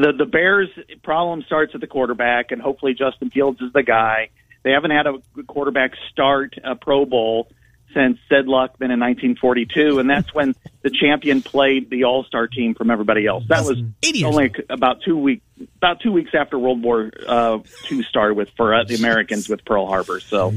the 0.00 0.12
the 0.16 0.24
Bears' 0.24 0.70
problem 1.02 1.42
starts 1.42 1.74
at 1.74 1.80
the 1.80 1.86
quarterback, 1.86 2.50
and 2.50 2.60
hopefully 2.60 2.94
Justin 2.94 3.30
Fields 3.30 3.60
is 3.60 3.72
the 3.72 3.82
guy. 3.82 4.30
They 4.64 4.72
haven't 4.72 4.90
had 4.90 5.06
a 5.06 5.42
quarterback 5.46 5.92
start 6.10 6.54
a 6.64 6.74
Pro 6.74 7.04
Bowl 7.04 7.48
since 7.94 8.18
Sid 8.28 8.46
Luckman 8.46 8.90
in 8.92 9.00
1942, 9.00 9.98
and 9.98 10.08
that's 10.08 10.32
when 10.34 10.54
the 10.82 10.90
champion 10.90 11.42
played 11.42 11.90
the 11.90 12.04
All 12.04 12.24
Star 12.24 12.46
team 12.46 12.74
from 12.74 12.90
everybody 12.90 13.26
else. 13.26 13.44
That 13.48 13.64
was 13.64 13.78
only 14.24 14.54
about 14.68 15.02
two 15.02 15.16
weeks 15.16 15.42
about 15.76 16.00
two 16.00 16.12
weeks 16.12 16.30
after 16.34 16.58
World 16.58 16.82
War 16.82 17.10
uh, 17.26 17.58
II 17.90 18.02
started 18.02 18.34
with 18.34 18.50
for 18.56 18.74
uh, 18.74 18.84
the 18.84 18.94
Americans 18.96 19.48
with 19.48 19.64
Pearl 19.64 19.86
Harbor. 19.86 20.20
So 20.20 20.54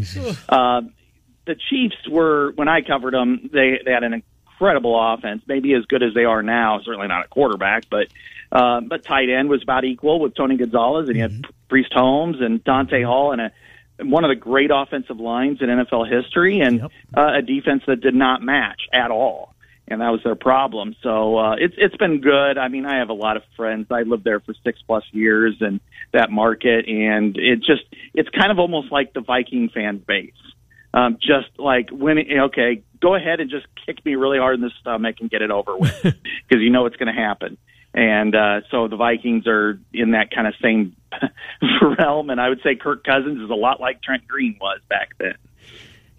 uh, 0.49 0.81
the 1.45 1.55
Chiefs 1.69 2.07
were 2.09 2.51
when 2.55 2.67
I 2.67 2.81
covered 2.81 3.13
them, 3.13 3.49
they 3.51 3.79
they 3.83 3.91
had 3.91 4.03
an 4.03 4.13
incredible 4.13 4.95
offense, 4.99 5.43
maybe 5.47 5.73
as 5.73 5.85
good 5.85 6.03
as 6.03 6.13
they 6.13 6.25
are 6.25 6.43
now. 6.43 6.79
Certainly 6.83 7.07
not 7.07 7.25
a 7.25 7.27
quarterback, 7.27 7.89
but. 7.89 8.07
Uh, 8.53 8.81
but 8.81 9.05
tight 9.05 9.29
end 9.29 9.47
was 9.47 9.63
about 9.63 9.85
equal 9.85 10.19
with 10.19 10.35
Tony 10.35 10.57
Gonzalez, 10.57 11.07
and 11.07 11.15
he 11.15 11.21
had 11.21 11.31
mm-hmm. 11.31 11.51
Priest 11.69 11.93
Holmes 11.93 12.41
and 12.41 12.61
Dante 12.61 13.01
Hall, 13.01 13.31
and 13.31 13.39
a 13.39 13.51
one 14.01 14.23
of 14.23 14.29
the 14.29 14.35
great 14.35 14.71
offensive 14.73 15.19
lines 15.19 15.59
in 15.61 15.67
NFL 15.67 16.09
history, 16.09 16.59
and 16.61 16.81
yep. 16.81 16.91
uh, 17.15 17.37
a 17.37 17.41
defense 17.41 17.83
that 17.87 18.01
did 18.01 18.15
not 18.15 18.41
match 18.41 18.81
at 18.93 19.11
all, 19.11 19.53
and 19.87 20.01
that 20.01 20.09
was 20.09 20.21
their 20.23 20.35
problem. 20.35 20.95
So 21.01 21.37
uh, 21.37 21.55
it's 21.57 21.75
it's 21.77 21.95
been 21.97 22.21
good. 22.21 22.57
I 22.57 22.67
mean, 22.67 22.85
I 22.85 22.99
have 22.99 23.09
a 23.09 23.13
lot 23.13 23.37
of 23.37 23.43
friends. 23.55 23.87
I 23.91 24.01
lived 24.01 24.23
there 24.23 24.39
for 24.39 24.53
six 24.63 24.79
plus 24.85 25.03
years, 25.11 25.57
and 25.61 25.79
that 26.13 26.31
market, 26.31 26.87
and 26.87 27.37
it 27.37 27.57
just 27.57 27.83
it's 28.13 28.29
kind 28.29 28.51
of 28.51 28.59
almost 28.59 28.91
like 28.91 29.13
the 29.13 29.21
Viking 29.21 29.69
fan 29.69 30.03
base. 30.05 30.33
Um, 30.93 31.17
just 31.21 31.57
like 31.57 31.89
when 31.89 32.17
okay, 32.19 32.83
go 33.01 33.15
ahead 33.15 33.39
and 33.39 33.49
just 33.49 33.65
kick 33.85 34.03
me 34.05 34.15
really 34.15 34.37
hard 34.37 34.55
in 34.55 34.61
the 34.61 34.71
stomach 34.81 35.17
and 35.21 35.29
get 35.29 35.41
it 35.41 35.51
over 35.51 35.77
with 35.77 36.01
because 36.03 36.61
you 36.61 36.69
know 36.69 36.85
it's 36.85 36.97
going 36.97 37.13
to 37.13 37.19
happen. 37.19 37.57
And 37.93 38.35
uh, 38.35 38.61
so 38.69 38.87
the 38.87 38.95
Vikings 38.95 39.47
are 39.47 39.79
in 39.93 40.11
that 40.11 40.31
kind 40.31 40.47
of 40.47 40.53
same 40.61 40.95
realm. 41.99 42.29
And 42.29 42.39
I 42.39 42.49
would 42.49 42.61
say 42.63 42.75
Kirk 42.75 43.03
Cousins 43.03 43.41
is 43.41 43.49
a 43.49 43.55
lot 43.55 43.81
like 43.81 44.01
Trent 44.01 44.27
Green 44.27 44.57
was 44.59 44.79
back 44.89 45.17
then. 45.17 45.35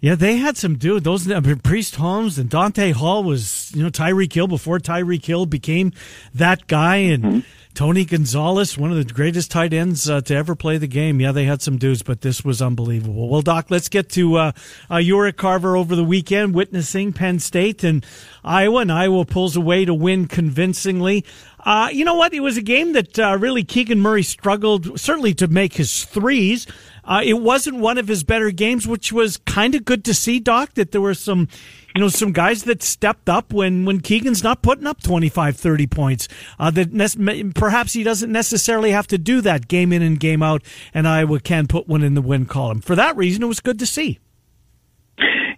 Yeah, 0.03 0.15
they 0.15 0.35
had 0.35 0.57
some 0.57 0.75
dude. 0.75 1.05
Those 1.05 1.31
I 1.31 1.39
mean, 1.39 1.59
Priest 1.59 1.95
Holmes 1.95 2.37
and 2.37 2.49
Dante 2.49 2.91
Hall 2.91 3.23
was 3.23 3.71
you 3.73 3.81
know 3.83 3.89
Tyreek 3.89 4.33
Hill 4.33 4.47
before 4.47 4.77
Tyreek 4.77 5.25
Hill 5.25 5.45
became 5.45 5.93
that 6.33 6.67
guy, 6.67 6.97
and 6.97 7.23
mm-hmm. 7.23 7.39
Tony 7.73 8.03
Gonzalez, 8.03 8.77
one 8.77 8.91
of 8.91 8.97
the 8.97 9.13
greatest 9.13 9.49
tight 9.49 9.73
ends 9.73 10.09
uh, 10.09 10.21
to 10.21 10.35
ever 10.35 10.55
play 10.55 10.77
the 10.77 10.87
game. 10.87 11.19
Yeah, 11.19 11.31
they 11.31 11.45
had 11.45 11.61
some 11.61 11.77
dudes, 11.77 12.03
but 12.03 12.19
this 12.19 12.43
was 12.43 12.61
unbelievable. 12.61 13.29
Well, 13.29 13.41
Doc, 13.41 13.67
let's 13.69 13.89
get 13.89 14.09
to 14.09 14.35
uh, 14.35 14.51
uh, 14.89 15.31
Carver 15.37 15.77
over 15.77 15.95
the 15.95 16.03
weekend, 16.03 16.53
witnessing 16.53 17.13
Penn 17.13 17.39
State 17.39 17.83
and 17.83 18.05
Iowa, 18.43 18.81
and 18.81 18.91
Iowa 18.91 19.25
pulls 19.25 19.55
away 19.55 19.85
to 19.85 19.93
win 19.93 20.27
convincingly. 20.27 21.25
Uh, 21.65 21.89
you 21.91 22.03
know 22.03 22.15
what? 22.15 22.33
It 22.33 22.41
was 22.41 22.57
a 22.57 22.61
game 22.61 22.93
that 22.93 23.17
uh, 23.17 23.37
really 23.39 23.63
Keegan 23.63 23.99
Murray 23.99 24.23
struggled, 24.23 24.99
certainly 24.99 25.33
to 25.35 25.47
make 25.47 25.75
his 25.75 26.03
threes. 26.03 26.67
Uh, 27.05 27.21
it 27.23 27.33
wasn't 27.33 27.77
one 27.77 27.97
of 27.97 28.07
his 28.07 28.23
better 28.23 28.51
games, 28.51 28.87
which 28.87 29.11
was 29.11 29.37
kind 29.37 29.75
of 29.75 29.85
good 29.85 30.05
to 30.05 30.13
see, 30.13 30.39
Doc, 30.39 30.73
that 30.75 30.91
there 30.91 31.01
were 31.01 31.13
some, 31.13 31.47
you 31.95 32.01
know, 32.01 32.07
some 32.07 32.31
guys 32.31 32.63
that 32.63 32.81
stepped 32.81 33.27
up 33.29 33.51
when, 33.51 33.85
when 33.85 33.99
Keegan's 33.99 34.43
not 34.43 34.61
putting 34.61 34.87
up 34.87 35.01
25, 35.01 35.55
30 35.55 35.87
points. 35.87 36.27
Uh, 36.59 36.71
that 36.71 36.93
ne- 36.93 37.43
perhaps 37.51 37.93
he 37.93 38.03
doesn't 38.03 38.31
necessarily 38.31 38.91
have 38.91 39.07
to 39.07 39.17
do 39.17 39.41
that 39.41 39.67
game 39.67 39.91
in 39.91 40.01
and 40.01 40.19
game 40.19 40.41
out, 40.41 40.63
and 40.93 41.07
Iowa 41.07 41.39
can 41.39 41.67
put 41.67 41.87
one 41.87 42.03
in 42.03 42.13
the 42.13 42.21
win 42.21 42.45
column. 42.45 42.81
For 42.81 42.95
that 42.95 43.17
reason, 43.17 43.43
it 43.43 43.47
was 43.47 43.59
good 43.59 43.79
to 43.79 43.85
see. 43.85 44.19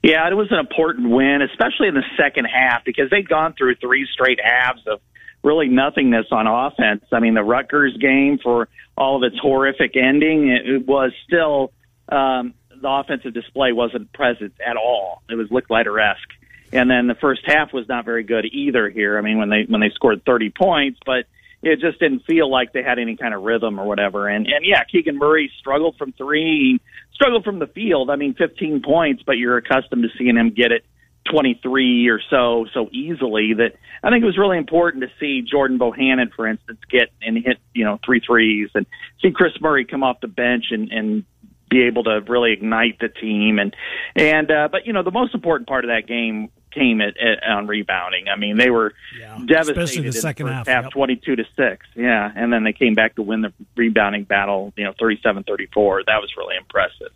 Yeah, 0.04 0.28
it 0.30 0.36
was 0.36 0.48
an 0.52 0.60
important 0.60 1.10
win, 1.10 1.42
especially 1.42 1.88
in 1.88 1.96
the 1.96 2.04
second 2.16 2.46
half, 2.46 2.86
because 2.86 3.10
they'd 3.10 3.28
gone 3.28 3.54
through 3.58 3.76
three 3.76 4.08
straight 4.14 4.40
halves 4.44 4.82
of 4.86 5.00
really 5.46 5.70
nothingness 5.70 6.26
on 6.32 6.48
offense. 6.48 7.06
I 7.14 7.20
mean, 7.20 7.36
the 7.36 7.44
Rutgers 7.44 7.96
game, 7.98 8.40
for 8.42 8.68
all 8.98 9.16
of 9.16 9.24
its 9.24 9.40
horrific 9.40 9.96
ending, 9.96 10.50
it, 10.50 10.86
was 10.86 11.12
still 11.26 11.72
um, 12.10 12.56
the 12.82 12.90
offensive 12.90 13.34
display 13.34 13.72
wasn't 13.72 14.12
present 14.12 14.54
at 14.66 14.76
all. 14.76 15.22
It 15.30 15.36
was 15.36 15.48
Lickliter 15.50 16.02
esque. 16.02 16.34
And 16.74 16.90
then 16.90 17.08
the 17.08 17.16
first 17.16 17.42
half 17.46 17.72
was 17.72 17.88
not 17.88 18.04
very 18.04 18.24
good 18.24 18.46
either 18.46 18.90
here. 18.90 19.18
I 19.18 19.22
mean, 19.22 19.38
when 19.38 19.50
they 19.50 19.66
when 19.68 19.82
they 19.82 19.92
scored 19.94 20.26
30 20.26 20.50
points, 20.50 21.00
but 21.06 21.26
it 21.62 21.80
just 21.80 22.00
didn't 22.00 22.26
feel 22.26 22.50
like 22.50 22.74
they 22.74 22.84
had 22.84 23.00
any 23.00 23.16
kind 23.16 23.34
of 23.34 23.44
rhythm 23.44 23.80
or 23.80 23.86
whatever. 23.86 24.28
And 24.28 24.48
and 24.48 24.66
yeah, 24.66 24.84
Keegan 24.84 25.18
Murray 25.18 25.52
struggled 25.60 25.96
from 25.98 26.12
three, 26.14 26.82
struggled 27.14 27.46
from 27.46 27.60
the 27.60 27.68
field. 27.68 28.10
I 28.10 28.16
mean, 28.16 28.34
15 28.34 28.82
points, 28.82 29.24
but 29.26 29.34
you're 29.34 29.58
accustomed 29.58 30.04
to 30.04 30.10
seeing 30.18 30.36
him 30.36 30.50
get 30.50 30.72
it 30.72 30.84
23 31.30 32.08
or 32.08 32.22
so 32.30 32.66
so 32.74 32.88
easily 32.92 33.54
that 33.54 33.76
I 34.04 34.10
think 34.10 34.24
it 34.24 34.26
was 34.26 34.38
really 34.38 34.58
important 34.58 35.04
to 35.04 35.10
see 35.20 35.42
Jordan 35.42 35.80
Bohannon, 35.80 36.32
for 36.34 36.48
instance, 36.48 36.80
get 36.90 37.10
and 37.22 37.38
hit 37.44 37.58
you 37.74 37.84
know 37.84 38.00
three 38.06 38.20
threes 38.20 38.70
and 38.76 38.86
see 39.22 39.32
Kris 39.32 39.54
Murray 39.60 39.86
come 39.86 40.04
off 40.04 40.20
the 40.22 40.28
bench 40.28 40.66
and 40.72 40.92
and 40.92 41.24
be 41.70 41.84
able 41.84 42.04
to 42.04 42.22
really 42.28 42.54
ignite 42.54 43.00
the 43.00 43.10
team 43.10 43.58
and 43.58 43.76
and 44.16 44.52
uh, 44.52 44.68
but 44.72 44.86
you 44.86 44.94
know 44.94 45.04
the 45.04 45.12
most 45.12 45.34
important 45.34 45.68
part 45.68 45.84
of 45.84 45.90
that 45.90 46.08
game 46.08 46.50
came 46.72 47.02
at, 47.02 47.16
at 47.18 47.44
on 47.44 47.66
rebounding. 47.68 48.28
I 48.28 48.36
mean 48.38 48.58
they 48.58 48.70
were 48.70 48.94
Yeah, 49.20 49.40
devastated 49.46 49.82
especially 49.82 50.02
the 50.02 50.08
in 50.08 50.14
second 50.14 50.48
half, 50.48 50.68
half 50.68 50.84
yep. 50.86 50.92
twenty 50.92 51.16
two 51.16 51.36
to 51.36 51.46
six. 51.56 51.88
Yeah, 51.96 52.32
and 52.36 52.54
then 52.54 52.64
they 52.64 52.74
came 52.74 52.94
back 52.94 53.16
to 53.16 53.24
win 53.24 53.42
the 53.42 53.54
rebounding 53.76 54.26
battle. 54.26 54.74
You 54.76 54.84
know, 54.84 54.94
37-34. 54.94 56.06
That 56.06 56.22
was 56.22 56.32
really 56.38 56.56
impressive. 56.58 57.12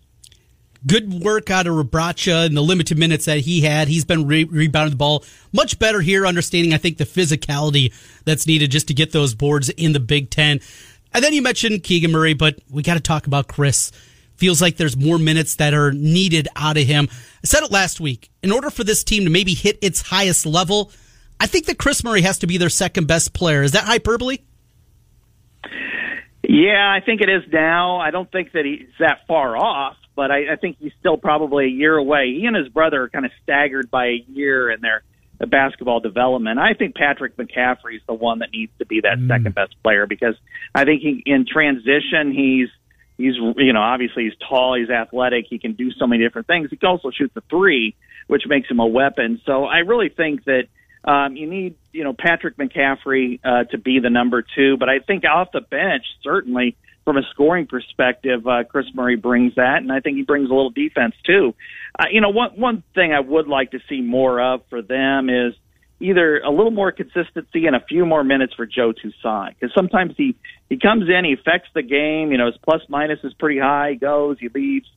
Good 0.88 1.21
work 1.21 1.49
out 1.49 1.67
of 1.67 1.73
Rebraca 1.73 2.45
in 2.45 2.55
the 2.55 2.63
limited 2.63 2.97
minutes 2.97 3.25
that 3.25 3.39
he 3.39 3.61
had. 3.61 3.89
He's 3.89 4.05
been 4.05 4.27
re- 4.27 4.45
rebounding 4.45 4.91
the 4.91 4.97
ball 4.97 5.25
much 5.51 5.77
better 5.77 5.99
here, 5.99 6.25
understanding, 6.25 6.73
I 6.73 6.77
think, 6.77 6.97
the 6.97 7.05
physicality 7.05 7.93
that's 8.23 8.47
needed 8.47 8.71
just 8.71 8.88
to 8.88 8.93
get 8.93 9.11
those 9.11 9.36
boards 9.36 9.69
in 9.69 9.91
the 9.91 9.99
Big 9.99 10.30
Ten. 10.30 10.61
And 11.13 11.23
then 11.23 11.34
you 11.34 11.41
mentioned 11.41 11.84
Keegan 11.84 12.11
Murray, 12.11 12.34
but 12.34 12.59
we 12.69 12.82
got 12.82 12.93
to 12.93 13.01
talk 13.01 13.27
about 13.27 13.47
Kris. 13.47 13.91
Feels 14.36 14.61
like 14.61 14.77
there's 14.77 14.95
more 14.95 15.17
minutes 15.17 15.55
that 15.55 15.73
are 15.73 15.91
needed 15.91 16.47
out 16.55 16.77
of 16.77 16.84
him. 16.84 17.09
I 17.11 17.47
said 17.47 17.63
it 17.63 17.71
last 17.71 17.99
week. 17.99 18.30
In 18.41 18.51
order 18.51 18.69
for 18.69 18.86
this 18.86 19.03
team 19.03 19.25
to 19.25 19.30
maybe 19.30 19.53
hit 19.53 19.80
its 19.82 20.01
highest 20.01 20.45
level, 20.45 20.93
I 21.41 21.47
think 21.47 21.65
that 21.65 21.77
Kris 21.77 22.05
Murray 22.05 22.21
has 22.21 22.39
to 22.39 22.47
be 22.47 22.57
their 22.57 22.69
second 22.69 23.05
best 23.07 23.34
player. 23.34 23.63
Is 23.63 23.73
that 23.73 23.84
hyperbole? 23.84 24.38
Yeah, 26.47 26.89
I 26.89 27.03
think 27.05 27.21
it 27.21 27.30
is 27.30 27.43
now. 27.51 27.97
I 27.97 28.11
don't 28.11 28.32
think 28.32 28.53
that 28.53 28.65
he's 28.65 28.88
that 28.99 29.27
far 29.27 29.57
off, 29.57 29.97
but 30.20 30.32
I, 30.32 30.51
I 30.51 30.55
think 30.57 30.76
he's 30.82 30.91
still 30.99 31.15
probably 31.15 31.63
a 31.63 31.70
year 31.70 31.95
away. 31.95 32.36
He 32.38 32.45
and 32.45 32.53
his 32.53 32.67
brother 32.67 33.03
are 33.03 33.07
kind 33.07 33.26
of 33.26 33.32
staggered 33.41 33.89
by 33.89 34.07
a 34.07 34.26
year 34.28 34.70
in 34.70 34.82
their 34.82 35.01
basketball 35.47 36.01
development. 36.01 36.59
I 36.59 36.74
think 36.74 36.93
Patrick 36.93 37.38
McCaffrey 37.38 37.95
is 37.95 38.01
the 38.05 38.13
one 38.13 38.39
that 38.39 38.51
needs 38.51 38.74
to 38.80 38.86
be 38.86 38.99
that 38.99 39.17
second 39.30 39.55
best 39.55 39.82
player 39.82 40.07
because 40.07 40.36
I 40.76 40.84
think 40.84 41.01
he, 41.01 41.24
in 41.26 41.45
transition 41.45 42.34
he's 42.34 42.67
he's 43.15 43.36
you 43.55 43.72
know 43.72 43.80
obviously 43.80 44.26
he's 44.26 44.34
tall, 44.45 44.76
he's 44.78 44.89
athletic, 44.89 45.45
he 45.49 45.57
can 45.57 45.72
do 45.72 45.89
so 45.93 46.05
many 46.05 46.22
different 46.22 46.47
things. 46.47 46.70
He 46.70 46.76
can 46.76 46.89
also 46.89 47.11
shoot 47.11 47.32
the 47.34 47.43
three, 47.49 47.95
which 48.28 48.43
makes 48.45 48.70
him 48.70 48.82
a 48.82 48.88
weapon. 48.88 49.39
So 49.45 49.63
I 49.63 49.78
really 49.88 50.09
think 50.09 50.43
that 50.43 50.63
um, 51.05 51.38
you 51.38 51.49
need, 51.49 51.76
you 51.93 52.03
know, 52.03 52.11
Patrick 52.11 52.57
McCaffrey 52.57 53.39
uh, 53.41 53.63
to 53.72 53.78
be 53.78 53.99
the 53.99 54.09
number 54.09 54.41
two, 54.41 54.76
but 54.76 54.89
I 54.89 54.99
think 54.99 55.24
off 55.24 55.53
the 55.53 55.61
bench, 55.61 56.03
certainly 56.24 56.76
from 57.10 57.18
a 57.18 57.28
scoring 57.32 57.66
perspective, 57.66 58.45
uh, 58.45 58.64
Kris 58.66 58.86
Murray 58.93 59.16
brings 59.16 59.55
that, 59.55 59.78
and 59.78 59.91
I 59.91 59.99
think 59.99 60.18
he 60.18 60.22
brings 60.22 60.51
a 60.51 60.53
little 60.53 60.70
defense 60.70 61.16
too. 61.26 61.55
Uh, 61.97 62.05
you 62.12 62.22
know, 62.22 62.30
one 62.30 62.51
one 62.51 62.84
thing 62.93 63.14
I 63.14 63.20
would 63.20 63.47
like 63.47 63.72
to 63.72 63.80
see 63.89 63.99
more 63.99 64.39
of 64.39 64.62
for 64.70 64.84
them 64.84 65.28
is 65.28 65.55
either 65.99 66.38
a 66.38 66.51
little 66.51 66.70
more 66.70 66.91
consistency 66.91 67.66
and 67.66 67.76
a 67.76 67.80
few 67.80 68.05
more 68.05 68.24
minutes 68.24 68.53
for 68.53 68.68
Joe 68.68 68.93
Toussaint 68.93 69.55
because 69.60 69.74
sometimes 69.74 70.14
he 70.18 70.36
he 70.70 70.78
comes 70.78 71.10
in, 71.10 71.26
he 71.26 71.34
affects 71.34 71.70
the 71.74 71.82
game. 71.82 72.32
You 72.32 72.38
know, 72.38 72.45
his 72.45 72.57
plus 72.57 72.84
minus 72.89 73.22
is 73.24 73.34
pretty 73.34 73.60
high. 73.60 73.93
He 73.93 73.95
goes, 73.95 74.38
he 74.39 74.49
leaves 74.49 74.88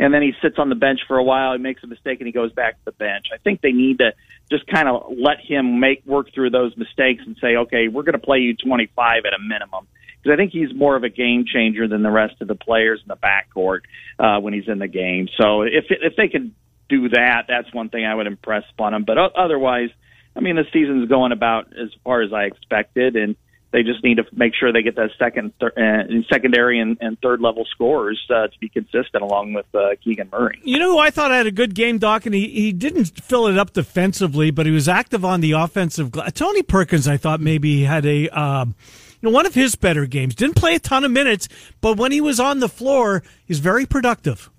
and 0.00 0.14
then 0.14 0.22
he 0.22 0.32
sits 0.42 0.58
on 0.58 0.70
the 0.70 0.74
bench 0.74 1.00
for 1.06 1.18
a 1.18 1.22
while. 1.22 1.52
He 1.52 1.58
makes 1.58 1.84
a 1.84 1.86
mistake 1.86 2.18
and 2.20 2.26
he 2.26 2.32
goes 2.32 2.52
back 2.52 2.78
to 2.78 2.84
the 2.86 2.92
bench. 2.92 3.26
I 3.32 3.36
think 3.36 3.60
they 3.60 3.70
need 3.70 3.98
to 3.98 4.14
just 4.50 4.66
kind 4.66 4.88
of 4.88 5.12
let 5.16 5.38
him 5.40 5.78
make 5.78 6.04
work 6.06 6.32
through 6.34 6.50
those 6.50 6.74
mistakes 6.76 7.22
and 7.26 7.36
say, 7.38 7.56
okay, 7.56 7.88
we're 7.88 8.02
going 8.02 8.14
to 8.14 8.18
play 8.18 8.38
you 8.38 8.56
25 8.56 9.24
at 9.26 9.34
a 9.34 9.38
minimum. 9.38 9.86
Because 10.22 10.34
I 10.34 10.36
think 10.36 10.52
he's 10.52 10.74
more 10.74 10.96
of 10.96 11.04
a 11.04 11.08
game 11.08 11.44
changer 11.46 11.88
than 11.88 12.02
the 12.02 12.10
rest 12.10 12.34
of 12.40 12.48
the 12.48 12.54
players 12.54 13.00
in 13.02 13.08
the 13.08 13.16
backcourt 13.16 13.80
uh, 14.18 14.40
when 14.40 14.52
he's 14.52 14.68
in 14.68 14.78
the 14.78 14.88
game. 14.88 15.28
So 15.40 15.62
if 15.62 15.86
if 15.88 16.16
they 16.16 16.28
could 16.28 16.52
do 16.88 17.08
that, 17.10 17.44
that's 17.48 17.72
one 17.72 17.88
thing 17.88 18.04
I 18.04 18.14
would 18.14 18.26
impress 18.26 18.64
upon 18.72 18.92
him. 18.94 19.04
But 19.04 19.16
otherwise, 19.18 19.90
I 20.36 20.40
mean, 20.40 20.56
the 20.56 20.64
season's 20.72 21.08
going 21.08 21.32
about 21.32 21.68
as 21.68 21.88
far 22.04 22.20
as 22.22 22.32
I 22.32 22.42
expected, 22.44 23.16
and 23.16 23.36
they 23.72 23.82
just 23.84 24.02
need 24.02 24.16
to 24.16 24.24
make 24.32 24.52
sure 24.58 24.72
they 24.72 24.82
get 24.82 24.96
that 24.96 25.10
second, 25.18 25.52
thir- 25.60 25.72
uh, 25.76 26.12
secondary, 26.32 26.80
and, 26.80 26.98
and 27.00 27.18
third 27.20 27.40
level 27.40 27.64
scores 27.70 28.20
uh, 28.28 28.48
to 28.48 28.58
be 28.58 28.68
consistent, 28.68 29.22
along 29.22 29.52
with 29.52 29.66
uh, 29.74 29.90
Keegan 30.02 30.28
Murray. 30.30 30.60
You 30.64 30.78
know 30.78 30.98
I 30.98 31.10
thought 31.10 31.30
had 31.30 31.46
a 31.46 31.52
good 31.52 31.74
game, 31.74 31.98
Doc, 31.98 32.26
and 32.26 32.34
he, 32.34 32.48
he 32.48 32.72
didn't 32.72 33.04
fill 33.22 33.46
it 33.46 33.56
up 33.56 33.72
defensively, 33.72 34.50
but 34.50 34.66
he 34.66 34.72
was 34.72 34.88
active 34.88 35.24
on 35.24 35.40
the 35.40 35.52
offensive. 35.52 36.10
gla- 36.10 36.32
Tony 36.32 36.62
Perkins, 36.62 37.06
I 37.06 37.16
thought 37.16 37.40
maybe 37.40 37.84
had 37.84 38.04
a 38.06 38.28
um, 38.30 38.74
you 39.20 39.28
know 39.28 39.34
one 39.34 39.46
of 39.46 39.54
his 39.54 39.74
better 39.74 40.06
games. 40.06 40.34
Didn't 40.34 40.56
play 40.56 40.74
a 40.74 40.78
ton 40.78 41.04
of 41.04 41.10
minutes, 41.10 41.48
but 41.80 41.96
when 41.96 42.12
he 42.12 42.20
was 42.20 42.40
on 42.40 42.60
the 42.60 42.68
floor, 42.68 43.22
he's 43.44 43.58
very 43.58 43.86
productive. 43.86 44.50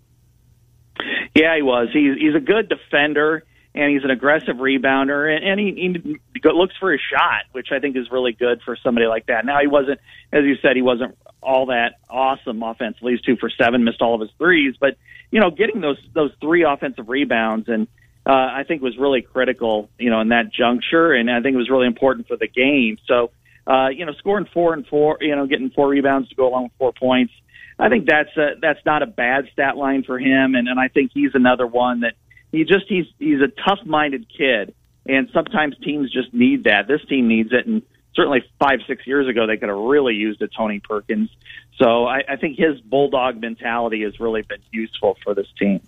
Yeah, 1.36 1.56
he 1.56 1.62
was. 1.62 1.90
He's 1.94 2.18
he's 2.18 2.36
a 2.36 2.40
good 2.40 2.70
defender 2.70 3.44
and 3.74 3.92
he's 3.92 4.04
an 4.04 4.12
aggressive 4.12 4.58
rebounder 4.58 5.34
and, 5.34 5.46
and 5.46 5.60
he, 5.60 6.20
he 6.34 6.50
looks 6.50 6.76
for 6.78 6.92
his 6.92 7.00
shot, 7.00 7.44
which 7.54 7.68
I 7.72 7.80
think 7.80 7.96
is 7.96 8.12
really 8.12 8.34
good 8.34 8.62
for 8.64 8.76
somebody 8.84 9.08
like 9.08 9.28
that. 9.28 9.46
Now 9.46 9.62
he 9.62 9.68
wasn't, 9.68 10.02
as 10.34 10.44
you 10.44 10.56
said, 10.62 10.76
he 10.76 10.82
wasn't 10.82 11.18
all 11.42 11.68
that 11.68 12.00
awesome 12.10 12.62
offensively. 12.62 13.14
He's 13.14 13.22
two 13.22 13.38
for 13.38 13.50
seven, 13.50 13.86
missed 13.86 14.02
all 14.02 14.14
of 14.14 14.22
his 14.22 14.30
threes, 14.38 14.76
but 14.80 14.98
you 15.32 15.40
know, 15.40 15.50
getting 15.52 15.82
those 15.82 15.98
those 16.14 16.32
three 16.42 16.64
offensive 16.64 17.08
rebounds 17.08 17.70
and 17.70 17.88
uh, 18.26 18.34
I 18.34 18.66
think 18.68 18.82
was 18.82 18.98
really 18.98 19.22
critical, 19.22 19.90
you 19.98 20.10
know, 20.10 20.22
in 20.22 20.30
that 20.30 20.54
juncture, 20.54 21.12
and 21.12 21.30
I 21.30 21.42
think 21.42 21.56
it 21.56 21.58
was 21.58 21.70
really 21.70 21.88
important 21.88 22.28
for 22.28 22.38
the 22.38 22.48
game. 22.48 22.98
So, 23.08 23.32
uh, 23.68 23.90
you 23.90 24.06
know, 24.06 24.14
scoring 24.14 24.48
four 24.54 24.74
and 24.74 24.86
four, 24.88 25.18
you 25.22 25.36
know, 25.36 25.46
getting 25.48 25.70
four 25.70 25.90
rebounds 25.90 26.30
to 26.30 26.36
go 26.36 26.48
along 26.48 26.64
with 26.64 26.72
four 26.78 26.94
points. 26.94 27.34
I 27.78 27.90
think 27.90 28.06
that's 28.08 28.36
a, 28.38 28.60
that's 28.62 28.80
not 28.86 29.02
a 29.02 29.08
bad 29.08 29.46
stat 29.54 29.76
line 29.76 30.04
for 30.04 30.20
him, 30.20 30.56
and, 30.56 30.68
and 30.68 30.80
I 30.80 30.88
think 30.88 31.12
he's 31.14 31.32
another 31.34 31.66
one 31.66 32.02
that 32.02 32.14
he 32.52 32.64
just 32.64 32.86
he's 32.88 33.06
he's 33.18 33.42
a 33.42 33.48
tough-minded 33.48 34.28
kid, 34.36 34.76
and 35.08 35.30
sometimes 35.34 35.76
teams 35.84 36.12
just 36.12 36.34
need 36.34 36.66
that. 36.66 36.88
This 36.88 37.02
team 37.08 37.28
needs 37.28 37.50
it, 37.52 37.66
and 37.66 37.82
certainly 38.14 38.44
five 38.60 38.80
six 38.88 39.08
years 39.08 39.28
ago 39.28 39.48
they 39.48 39.58
could 39.58 39.70
have 39.70 39.78
really 39.78 40.14
used 40.14 40.42
a 40.42 40.48
Tony 40.48 40.80
Perkins. 40.80 41.30
So 41.78 42.06
I, 42.06 42.22
I 42.30 42.36
think 42.36 42.58
his 42.58 42.80
bulldog 42.82 43.40
mentality 43.42 44.04
has 44.04 44.20
really 44.20 44.44
been 44.44 44.62
useful 44.72 45.18
for 45.24 45.34
this 45.34 45.48
team. 45.58 45.82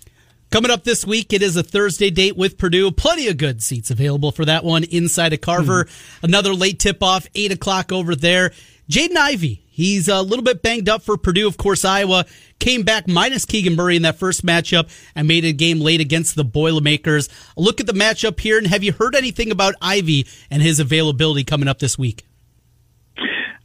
Coming 0.54 0.70
up 0.70 0.84
this 0.84 1.04
week, 1.04 1.34
it 1.34 1.42
is 1.42 1.58
a 1.58 1.64
Thursday 1.64 2.12
date 2.12 2.38
with 2.38 2.60
Purdue. 2.60 2.92
Plenty 2.92 3.28
of 3.28 3.38
good 3.38 3.64
seats 3.64 3.90
available 3.90 4.32
for 4.32 4.46
that 4.46 4.64
one 4.64 4.84
inside 4.84 5.34
of 5.34 5.42
Carver. 5.42 5.86
Hmm. 5.86 6.26
Another 6.26 6.54
late 6.54 6.78
tip 6.78 7.02
off, 7.02 7.26
8 7.34 7.54
o'clock 7.54 7.92
over 7.92 8.16
there. 8.16 8.52
Jaden 8.88 9.18
Ivey, 9.18 9.64
he's 9.72 10.08
a 10.08 10.22
little 10.22 10.44
bit 10.44 10.62
banged 10.62 10.90
up 10.90 11.02
for 11.02 11.18
Purdue. 11.18 11.48
Of 11.48 11.58
course, 11.58 11.84
Iowa 11.84 12.26
came 12.60 12.84
back 12.84 13.08
minus 13.08 13.46
Keegan 13.46 13.76
Murray 13.76 13.96
in 13.96 14.04
that 14.04 14.20
first 14.20 14.46
matchup 14.46 14.92
and 15.16 15.28
made 15.28 15.44
a 15.44 15.54
game 15.54 15.80
late 15.80 16.02
against 16.02 16.36
the 16.36 16.44
Boilermakers. 16.44 17.30
A 17.58 17.62
look 17.62 17.80
at 17.80 17.88
the 17.88 17.94
matchup 17.94 18.40
here, 18.40 18.60
and 18.60 18.68
have 18.68 18.84
you 18.84 18.94
heard 18.94 19.16
anything 19.16 19.50
about 19.50 19.74
Ivey 19.82 20.28
and 20.52 20.62
his 20.62 20.80
availability 20.80 21.44
coming 21.44 21.68
up 21.68 21.80
this 21.80 21.98
week? 21.98 22.26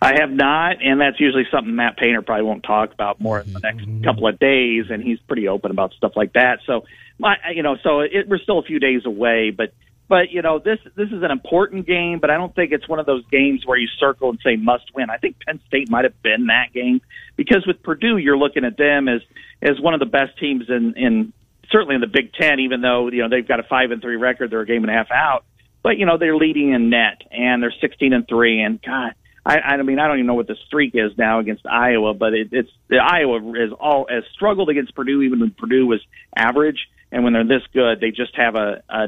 I 0.00 0.20
have 0.20 0.30
not, 0.30 0.76
and 0.80 1.00
that's 1.00 1.18
usually 1.18 1.44
something 1.50 1.74
Matt 1.74 1.96
Painter 1.96 2.22
probably 2.22 2.44
won't 2.44 2.62
talk 2.62 2.92
about 2.92 3.20
more 3.20 3.40
in 3.40 3.52
the 3.52 3.58
next 3.58 3.80
mm-hmm. 3.80 4.04
couple 4.04 4.28
of 4.28 4.38
days, 4.38 4.86
and 4.90 5.02
he's 5.02 5.18
pretty 5.20 5.48
open 5.48 5.72
about 5.72 5.92
stuff 5.94 6.12
like 6.14 6.34
that. 6.34 6.60
So, 6.66 6.84
my, 7.18 7.36
you 7.52 7.64
know, 7.64 7.76
so 7.82 8.00
it, 8.00 8.28
we're 8.28 8.38
still 8.38 8.60
a 8.60 8.62
few 8.62 8.78
days 8.78 9.04
away, 9.04 9.50
but 9.50 9.72
but 10.08 10.30
you 10.30 10.40
know, 10.40 10.58
this 10.58 10.78
this 10.96 11.08
is 11.08 11.22
an 11.22 11.30
important 11.30 11.86
game, 11.86 12.18
but 12.20 12.30
I 12.30 12.36
don't 12.36 12.54
think 12.54 12.72
it's 12.72 12.88
one 12.88 12.98
of 12.98 13.06
those 13.06 13.24
games 13.26 13.66
where 13.66 13.76
you 13.76 13.88
circle 13.98 14.30
and 14.30 14.38
say 14.42 14.56
must 14.56 14.84
win. 14.94 15.10
I 15.10 15.18
think 15.18 15.36
Penn 15.44 15.60
State 15.66 15.90
might 15.90 16.04
have 16.04 16.22
been 16.22 16.46
that 16.46 16.72
game 16.72 17.02
because 17.36 17.66
with 17.66 17.82
Purdue, 17.82 18.16
you're 18.16 18.38
looking 18.38 18.64
at 18.64 18.76
them 18.76 19.08
as 19.08 19.20
as 19.60 19.80
one 19.80 19.94
of 19.94 20.00
the 20.00 20.06
best 20.06 20.38
teams 20.38 20.64
in 20.68 20.94
in 20.96 21.32
certainly 21.70 21.96
in 21.96 22.00
the 22.00 22.06
Big 22.06 22.32
Ten, 22.32 22.60
even 22.60 22.80
though 22.80 23.10
you 23.10 23.22
know 23.22 23.28
they've 23.28 23.46
got 23.46 23.60
a 23.60 23.64
five 23.64 23.90
and 23.90 24.00
three 24.00 24.16
record, 24.16 24.50
they're 24.50 24.60
a 24.60 24.66
game 24.66 24.82
and 24.82 24.90
a 24.90 24.94
half 24.94 25.10
out. 25.10 25.44
But 25.82 25.98
you 25.98 26.06
know 26.06 26.16
they're 26.16 26.36
leading 26.36 26.72
in 26.72 26.88
net, 26.88 27.22
and 27.30 27.62
they're 27.62 27.74
16 27.80 28.12
and 28.12 28.26
three, 28.26 28.62
and 28.62 28.80
God. 28.80 29.14
I, 29.48 29.56
I 29.60 29.82
mean, 29.82 29.98
I 29.98 30.06
don't 30.06 30.18
even 30.18 30.26
know 30.26 30.34
what 30.34 30.46
the 30.46 30.56
streak 30.66 30.92
is 30.94 31.16
now 31.16 31.40
against 31.40 31.66
Iowa, 31.66 32.12
but 32.12 32.34
it, 32.34 32.48
it's 32.52 32.70
Iowa 32.90 33.38
is 33.54 33.72
all 33.72 34.06
has 34.10 34.24
struggled 34.34 34.68
against 34.68 34.94
Purdue, 34.94 35.22
even 35.22 35.40
when 35.40 35.50
Purdue 35.52 35.86
was 35.86 36.00
average, 36.36 36.78
and 37.10 37.24
when 37.24 37.32
they're 37.32 37.46
this 37.46 37.66
good, 37.72 38.00
they 38.00 38.10
just 38.10 38.36
have 38.36 38.56
a, 38.56 38.82
a 38.88 39.06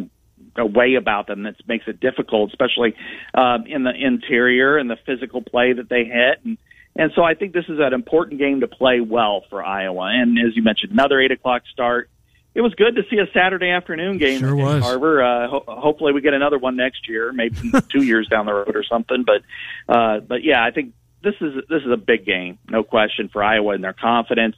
a 0.56 0.66
way 0.66 0.94
about 0.94 1.26
them 1.26 1.42
that 1.42 1.56
makes 1.68 1.84
it 1.86 2.00
difficult, 2.00 2.50
especially 2.50 2.94
um, 3.34 3.66
in 3.66 3.84
the 3.84 3.92
interior 3.94 4.78
and 4.78 4.88
the 4.88 4.96
physical 5.06 5.42
play 5.42 5.74
that 5.74 5.88
they 5.88 6.04
hit. 6.04 6.40
And, 6.44 6.58
and 6.96 7.12
so 7.14 7.22
I 7.22 7.34
think 7.34 7.52
this 7.52 7.66
is 7.68 7.78
an 7.78 7.92
important 7.92 8.40
game 8.40 8.60
to 8.60 8.66
play 8.68 9.00
well 9.00 9.44
for 9.50 9.62
Iowa. 9.62 10.10
And 10.12 10.38
as 10.38 10.56
you 10.56 10.62
mentioned, 10.62 10.92
another 10.92 11.20
eight 11.20 11.30
o'clock 11.30 11.62
start. 11.72 12.08
It 12.54 12.62
was 12.62 12.74
good 12.74 12.96
to 12.96 13.02
see 13.08 13.16
a 13.18 13.30
Saturday 13.32 13.70
afternoon 13.70 14.18
game 14.18 14.40
Sure 14.40 14.50
in 14.50 14.58
was. 14.58 14.82
Carver. 14.82 15.22
Uh, 15.22 15.48
ho- 15.48 15.64
hopefully, 15.68 16.12
we 16.12 16.20
get 16.20 16.34
another 16.34 16.58
one 16.58 16.76
next 16.76 17.08
year, 17.08 17.32
maybe 17.32 17.56
two 17.92 18.02
years 18.02 18.26
down 18.28 18.46
the 18.46 18.52
road 18.52 18.74
or 18.74 18.82
something. 18.82 19.24
But, 19.24 19.42
uh, 19.88 20.20
but 20.20 20.42
yeah, 20.42 20.64
I 20.64 20.70
think 20.72 20.94
this 21.22 21.34
is 21.40 21.54
this 21.68 21.82
is 21.82 21.90
a 21.92 21.96
big 21.96 22.26
game, 22.26 22.58
no 22.68 22.82
question 22.82 23.28
for 23.28 23.42
Iowa 23.42 23.74
and 23.74 23.84
their 23.84 23.92
confidence. 23.92 24.56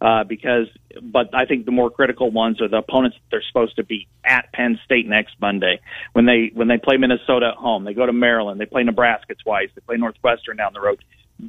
uh, 0.00 0.24
because, 0.24 0.68
but 1.02 1.34
I 1.34 1.44
think 1.44 1.64
the 1.66 1.70
more 1.70 1.90
critical 1.90 2.30
ones 2.30 2.60
are 2.60 2.68
the 2.68 2.78
opponents 2.78 3.16
that 3.16 3.30
they're 3.30 3.44
supposed 3.46 3.76
to 3.76 3.84
be 3.84 4.08
at 4.24 4.52
Penn 4.52 4.78
State 4.84 5.06
next 5.06 5.34
Monday 5.40 5.80
when 6.12 6.24
they 6.26 6.50
when 6.54 6.68
they 6.68 6.78
play 6.78 6.96
Minnesota 6.96 7.48
at 7.48 7.54
home. 7.56 7.84
They 7.84 7.94
go 7.94 8.06
to 8.06 8.12
Maryland. 8.12 8.60
They 8.60 8.66
play 8.66 8.84
Nebraska 8.84 9.34
twice. 9.34 9.68
They 9.74 9.80
play 9.82 9.96
Northwestern 9.96 10.56
down 10.56 10.72
the 10.72 10.80
road 10.80 11.02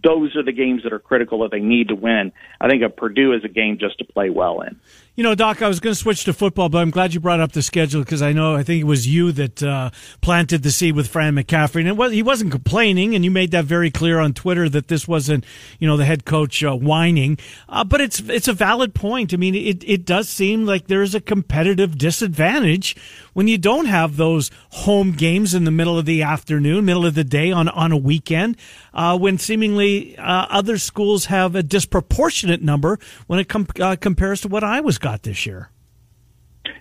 those 0.04 0.36
are 0.36 0.44
the 0.44 0.52
games 0.52 0.84
that 0.84 0.94
are 0.94 1.00
critical 1.00 1.40
that 1.40 1.52
they 1.52 1.60
need 1.60 1.90
to 1.90 1.96
win. 1.96 2.32
I 2.60 2.68
think 2.68 2.82
a 2.82 2.90
Purdue 2.90 3.34
is 3.34 3.44
a 3.44 3.48
game 3.48 3.78
just 3.80 4.00
to 4.00 4.06
play 4.06 4.30
well 4.30 4.62
in. 4.62 4.80
You 5.18 5.24
know, 5.24 5.34
Doc, 5.34 5.62
I 5.62 5.70
was 5.70 5.80
going 5.80 5.94
to 5.94 5.98
switch 5.98 6.26
to 6.26 6.34
football, 6.34 6.68
but 6.68 6.80
I'm 6.80 6.92
glad 6.92 7.14
you 7.14 7.22
brought 7.22 7.40
up 7.40 7.54
the 7.54 7.62
schedule 7.62 8.04
because 8.04 8.22
I 8.22 8.34
know 8.34 8.54
I 8.54 8.64
think 8.64 8.82
it 8.82 8.86
was 8.86 9.08
you 9.08 9.32
that 9.32 9.64
uh, 9.64 9.92
planted 10.20 10.62
the 10.62 10.72
seed 10.72 10.94
with 10.94 11.08
Fran 11.08 11.36
McCaffrey, 11.36 11.88
and 11.88 11.98
was, 11.98 12.12
he 12.12 12.22
wasn't 12.22 12.52
complaining, 12.52 13.16
and 13.16 13.24
you 13.24 13.32
made 13.32 13.52
that 13.52 13.64
very 13.64 13.90
clear 13.90 14.20
on 14.20 14.34
Twitter 14.34 14.68
that 14.68 14.90
this 14.90 15.08
wasn't, 15.08 15.46
you 15.80 15.88
know, 15.88 15.96
the 15.96 16.04
head 16.04 16.26
coach 16.26 16.62
uh, 16.66 16.76
whining. 16.76 17.38
Uh, 17.70 17.86
but 17.86 18.02
it's 18.02 18.20
it's 18.28 18.50
a 18.50 18.54
valid 18.54 18.94
point. 18.94 19.34
I 19.34 19.38
mean, 19.38 19.56
it 19.56 19.86
it 19.88 20.04
does 20.04 20.28
seem 20.28 20.66
like 20.66 20.88
there 20.88 21.02
is 21.02 21.16
a 21.16 21.22
competitive 21.22 21.98
disadvantage 21.98 22.98
when 23.32 23.48
you 23.48 23.58
don't 23.58 23.86
have 23.86 24.18
those 24.18 24.52
home 24.72 25.14
games 25.14 25.54
in 25.54 25.64
the 25.64 25.72
middle 25.72 25.98
of 25.98 26.04
the 26.06 26.24
afternoon, 26.24 26.84
middle 26.84 27.06
of 27.06 27.16
the 27.16 27.24
day 27.24 27.54
on 27.54 27.70
on 27.70 27.94
a 27.94 27.98
weekend, 27.98 28.58
uh, 28.94 29.18
when 29.18 29.38
seemingly 29.38 30.18
uh, 30.18 30.48
other 30.50 30.78
schools 30.78 31.28
have 31.28 31.56
a 31.56 31.64
disproportionate 31.64 32.62
number 32.62 33.00
when 33.28 33.40
it 33.40 33.48
com- 33.48 33.68
uh, 33.80 33.96
compares 33.96 34.42
to 34.42 34.50
what 34.50 34.62
I 34.62 34.82
was 34.82 34.98
got 35.06 35.22
this 35.22 35.46
year. 35.46 35.70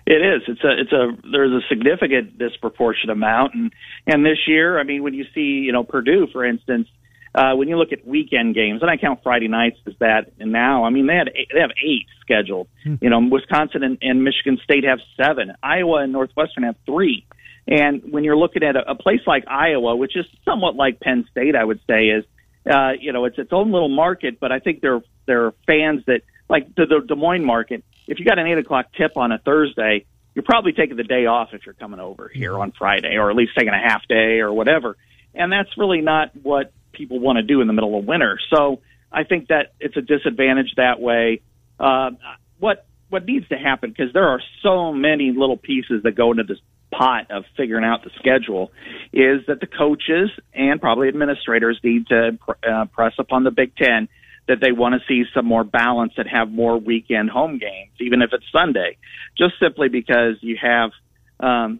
It 0.07 0.13
is. 0.13 0.41
It's 0.47 0.63
a. 0.63 0.81
It's 0.81 0.91
a. 0.91 1.29
There's 1.31 1.51
a 1.51 1.61
significant 1.69 2.39
disproportionate 2.39 3.15
amount, 3.15 3.53
and 3.53 3.71
and 4.07 4.25
this 4.25 4.39
year, 4.47 4.79
I 4.79 4.83
mean, 4.83 5.03
when 5.03 5.13
you 5.13 5.25
see, 5.35 5.61
you 5.65 5.71
know, 5.71 5.83
Purdue, 5.83 6.27
for 6.33 6.43
instance, 6.43 6.87
uh, 7.35 7.53
when 7.55 7.67
you 7.67 7.77
look 7.77 7.91
at 7.91 8.05
weekend 8.05 8.55
games, 8.55 8.81
and 8.81 8.89
I 8.89 8.97
count 8.97 9.21
Friday 9.21 9.47
nights 9.47 9.77
as 9.85 9.93
that, 9.99 10.31
and 10.39 10.51
now, 10.51 10.85
I 10.85 10.89
mean, 10.89 11.05
they 11.05 11.13
had 11.13 11.29
eight, 11.35 11.49
they 11.53 11.59
have 11.59 11.71
eight 11.83 12.07
scheduled. 12.21 12.67
Hmm. 12.83 12.95
You 12.99 13.11
know, 13.11 13.19
Wisconsin 13.31 13.83
and, 13.83 13.97
and 14.01 14.23
Michigan 14.23 14.57
State 14.63 14.85
have 14.85 14.99
seven. 15.17 15.53
Iowa 15.61 16.03
and 16.03 16.11
Northwestern 16.11 16.63
have 16.63 16.77
three. 16.85 17.25
And 17.67 18.11
when 18.11 18.23
you're 18.23 18.37
looking 18.37 18.63
at 18.63 18.75
a, 18.75 18.91
a 18.91 18.95
place 18.95 19.21
like 19.27 19.43
Iowa, 19.47 19.95
which 19.95 20.15
is 20.15 20.25
somewhat 20.45 20.75
like 20.75 20.99
Penn 20.99 21.25
State, 21.29 21.55
I 21.55 21.63
would 21.63 21.79
say, 21.87 22.07
is 22.07 22.25
uh, 22.69 22.93
you 22.99 23.13
know, 23.13 23.25
it's 23.25 23.37
its 23.37 23.53
own 23.53 23.71
little 23.71 23.89
market, 23.89 24.39
but 24.39 24.51
I 24.51 24.59
think 24.59 24.81
there 24.81 25.01
there 25.27 25.45
are 25.45 25.53
fans 25.67 26.03
that 26.07 26.21
like 26.49 26.73
the, 26.75 26.85
the 26.85 27.05
Des 27.07 27.15
Moines 27.15 27.45
market 27.45 27.83
if 28.07 28.19
you 28.19 28.25
got 28.25 28.39
an 28.39 28.47
eight 28.47 28.57
o'clock 28.57 28.87
tip 28.97 29.17
on 29.17 29.31
a 29.31 29.37
Thursday, 29.37 30.05
you're 30.33 30.43
probably 30.43 30.73
taking 30.73 30.97
the 30.97 31.03
day 31.03 31.25
off 31.25 31.49
if 31.53 31.65
you're 31.65 31.73
coming 31.73 31.99
over 31.99 32.29
here 32.33 32.57
on 32.59 32.71
Friday, 32.71 33.15
or 33.17 33.29
at 33.29 33.35
least 33.35 33.53
taking 33.57 33.73
a 33.73 33.89
half 33.89 34.07
day 34.07 34.39
or 34.39 34.53
whatever. 34.53 34.97
And 35.33 35.51
that's 35.51 35.69
really 35.77 36.01
not 36.01 36.31
what 36.43 36.71
people 36.91 37.19
want 37.19 37.37
to 37.37 37.43
do 37.43 37.61
in 37.61 37.67
the 37.67 37.73
middle 37.73 37.97
of 37.97 38.05
winter. 38.05 38.39
So 38.53 38.81
I 39.11 39.23
think 39.23 39.47
that 39.47 39.73
it's 39.79 39.97
a 39.97 40.01
disadvantage 40.01 40.73
that 40.77 40.99
way. 40.99 41.41
Uh, 41.79 42.11
what 42.59 42.85
what 43.09 43.25
needs 43.25 43.47
to 43.49 43.55
happen 43.55 43.91
because 43.91 44.11
there 44.13 44.27
are 44.27 44.41
so 44.63 44.91
many 44.91 45.31
little 45.31 45.57
pieces 45.57 46.03
that 46.03 46.15
go 46.15 46.31
into 46.31 46.43
this 46.43 46.57
pot 46.91 47.29
of 47.29 47.43
figuring 47.55 47.85
out 47.85 48.03
the 48.03 48.09
schedule 48.17 48.71
is 49.13 49.45
that 49.47 49.59
the 49.59 49.67
coaches 49.67 50.29
and 50.53 50.81
probably 50.81 51.07
administrators 51.07 51.79
need 51.83 52.07
to 52.07 52.37
uh, 52.67 52.85
press 52.85 53.13
upon 53.19 53.43
the 53.43 53.51
Big 53.51 53.75
Ten 53.75 54.07
that 54.47 54.59
they 54.61 54.71
want 54.71 54.93
to 54.93 55.07
see 55.07 55.27
some 55.33 55.45
more 55.45 55.63
balance 55.63 56.13
and 56.17 56.27
have 56.27 56.49
more 56.49 56.77
weekend 56.77 57.29
home 57.29 57.57
games, 57.57 57.91
even 57.99 58.21
if 58.21 58.31
it's 58.31 58.45
Sunday, 58.51 58.97
just 59.37 59.55
simply 59.59 59.89
because 59.89 60.35
you 60.41 60.57
have, 60.61 60.91
um, 61.39 61.79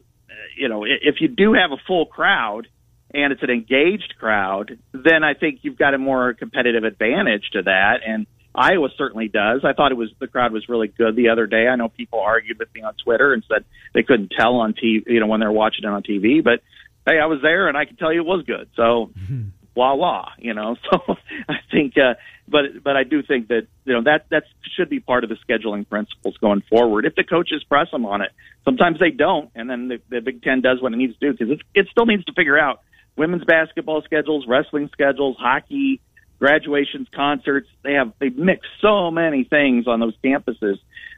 you 0.57 0.67
know, 0.67 0.83
if 0.83 1.21
you 1.21 1.27
do 1.27 1.53
have 1.53 1.71
a 1.71 1.77
full 1.87 2.05
crowd 2.05 2.67
and 3.13 3.31
it's 3.31 3.43
an 3.43 3.49
engaged 3.49 4.15
crowd, 4.17 4.79
then 4.93 5.23
I 5.23 5.35
think 5.35 5.59
you've 5.61 5.77
got 5.77 5.93
a 5.93 5.97
more 5.97 6.33
competitive 6.33 6.83
advantage 6.83 7.49
to 7.53 7.61
that. 7.63 7.99
And 8.05 8.25
Iowa 8.53 8.89
certainly 8.97 9.27
does. 9.27 9.61
I 9.63 9.73
thought 9.73 9.91
it 9.91 9.95
was 9.95 10.09
the 10.19 10.27
crowd 10.27 10.51
was 10.51 10.67
really 10.67 10.87
good 10.87 11.15
the 11.15 11.29
other 11.29 11.45
day. 11.45 11.67
I 11.67 11.75
know 11.75 11.89
people 11.89 12.19
argued 12.19 12.57
with 12.57 12.73
me 12.73 12.81
on 12.81 12.93
Twitter 13.03 13.33
and 13.33 13.43
said 13.47 13.65
they 13.93 14.03
couldn't 14.03 14.31
tell 14.37 14.55
on 14.55 14.73
TV, 14.73 15.03
you 15.07 15.19
know, 15.19 15.27
when 15.27 15.39
they're 15.39 15.51
watching 15.51 15.83
it 15.83 15.89
on 15.89 16.03
TV, 16.03 16.43
but 16.43 16.61
hey, 17.05 17.19
I 17.19 17.27
was 17.27 17.39
there 17.41 17.67
and 17.67 17.77
I 17.77 17.85
can 17.85 17.95
tell 17.97 18.11
you 18.11 18.21
it 18.21 18.25
was 18.25 18.43
good. 18.45 18.69
So, 18.75 19.11
blah, 19.75 20.29
you 20.39 20.53
know. 20.53 20.75
So 20.89 21.15
I 21.49 21.55
think 21.71 21.97
uh, 21.97 22.15
but 22.47 22.83
but 22.83 22.95
I 22.95 23.03
do 23.03 23.21
think 23.21 23.49
that 23.49 23.67
you 23.85 23.93
know 23.93 24.03
that 24.03 24.25
that 24.29 24.43
should 24.75 24.89
be 24.89 24.99
part 24.99 25.23
of 25.23 25.29
the 25.29 25.37
scheduling 25.47 25.87
principles 25.87 26.37
going 26.37 26.61
forward. 26.69 27.05
If 27.05 27.15
the 27.15 27.23
coaches 27.23 27.63
press 27.63 27.91
them 27.91 28.05
on 28.05 28.21
it, 28.21 28.31
sometimes 28.63 28.99
they 28.99 29.11
don't, 29.11 29.49
and 29.55 29.69
then 29.69 29.87
the, 29.87 30.01
the 30.09 30.21
Big 30.21 30.41
Ten 30.41 30.61
does 30.61 30.81
what 30.81 30.93
it 30.93 30.97
needs 30.97 31.17
to 31.17 31.19
do 31.19 31.31
because 31.31 31.51
it, 31.51 31.61
it 31.73 31.87
still 31.91 32.05
needs 32.05 32.23
to 32.25 32.33
figure 32.33 32.57
out 32.57 32.81
women's 33.15 33.43
basketball 33.43 34.01
schedules, 34.03 34.45
wrestling 34.47 34.89
schedules, 34.93 35.37
hockey, 35.39 36.01
graduations, 36.39 37.07
concerts. 37.13 37.67
They 37.83 37.93
have 37.93 38.13
they 38.19 38.29
mix 38.29 38.67
so 38.81 39.11
many 39.11 39.43
things 39.43 39.87
on 39.87 39.99
those 39.99 40.15
campuses 40.23 40.77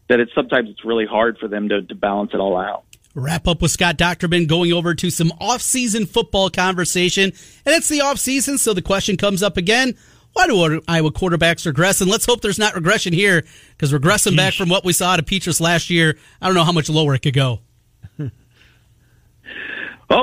that 0.10 0.20
it's 0.20 0.34
sometimes 0.34 0.70
it's 0.70 0.86
really 0.86 1.06
hard 1.06 1.38
for 1.38 1.48
them 1.48 1.70
to, 1.70 1.82
to 1.82 1.96
balance 1.96 2.32
it 2.34 2.38
all 2.38 2.58
out. 2.58 2.84
Wrap 3.20 3.48
up 3.48 3.64
with 3.64 3.72
Scott 3.72 3.98
Dochterman 3.98 4.48
going 4.48 4.72
over 4.72 4.94
to 4.94 5.10
some 5.10 5.34
off-season 5.40 6.06
football 6.06 6.52
conversation, 6.52 7.24
and 7.66 7.76
it's 7.76 7.90
the 7.90 8.02
off-season, 8.02 8.60
so 8.60 8.76
the 8.76 8.82
question 8.82 9.18
comes 9.18 9.42
up 9.42 9.58
again 9.58 9.98
why 10.38 10.46
do 10.46 10.82
Iowa 10.88 11.12
quarterbacks 11.12 11.66
regress? 11.66 12.00
And 12.00 12.12
let's 12.12 12.28
hope 12.28 12.42
there's 12.42 12.60
not 12.60 12.76
regression 12.76 13.12
here 13.12 13.44
because 13.72 13.92
regressing 13.92 14.38
back 14.38 14.54
from 14.54 14.70
what 14.70 14.86
we 14.86 14.94
saw 14.94 15.16
to 15.16 15.24
Petras 15.24 15.60
last 15.60 15.90
year, 15.90 16.16
I 16.40 16.46
don't 16.46 16.54
know 16.54 16.64
how 16.64 16.72
much 16.72 16.92
lower 16.92 17.16
it 17.16 17.24
could 17.24 17.34
go. 17.34 17.62
oh, 18.20 18.30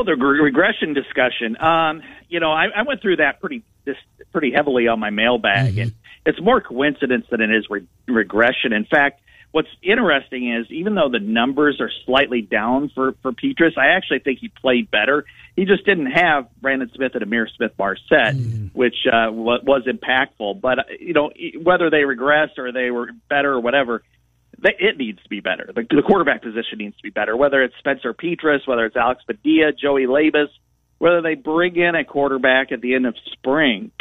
the 0.04 0.14
regression 0.14 0.94
discussion. 0.94 1.60
Um, 1.60 2.00
you 2.28 2.38
know, 2.38 2.52
I, 2.52 2.66
I, 2.66 2.82
went 2.82 3.02
through 3.02 3.16
that 3.16 3.40
pretty 3.40 3.64
this 3.84 3.96
pretty 4.30 4.52
heavily 4.52 4.86
on 4.86 5.00
my 5.00 5.10
mailbag, 5.10 5.72
mm-hmm. 5.72 5.80
and 5.80 5.92
it's 6.24 6.40
more 6.40 6.60
coincidence 6.60 7.26
than 7.28 7.40
it 7.40 7.50
is 7.50 7.66
re- 7.68 7.88
regression. 8.06 8.72
In 8.72 8.84
fact, 8.84 9.20
what's 9.54 9.68
interesting 9.84 10.52
is 10.52 10.66
even 10.70 10.96
though 10.96 11.08
the 11.08 11.20
numbers 11.20 11.80
are 11.80 11.90
slightly 12.04 12.42
down 12.42 12.90
for 12.92 13.12
for 13.22 13.30
Petras, 13.30 13.78
I 13.78 13.96
actually 13.96 14.18
think 14.18 14.40
he 14.40 14.48
played 14.48 14.90
better. 14.90 15.26
He 15.54 15.64
just 15.64 15.86
didn't 15.86 16.10
have 16.10 16.48
Brandon 16.60 16.90
Smith 16.92 17.12
and 17.14 17.24
Ihmir 17.24 17.46
Smith-Marsette, 17.56 18.34
mm. 18.34 18.74
which 18.74 18.96
uh, 19.06 19.30
was 19.30 19.86
impactful. 19.86 20.60
But 20.60 20.80
uh, 20.80 20.82
you 20.98 21.12
know, 21.12 21.30
whether 21.62 21.88
they 21.88 21.98
regressed 21.98 22.58
or 22.58 22.72
they 22.72 22.90
were 22.90 23.10
better 23.28 23.52
or 23.52 23.60
whatever, 23.60 24.02
they, 24.58 24.74
it 24.76 24.98
needs 24.98 25.22
to 25.22 25.28
be 25.28 25.38
better. 25.38 25.70
The, 25.72 25.86
the 25.88 26.02
quarterback 26.04 26.42
position 26.42 26.78
needs 26.78 26.96
to 26.96 27.02
be 27.04 27.10
better. 27.10 27.36
Whether 27.36 27.62
it's 27.62 27.76
Spencer 27.78 28.12
Petras, 28.12 28.66
whether 28.66 28.84
it's 28.84 28.96
Alex 28.96 29.22
Padilla, 29.24 29.70
Joey 29.70 30.06
Labas, 30.06 30.48
whether 30.98 31.22
they 31.22 31.36
bring 31.36 31.76
in 31.76 31.94
a 31.94 32.04
quarterback 32.04 32.72
at 32.72 32.80
the 32.80 32.96
end 32.96 33.06
of 33.06 33.14
spring 33.32 33.92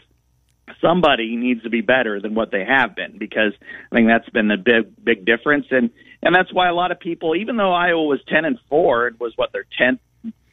somebody 0.81 1.35
needs 1.35 1.63
to 1.63 1.69
be 1.69 1.81
better 1.81 2.19
than 2.21 2.35
what 2.35 2.51
they 2.51 2.63
have 2.65 2.95
been 2.95 3.17
because 3.17 3.53
I 3.91 3.95
think 3.95 4.07
that's 4.07 4.29
been 4.29 4.47
the 4.47 4.57
big 4.57 5.03
big 5.03 5.25
difference 5.25 5.65
and 5.71 5.89
and 6.21 6.33
that's 6.33 6.53
why 6.53 6.69
a 6.69 6.73
lot 6.73 6.91
of 6.91 6.99
people 6.99 7.35
even 7.35 7.57
though 7.57 7.73
Iowa 7.73 8.03
was 8.03 8.19
10 8.27 8.45
and 8.45 8.59
4 8.69 9.07
it 9.07 9.19
was 9.19 9.33
what 9.35 9.51
their 9.51 9.65
10th 9.79 9.99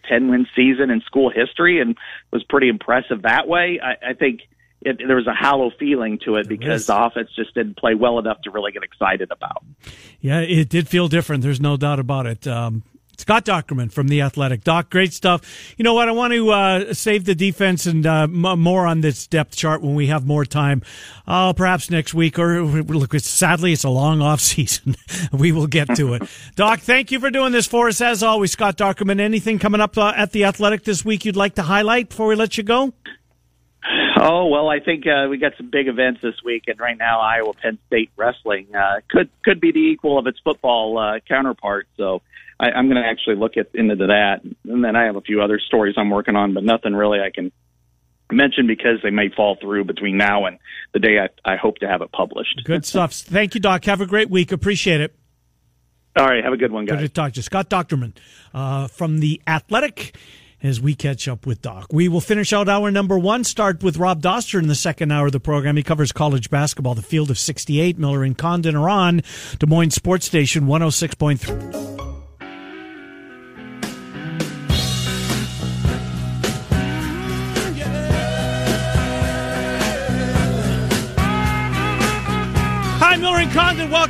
10 0.08 0.28
win 0.30 0.46
season 0.56 0.90
in 0.90 1.00
school 1.02 1.30
history 1.30 1.80
and 1.80 1.96
was 2.32 2.42
pretty 2.44 2.68
impressive 2.68 3.22
that 3.22 3.46
way 3.46 3.80
I, 3.82 4.10
I 4.10 4.14
think 4.14 4.40
it, 4.82 4.98
there 4.98 5.16
was 5.16 5.26
a 5.26 5.34
hollow 5.34 5.70
feeling 5.78 6.18
to 6.24 6.36
it 6.36 6.48
because 6.48 6.86
the 6.86 6.98
offense 6.98 7.28
just 7.36 7.54
didn't 7.54 7.76
play 7.76 7.94
well 7.94 8.18
enough 8.18 8.40
to 8.42 8.50
really 8.50 8.72
get 8.72 8.82
excited 8.82 9.30
about. 9.30 9.62
Yeah, 10.20 10.40
it 10.40 10.70
did 10.70 10.88
feel 10.88 11.06
different. 11.06 11.42
There's 11.42 11.60
no 11.60 11.76
doubt 11.76 11.98
about 11.98 12.26
it. 12.26 12.46
Um, 12.46 12.82
Scott 13.20 13.44
Dochterman 13.44 13.92
from 13.92 14.08
The 14.08 14.22
Athletic. 14.22 14.64
Doc, 14.64 14.90
great 14.90 15.12
stuff. 15.12 15.74
You 15.76 15.84
know 15.84 15.94
what? 15.94 16.08
I 16.08 16.12
want 16.12 16.32
to 16.32 16.50
uh, 16.50 16.94
save 16.94 17.24
the 17.24 17.34
defense 17.34 17.86
and 17.86 18.06
uh, 18.06 18.22
m- 18.22 18.60
more 18.60 18.86
on 18.86 19.02
this 19.02 19.26
depth 19.26 19.54
chart 19.54 19.82
when 19.82 19.94
we 19.94 20.06
have 20.08 20.26
more 20.26 20.44
time. 20.44 20.82
Uh, 21.26 21.52
perhaps 21.52 21.90
next 21.90 22.14
week 22.14 22.38
or 22.38 22.62
look, 22.62 23.14
it's, 23.14 23.28
sadly, 23.28 23.72
it's 23.72 23.84
a 23.84 23.90
long 23.90 24.20
off 24.30 24.40
season. 24.40 24.96
we 25.32 25.52
will 25.52 25.66
get 25.66 25.94
to 25.96 26.14
it. 26.14 26.22
Doc, 26.56 26.80
thank 26.80 27.10
you 27.10 27.20
for 27.20 27.30
doing 27.30 27.52
this 27.52 27.66
for 27.66 27.88
us 27.88 28.00
as 28.00 28.22
always, 28.22 28.52
Scott 28.52 28.76
Dochterman, 28.76 29.20
Anything 29.20 29.58
coming 29.58 29.80
up 29.80 29.96
uh, 29.98 30.12
at 30.16 30.32
The 30.32 30.44
Athletic 30.44 30.84
this 30.84 31.04
week 31.04 31.24
you'd 31.24 31.36
like 31.36 31.54
to 31.56 31.62
highlight 31.62 32.08
before 32.08 32.26
we 32.26 32.34
let 32.34 32.56
you 32.56 32.64
go? 32.64 32.92
Oh 34.22 34.46
well, 34.46 34.68
I 34.68 34.80
think 34.80 35.06
uh, 35.06 35.28
we 35.30 35.38
got 35.38 35.52
some 35.56 35.70
big 35.70 35.88
events 35.88 36.20
this 36.20 36.34
week, 36.44 36.64
and 36.66 36.78
right 36.78 36.98
now 36.98 37.20
Iowa 37.20 37.54
Penn 37.54 37.78
State 37.86 38.10
wrestling 38.16 38.66
uh, 38.74 39.00
could 39.08 39.30
could 39.42 39.60
be 39.60 39.72
the 39.72 39.78
equal 39.78 40.18
of 40.18 40.26
its 40.26 40.38
football 40.44 40.98
uh, 40.98 41.20
counterpart. 41.26 41.88
So 41.96 42.20
I, 42.60 42.72
I'm 42.72 42.88
going 42.88 43.02
to 43.02 43.08
actually 43.08 43.36
look 43.36 43.56
at, 43.56 43.68
into 43.74 43.96
that. 43.96 44.42
And 44.64 44.84
then 44.84 44.94
I 44.94 45.04
have 45.06 45.16
a 45.16 45.22
few 45.22 45.40
other 45.40 45.58
stories 45.58 45.94
I'm 45.96 46.10
working 46.10 46.36
on, 46.36 46.52
but 46.52 46.62
nothing 46.62 46.94
really 46.94 47.18
I 47.20 47.30
can 47.34 47.50
mention 48.30 48.66
because 48.66 48.98
they 49.02 49.10
may 49.10 49.30
fall 49.34 49.56
through 49.60 49.84
between 49.84 50.16
now 50.16 50.44
and 50.44 50.58
the 50.92 51.00
day 51.00 51.18
I, 51.18 51.52
I 51.52 51.56
hope 51.56 51.78
to 51.78 51.88
have 51.88 52.02
it 52.02 52.12
published. 52.12 52.62
Good 52.64 52.84
stuff. 52.84 53.14
Thank 53.14 53.54
you, 53.54 53.60
Doc. 53.60 53.84
Have 53.86 54.00
a 54.00 54.06
great 54.06 54.30
week. 54.30 54.52
Appreciate 54.52 55.00
it. 55.00 55.16
All 56.16 56.26
right. 56.26 56.44
Have 56.44 56.52
a 56.52 56.58
good 56.58 56.70
one, 56.70 56.84
guys. 56.84 56.98
Good 56.98 57.08
to 57.08 57.08
talk 57.08 57.32
to 57.32 57.42
Scott 57.42 57.70
Dochterman 57.70 58.16
uh, 58.52 58.88
from 58.88 59.20
The 59.20 59.40
Athletic 59.46 60.14
as 60.62 60.80
we 60.80 60.94
catch 60.94 61.26
up 61.26 61.46
with 61.46 61.62
Doc. 61.62 61.86
We 61.90 62.08
will 62.08 62.20
finish 62.20 62.52
out 62.52 62.68
hour 62.68 62.90
number 62.90 63.18
one, 63.18 63.44
start 63.44 63.82
with 63.82 63.96
Rob 63.96 64.20
Doster 64.20 64.60
in 64.60 64.68
the 64.68 64.74
second 64.74 65.10
hour 65.10 65.26
of 65.26 65.32
the 65.32 65.40
program. 65.40 65.78
He 65.78 65.82
covers 65.82 66.12
college 66.12 66.50
basketball. 66.50 66.94
The 66.94 67.00
field 67.00 67.30
of 67.30 67.38
68, 67.38 67.98
Miller 67.98 68.22
and 68.22 68.36
Condon 68.36 68.76
are 68.76 68.90
on 68.90 69.22
Des 69.58 69.66
Moines 69.66 69.92
Sports 69.92 70.26
Station 70.26 70.66
106.3. 70.66 71.99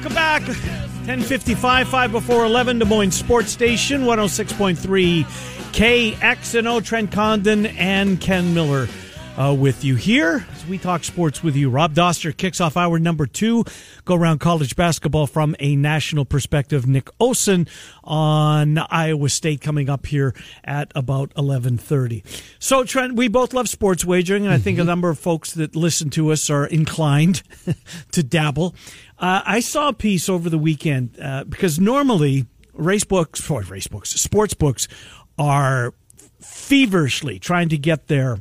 welcome 0.01 0.14
back. 0.14 0.42
1055, 1.07 1.88
5 1.88 2.12
before 2.12 2.46
11, 2.46 2.78
Des 2.78 2.84
Moines 2.86 3.11
Sports 3.11 3.51
Station, 3.51 4.03
106.3 4.03 5.24
KXNO. 5.72 6.82
Trent 6.82 7.12
Condon 7.12 7.66
and 7.66 8.18
Ken 8.18 8.55
Miller 8.55 8.88
uh, 9.41 9.55
with 9.55 9.84
you 9.84 9.97
here 9.97 10.47
as 10.53 10.66
we 10.66 10.76
talk 10.76 11.03
sports 11.03 11.43
with 11.43 11.57
you. 11.57 11.70
Rob 11.70 11.95
Doster 11.95 12.36
kicks 12.36 12.61
off 12.61 12.76
hour 12.76 12.99
number 12.99 13.26
two. 13.26 13.64
Go 14.05 14.14
around 14.14 14.38
college 14.38 14.76
basketball 14.76 15.26
from 15.26 15.57
a 15.59 15.76
national 15.76 16.26
perspective. 16.26 16.86
Nick 16.86 17.09
Olson 17.18 17.66
on 18.05 18.76
Iowa 18.76 19.30
State 19.30 19.62
coming 19.62 19.88
up 19.88 20.05
here 20.05 20.34
at 20.62 20.93
about 20.95 21.34
1130. 21.36 22.22
So, 22.59 22.84
Trent, 22.84 23.16
we 23.16 23.28
both 23.28 23.55
love 23.55 23.68
sports 23.68 24.05
wagering, 24.05 24.45
and 24.45 24.53
I 24.53 24.59
think 24.59 24.78
a 24.78 24.84
number 24.84 25.09
of 25.09 25.18
folks 25.18 25.53
that 25.55 25.74
listen 25.74 26.11
to 26.11 26.32
us 26.32 26.51
are 26.51 26.66
inclined 26.66 27.43
to 28.12 28.22
dabble. 28.22 28.74
Uh, 29.18 29.41
I 29.47 29.61
saw 29.61 29.88
a 29.88 29.95
piece 29.95 30.28
over 30.28 30.51
the 30.51 30.59
weekend 30.59 31.18
uh, 31.18 31.45
because 31.45 31.80
normally 31.80 32.45
race 32.74 33.05
books, 33.05 33.51
or 33.51 33.62
race 33.62 33.86
books, 33.86 34.11
sports 34.11 34.53
books 34.53 34.86
are 35.38 35.95
feverishly 36.41 37.38
trying 37.38 37.70
to 37.70 37.78
get 37.78 38.09
their 38.09 38.38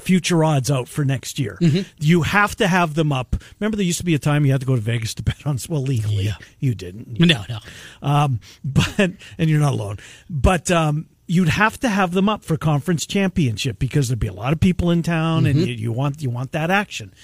future 0.00 0.42
odds 0.44 0.70
out 0.70 0.88
for 0.88 1.04
next 1.04 1.38
year. 1.38 1.58
Mm-hmm. 1.60 1.82
You 2.00 2.22
have 2.22 2.56
to 2.56 2.66
have 2.66 2.94
them 2.94 3.12
up. 3.12 3.36
Remember, 3.60 3.76
there 3.76 3.86
used 3.86 3.98
to 3.98 4.04
be 4.04 4.14
a 4.14 4.18
time 4.18 4.44
you 4.44 4.52
had 4.52 4.60
to 4.60 4.66
go 4.66 4.74
to 4.74 4.80
Vegas 4.80 5.14
to 5.14 5.22
bet 5.24 5.46
on. 5.46 5.58
Well, 5.68 5.82
legally, 5.82 6.24
Yeah. 6.24 6.36
you 6.58 6.74
didn't. 6.74 7.18
No, 7.20 7.44
no. 7.48 7.58
Um, 8.02 8.40
but 8.64 8.98
and 8.98 9.18
you're 9.38 9.60
not 9.60 9.72
alone. 9.72 9.98
But 10.28 10.70
um, 10.70 11.06
you'd 11.26 11.48
have 11.48 11.78
to 11.80 11.88
have 11.88 12.12
them 12.12 12.28
up 12.28 12.44
for 12.44 12.56
conference 12.56 13.06
championship 13.06 13.78
because 13.78 14.08
there'd 14.08 14.18
be 14.18 14.26
a 14.26 14.32
lot 14.32 14.52
of 14.52 14.60
people 14.60 14.90
in 14.90 15.02
town, 15.02 15.46
and 15.46 15.58
you, 15.60 15.74
you 15.74 15.92
want 15.92 16.22
you 16.22 16.30
want 16.30 16.52
that 16.52 16.70
action. 16.70 17.14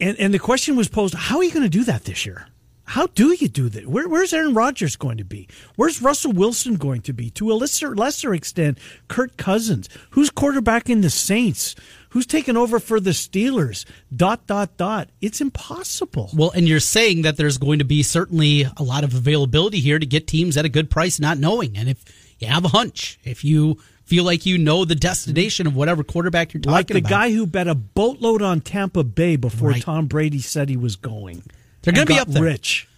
And 0.00 0.16
and 0.18 0.32
the 0.32 0.38
question 0.38 0.76
was 0.76 0.88
posed: 0.88 1.14
How 1.14 1.38
are 1.38 1.44
you 1.44 1.50
going 1.52 1.64
to 1.64 1.68
do 1.68 1.84
that 1.84 2.04
this 2.04 2.24
year? 2.24 2.46
How 2.88 3.06
do 3.08 3.32
you 3.32 3.48
do 3.48 3.68
that? 3.68 3.86
Where, 3.86 4.08
where's 4.08 4.32
Aaron 4.32 4.54
Rodgers 4.54 4.96
going 4.96 5.18
to 5.18 5.24
be? 5.24 5.46
Where's 5.76 6.00
Russell 6.00 6.32
Wilson 6.32 6.76
going 6.76 7.02
to 7.02 7.12
be? 7.12 7.28
To 7.30 7.52
a 7.52 7.54
lesser 7.54 7.94
lesser 7.94 8.32
extent, 8.32 8.78
Kirk 9.08 9.36
Cousins. 9.36 9.90
Who's 10.12 10.30
quarterbacking 10.30 11.02
the 11.02 11.10
Saints? 11.10 11.74
Who's 12.10 12.24
taking 12.24 12.56
over 12.56 12.80
for 12.80 12.98
the 12.98 13.10
Steelers? 13.10 13.84
Dot 14.16 14.46
dot 14.46 14.78
dot. 14.78 15.10
It's 15.20 15.42
impossible. 15.42 16.30
Well, 16.32 16.50
and 16.52 16.66
you're 16.66 16.80
saying 16.80 17.22
that 17.22 17.36
there's 17.36 17.58
going 17.58 17.80
to 17.80 17.84
be 17.84 18.02
certainly 18.02 18.64
a 18.78 18.82
lot 18.82 19.04
of 19.04 19.14
availability 19.14 19.80
here 19.80 19.98
to 19.98 20.06
get 20.06 20.26
teams 20.26 20.56
at 20.56 20.64
a 20.64 20.70
good 20.70 20.88
price, 20.88 21.20
not 21.20 21.36
knowing. 21.36 21.76
And 21.76 21.90
if 21.90 22.02
you 22.38 22.46
have 22.46 22.64
a 22.64 22.68
hunch, 22.68 23.18
if 23.22 23.44
you 23.44 23.76
feel 24.04 24.24
like 24.24 24.46
you 24.46 24.56
know 24.56 24.86
the 24.86 24.94
destination 24.94 25.66
of 25.66 25.76
whatever 25.76 26.02
quarterback 26.02 26.54
you're 26.54 26.62
talking 26.62 26.70
about. 26.70 26.78
like 26.78 26.86
the 26.86 26.98
about, 27.00 27.10
guy 27.10 27.32
who 27.32 27.46
bet 27.46 27.68
a 27.68 27.74
boatload 27.74 28.40
on 28.40 28.62
Tampa 28.62 29.04
Bay 29.04 29.36
before 29.36 29.72
Right. 29.72 29.82
Tom 29.82 30.06
Brady 30.06 30.40
said 30.40 30.70
he 30.70 30.78
was 30.78 30.96
going. 30.96 31.42
They're 31.82 31.92
gonna 31.92 32.06
be 32.06 32.18
up 32.18 32.28
there. 32.28 32.42
Rich. 32.42 32.88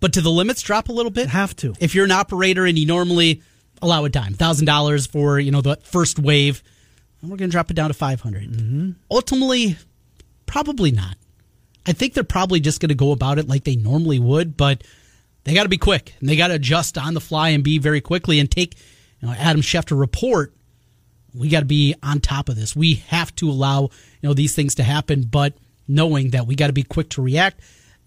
but 0.00 0.12
to 0.14 0.20
the 0.20 0.30
limits 0.30 0.62
drop 0.62 0.88
a 0.88 0.92
little 0.92 1.10
bit. 1.10 1.28
Have 1.28 1.54
to. 1.56 1.74
If 1.80 1.94
you're 1.94 2.04
an 2.04 2.10
operator 2.10 2.64
and 2.66 2.78
you 2.78 2.86
normally 2.86 3.42
allow 3.82 4.04
a 4.04 4.08
dime, 4.08 4.34
thousand 4.34 4.66
dollars 4.66 5.06
for 5.06 5.38
you 5.38 5.50
know 5.50 5.60
the 5.60 5.76
first 5.82 6.18
wave, 6.18 6.62
and 7.20 7.30
we're 7.30 7.36
going 7.36 7.50
to 7.50 7.52
drop 7.52 7.70
it 7.70 7.74
down 7.74 7.88
to 7.88 7.94
five 7.94 8.22
Mm-hmm. 8.22 8.90
Ultimately, 9.10 9.76
probably 10.46 10.90
not. 10.90 11.16
I 11.86 11.92
think 11.92 12.14
they're 12.14 12.24
probably 12.24 12.60
just 12.60 12.80
going 12.80 12.90
to 12.90 12.94
go 12.94 13.12
about 13.12 13.38
it 13.38 13.48
like 13.48 13.64
they 13.64 13.76
normally 13.76 14.18
would, 14.18 14.56
but 14.56 14.84
they 15.44 15.54
got 15.54 15.62
to 15.64 15.68
be 15.68 15.78
quick 15.78 16.14
and 16.20 16.28
they 16.28 16.36
got 16.36 16.48
to 16.48 16.54
adjust 16.54 16.98
on 16.98 17.14
the 17.14 17.20
fly 17.20 17.50
and 17.50 17.64
be 17.64 17.78
very 17.78 18.00
quickly 18.00 18.38
and 18.38 18.50
take 18.50 18.74
you 19.20 19.28
know, 19.28 19.34
Adam 19.34 19.62
Schefter 19.62 19.98
report. 19.98 20.54
We 21.34 21.48
got 21.48 21.60
to 21.60 21.66
be 21.66 21.94
on 22.02 22.20
top 22.20 22.48
of 22.48 22.56
this. 22.56 22.74
We 22.76 22.94
have 23.08 23.34
to 23.36 23.48
allow 23.50 23.82
you 23.82 24.28
know 24.28 24.34
these 24.34 24.54
things 24.54 24.74
to 24.76 24.82
happen, 24.82 25.22
but 25.22 25.54
knowing 25.88 26.30
that 26.30 26.46
we 26.46 26.54
got 26.54 26.66
to 26.68 26.72
be 26.72 26.82
quick 26.82 27.08
to 27.10 27.22
react, 27.22 27.60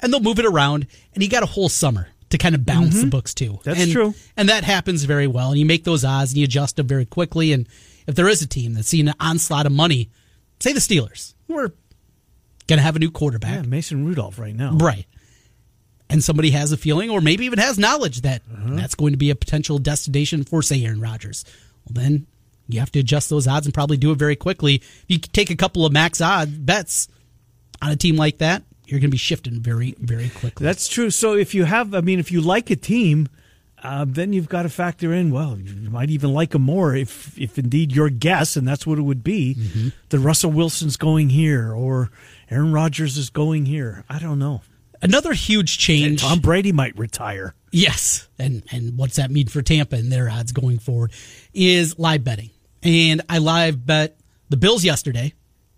and 0.03 0.13
they'll 0.13 0.19
move 0.19 0.37
it 0.37 0.45
around. 0.45 0.85
And 1.13 1.23
you 1.23 1.29
got 1.29 1.41
a 1.41 1.47
whole 1.47 1.69
summer 1.69 2.09
to 2.29 2.37
kind 2.37 2.53
of 2.53 2.65
balance 2.65 2.95
the 2.95 3.01
mm-hmm. 3.01 3.09
books 3.09 3.33
too. 3.33 3.59
That's 3.63 3.81
And- 3.81 3.91
true. 3.91 4.13
and 4.37 4.49
that 4.49 4.63
happens 4.63 5.03
very 5.05 5.27
well. 5.27 5.49
And 5.49 5.59
you 5.59 5.65
make 5.65 5.83
those 5.83 6.03
odds 6.03 6.31
and 6.31 6.37
you 6.37 6.43
adjust 6.43 6.75
them 6.75 6.87
very 6.87 7.05
quickly. 7.05 7.53
And 7.53 7.67
if 8.05 8.15
there 8.15 8.27
is 8.27 8.41
a 8.41 8.47
team 8.47 8.73
that's 8.73 8.87
seen 8.87 9.07
an 9.07 9.15
onslaught 9.19 9.65
of 9.65 9.71
money, 9.71 10.09
say 10.59 10.73
the 10.73 10.79
Steelers, 10.79 11.33
we're 11.47 11.71
going 12.67 12.77
to 12.77 12.83
have 12.83 12.95
a 12.95 12.99
new 12.99 13.11
quarterback. 13.11 13.55
Yeah, 13.55 13.61
Mason 13.69 14.05
Rudolph 14.05 14.39
right 14.39 14.55
now. 14.55 14.75
Right. 14.75 15.05
And 16.09 16.23
somebody 16.23 16.51
has 16.51 16.71
a 16.71 16.77
feeling, 16.77 17.09
or 17.09 17.21
maybe 17.21 17.45
even 17.45 17.59
has 17.59 17.79
knowledge 17.79 18.21
that 18.21 18.43
uh-huh. 18.51 18.75
that's 18.75 18.93
going 18.93 19.13
to 19.13 19.17
be 19.17 19.29
a 19.31 19.35
potential 19.35 19.79
destination 19.79 20.43
for, 20.43 20.61
say, 20.61 20.83
Aaron 20.83 21.01
Rodgers. 21.01 21.43
Well, 21.85 22.03
then 22.03 22.27
you 22.67 22.79
have 22.79 22.91
to 22.91 22.99
adjust 22.99 23.29
those 23.29 23.47
odds 23.47 23.65
and 23.65 23.73
probably 23.73 23.97
do 23.97 24.11
it 24.11 24.19
very 24.19 24.35
quickly. 24.35 24.75
If 24.75 25.05
you 25.07 25.17
take 25.17 25.49
a 25.49 25.55
couple 25.55 25.85
of 25.85 25.93
max 25.93 26.21
odds 26.21 26.51
bets 26.51 27.07
on 27.81 27.91
a 27.91 27.95
team 27.95 28.15
like 28.15 28.39
that, 28.39 28.63
you're 28.93 28.99
going 29.01 29.09
to 29.09 29.15
be 29.15 29.17
shifting 29.17 29.59
very, 29.59 29.95
very 29.99 30.29
quickly. 30.29 30.63
That's 30.63 30.87
true. 30.87 31.09
So 31.09 31.33
if 31.33 31.53
you 31.55 31.65
have, 31.65 31.93
I 31.95 32.01
mean, 32.01 32.19
if 32.19 32.31
you 32.31 32.41
like 32.41 32.69
a 32.69 32.75
team, 32.75 33.27
uh, 33.83 34.05
then 34.07 34.31
you've 34.31 34.47
got 34.47 34.63
to 34.63 34.69
factor 34.69 35.11
in. 35.11 35.31
Well, 35.31 35.57
you 35.59 35.89
might 35.89 36.09
even 36.09 36.33
like 36.33 36.51
them 36.51 36.61
more 36.61 36.95
if, 36.95 37.37
if 37.37 37.57
indeed 37.57 37.91
your 37.91 38.09
guess, 38.09 38.55
and 38.55 38.67
that's 38.67 38.85
what 38.87 38.97
it 38.99 39.01
would 39.01 39.23
be, 39.23 39.55
Mm-hmm. 39.55 39.89
that 40.09 40.19
Russell 40.19 40.51
Wilson's 40.51 40.95
going 40.95 41.29
here 41.29 41.73
or 41.73 42.09
Aaron 42.49 42.71
Rodgers 42.71 43.17
is 43.17 43.29
going 43.29 43.65
here. 43.65 44.03
I 44.07 44.19
don't 44.19 44.39
know. 44.39 44.61
Another 45.01 45.33
huge 45.33 45.79
change. 45.79 46.21
Tom 46.21 46.39
Brady 46.39 46.71
might 46.71 46.97
retire. 46.97 47.55
Yes, 47.71 48.29
and 48.39 48.63
and 48.71 48.97
what's 48.97 49.17
that 49.17 49.31
mean 49.31 49.47
for 49.47 49.61
Tampa 49.61 49.95
and 49.97 50.09
their 50.11 50.29
odds 50.29 50.53
going 50.53 50.79
forward 50.79 51.11
is 51.53 51.99
live 51.99 52.23
betting. 52.23 52.51
And 52.83 53.21
I 53.27 53.39
live 53.39 53.85
bet 53.85 54.15
the 54.47 54.55
Bills 54.55 54.85
yesterday 54.85 55.33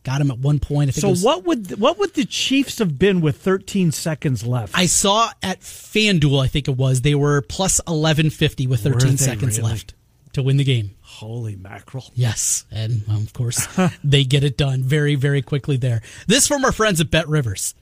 got 0.06 0.22
him 0.22 0.32
at 0.32 0.40
one 0.40 0.60
point. 0.60 0.90
I 0.90 0.92
think 0.92 1.02
so 1.02 1.10
was, 1.10 1.24
what 1.24 1.44
would 1.44 1.78
what 1.80 2.00
would 2.00 2.14
the 2.14 2.24
Chiefs 2.24 2.80
have 2.80 2.98
been 2.98 3.20
with 3.20 3.38
13 3.38 3.92
seconds 3.92 4.46
left? 4.46 4.78
I 4.78 4.86
saw 4.86 5.32
at 5.44 5.60
FanDuel, 5.60 6.42
I 6.42 6.48
think 6.48 6.70
it 6.70 6.78
was 6.78 7.02
they 7.02 7.16
were 7.16 7.42
plus 7.42 7.80
1150 7.80 8.68
with 8.68 8.82
13 8.82 9.18
seconds 9.18 9.58
really? 9.58 9.72
left 9.72 9.94
to 10.34 10.44
win 10.44 10.56
the 10.56 10.64
game. 10.64 10.92
Holy 11.02 11.56
mackerel! 11.58 12.06
Yes, 12.14 12.66
and 12.72 13.04
of 13.10 13.34
course 13.34 13.68
they 14.04 14.24
get 14.24 14.44
it 14.44 14.56
done 14.56 14.84
very 14.84 15.16
very 15.16 15.42
quickly 15.42 15.76
there. 15.76 16.02
This 16.28 16.48
from 16.48 16.64
our 16.64 16.72
friends 16.72 17.02
at 17.02 17.12
Bet 17.12 17.28
Rivers. 17.28 17.76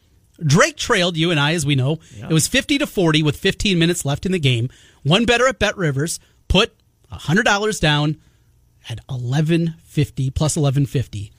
Drake 0.43 0.77
trailed 0.77 1.15
you 1.15 1.29
and 1.29 1.39
I, 1.39 1.53
as 1.53 1.63
we 1.63 1.75
know. 1.75 1.99
Yeah. 2.17 2.27
It 2.27 2.33
was 2.33 2.47
50 2.47 2.79
to 2.79 2.87
40 2.87 3.21
with 3.21 3.37
15 3.37 3.77
minutes 3.77 4.03
left 4.03 4.25
in 4.25 4.31
the 4.31 4.39
game. 4.39 4.67
One 5.03 5.25
better 5.25 5.47
at 5.47 5.59
Bet 5.59 5.77
Rivers 5.77 6.19
put 6.47 6.73
$100 7.11 7.79
down, 7.79 8.17
at 8.89 8.99
1150 9.07 10.29
plus 10.31 10.57
1150 10.57 11.32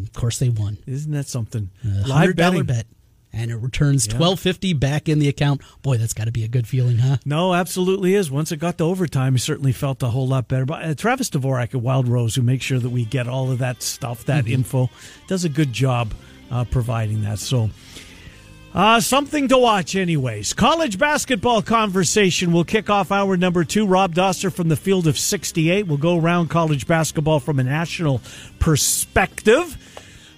of 0.00 0.12
course, 0.12 0.38
they 0.38 0.48
won. 0.48 0.78
Isn't 0.86 1.12
that 1.12 1.26
something? 1.26 1.70
A 1.84 2.06
Live 2.06 2.36
betting. 2.36 2.64
bet 2.64 2.86
and 3.32 3.50
it 3.50 3.56
returns 3.56 4.06
yeah. 4.06 4.14
1250 4.14 4.74
back 4.74 5.08
in 5.08 5.18
the 5.18 5.28
account. 5.28 5.62
Boy, 5.82 5.96
that's 5.96 6.12
got 6.12 6.24
to 6.24 6.32
be 6.32 6.44
a 6.44 6.48
good 6.48 6.68
feeling, 6.68 6.98
huh? 6.98 7.16
No, 7.24 7.54
absolutely 7.54 8.14
is. 8.14 8.30
Once 8.30 8.52
it 8.52 8.58
got 8.58 8.78
to 8.78 8.84
overtime, 8.84 9.32
he 9.32 9.38
certainly 9.38 9.72
felt 9.72 10.02
a 10.02 10.08
whole 10.08 10.28
lot 10.28 10.48
better. 10.48 10.66
But 10.66 10.84
uh, 10.84 10.94
Travis 10.94 11.30
Dvorak 11.30 11.74
at 11.74 11.80
Wild 11.80 12.08
Rose, 12.08 12.34
who 12.34 12.42
makes 12.42 12.64
sure 12.64 12.78
that 12.78 12.90
we 12.90 13.04
get 13.04 13.26
all 13.28 13.50
of 13.50 13.58
that 13.58 13.82
stuff, 13.82 14.24
that 14.26 14.44
mm-hmm. 14.44 14.54
info, 14.54 14.90
does 15.28 15.44
a 15.44 15.48
good 15.48 15.72
job 15.72 16.12
uh, 16.50 16.64
providing 16.64 17.22
that. 17.22 17.38
So 17.38 17.70
uh, 18.74 19.00
something 19.00 19.48
to 19.48 19.58
watch, 19.58 19.94
anyways. 19.94 20.52
College 20.54 20.98
basketball 20.98 21.62
conversation 21.62 22.52
will 22.52 22.64
kick 22.64 22.88
off 22.88 23.12
hour 23.12 23.36
number 23.36 23.64
two. 23.64 23.86
Rob 23.86 24.14
Doster 24.14 24.52
from 24.52 24.68
the 24.68 24.76
field 24.76 25.06
of 25.06 25.18
68 25.18 25.86
will 25.86 25.98
go 25.98 26.18
around 26.18 26.48
college 26.48 26.86
basketball 26.86 27.40
from 27.40 27.58
a 27.58 27.64
national 27.64 28.20
perspective. 28.58 29.76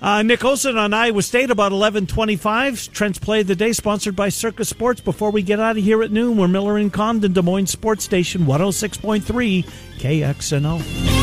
Uh, 0.03 0.23
Nick 0.23 0.45
Olson 0.45 0.77
on 0.77 0.93
Iowa 0.93 1.23
State 1.23 1.51
about 1.51 1.73
1125. 1.73 2.93
Trent's 2.93 3.19
Play 3.19 3.41
of 3.41 3.47
the 3.47 3.57
Day 3.57 3.73
sponsored 3.73 4.15
by 4.15 4.29
Circa 4.29 4.65
Sports. 4.67 5.01
Before 5.01 5.31
we 5.31 5.41
get 5.41 5.61
out 5.61 5.79
of 5.79 5.85
here 5.85 6.03
at 6.03 6.11
noon, 6.11 6.37
we're 6.37 6.49
Miller 6.49 6.77
and 6.77 6.93
Condon, 6.93 7.33
Des 7.33 7.41
Moines 7.41 7.69
Sports 7.71 8.05
Station 8.05 8.43
106.3 8.45 9.65
KXNO. 9.99 11.15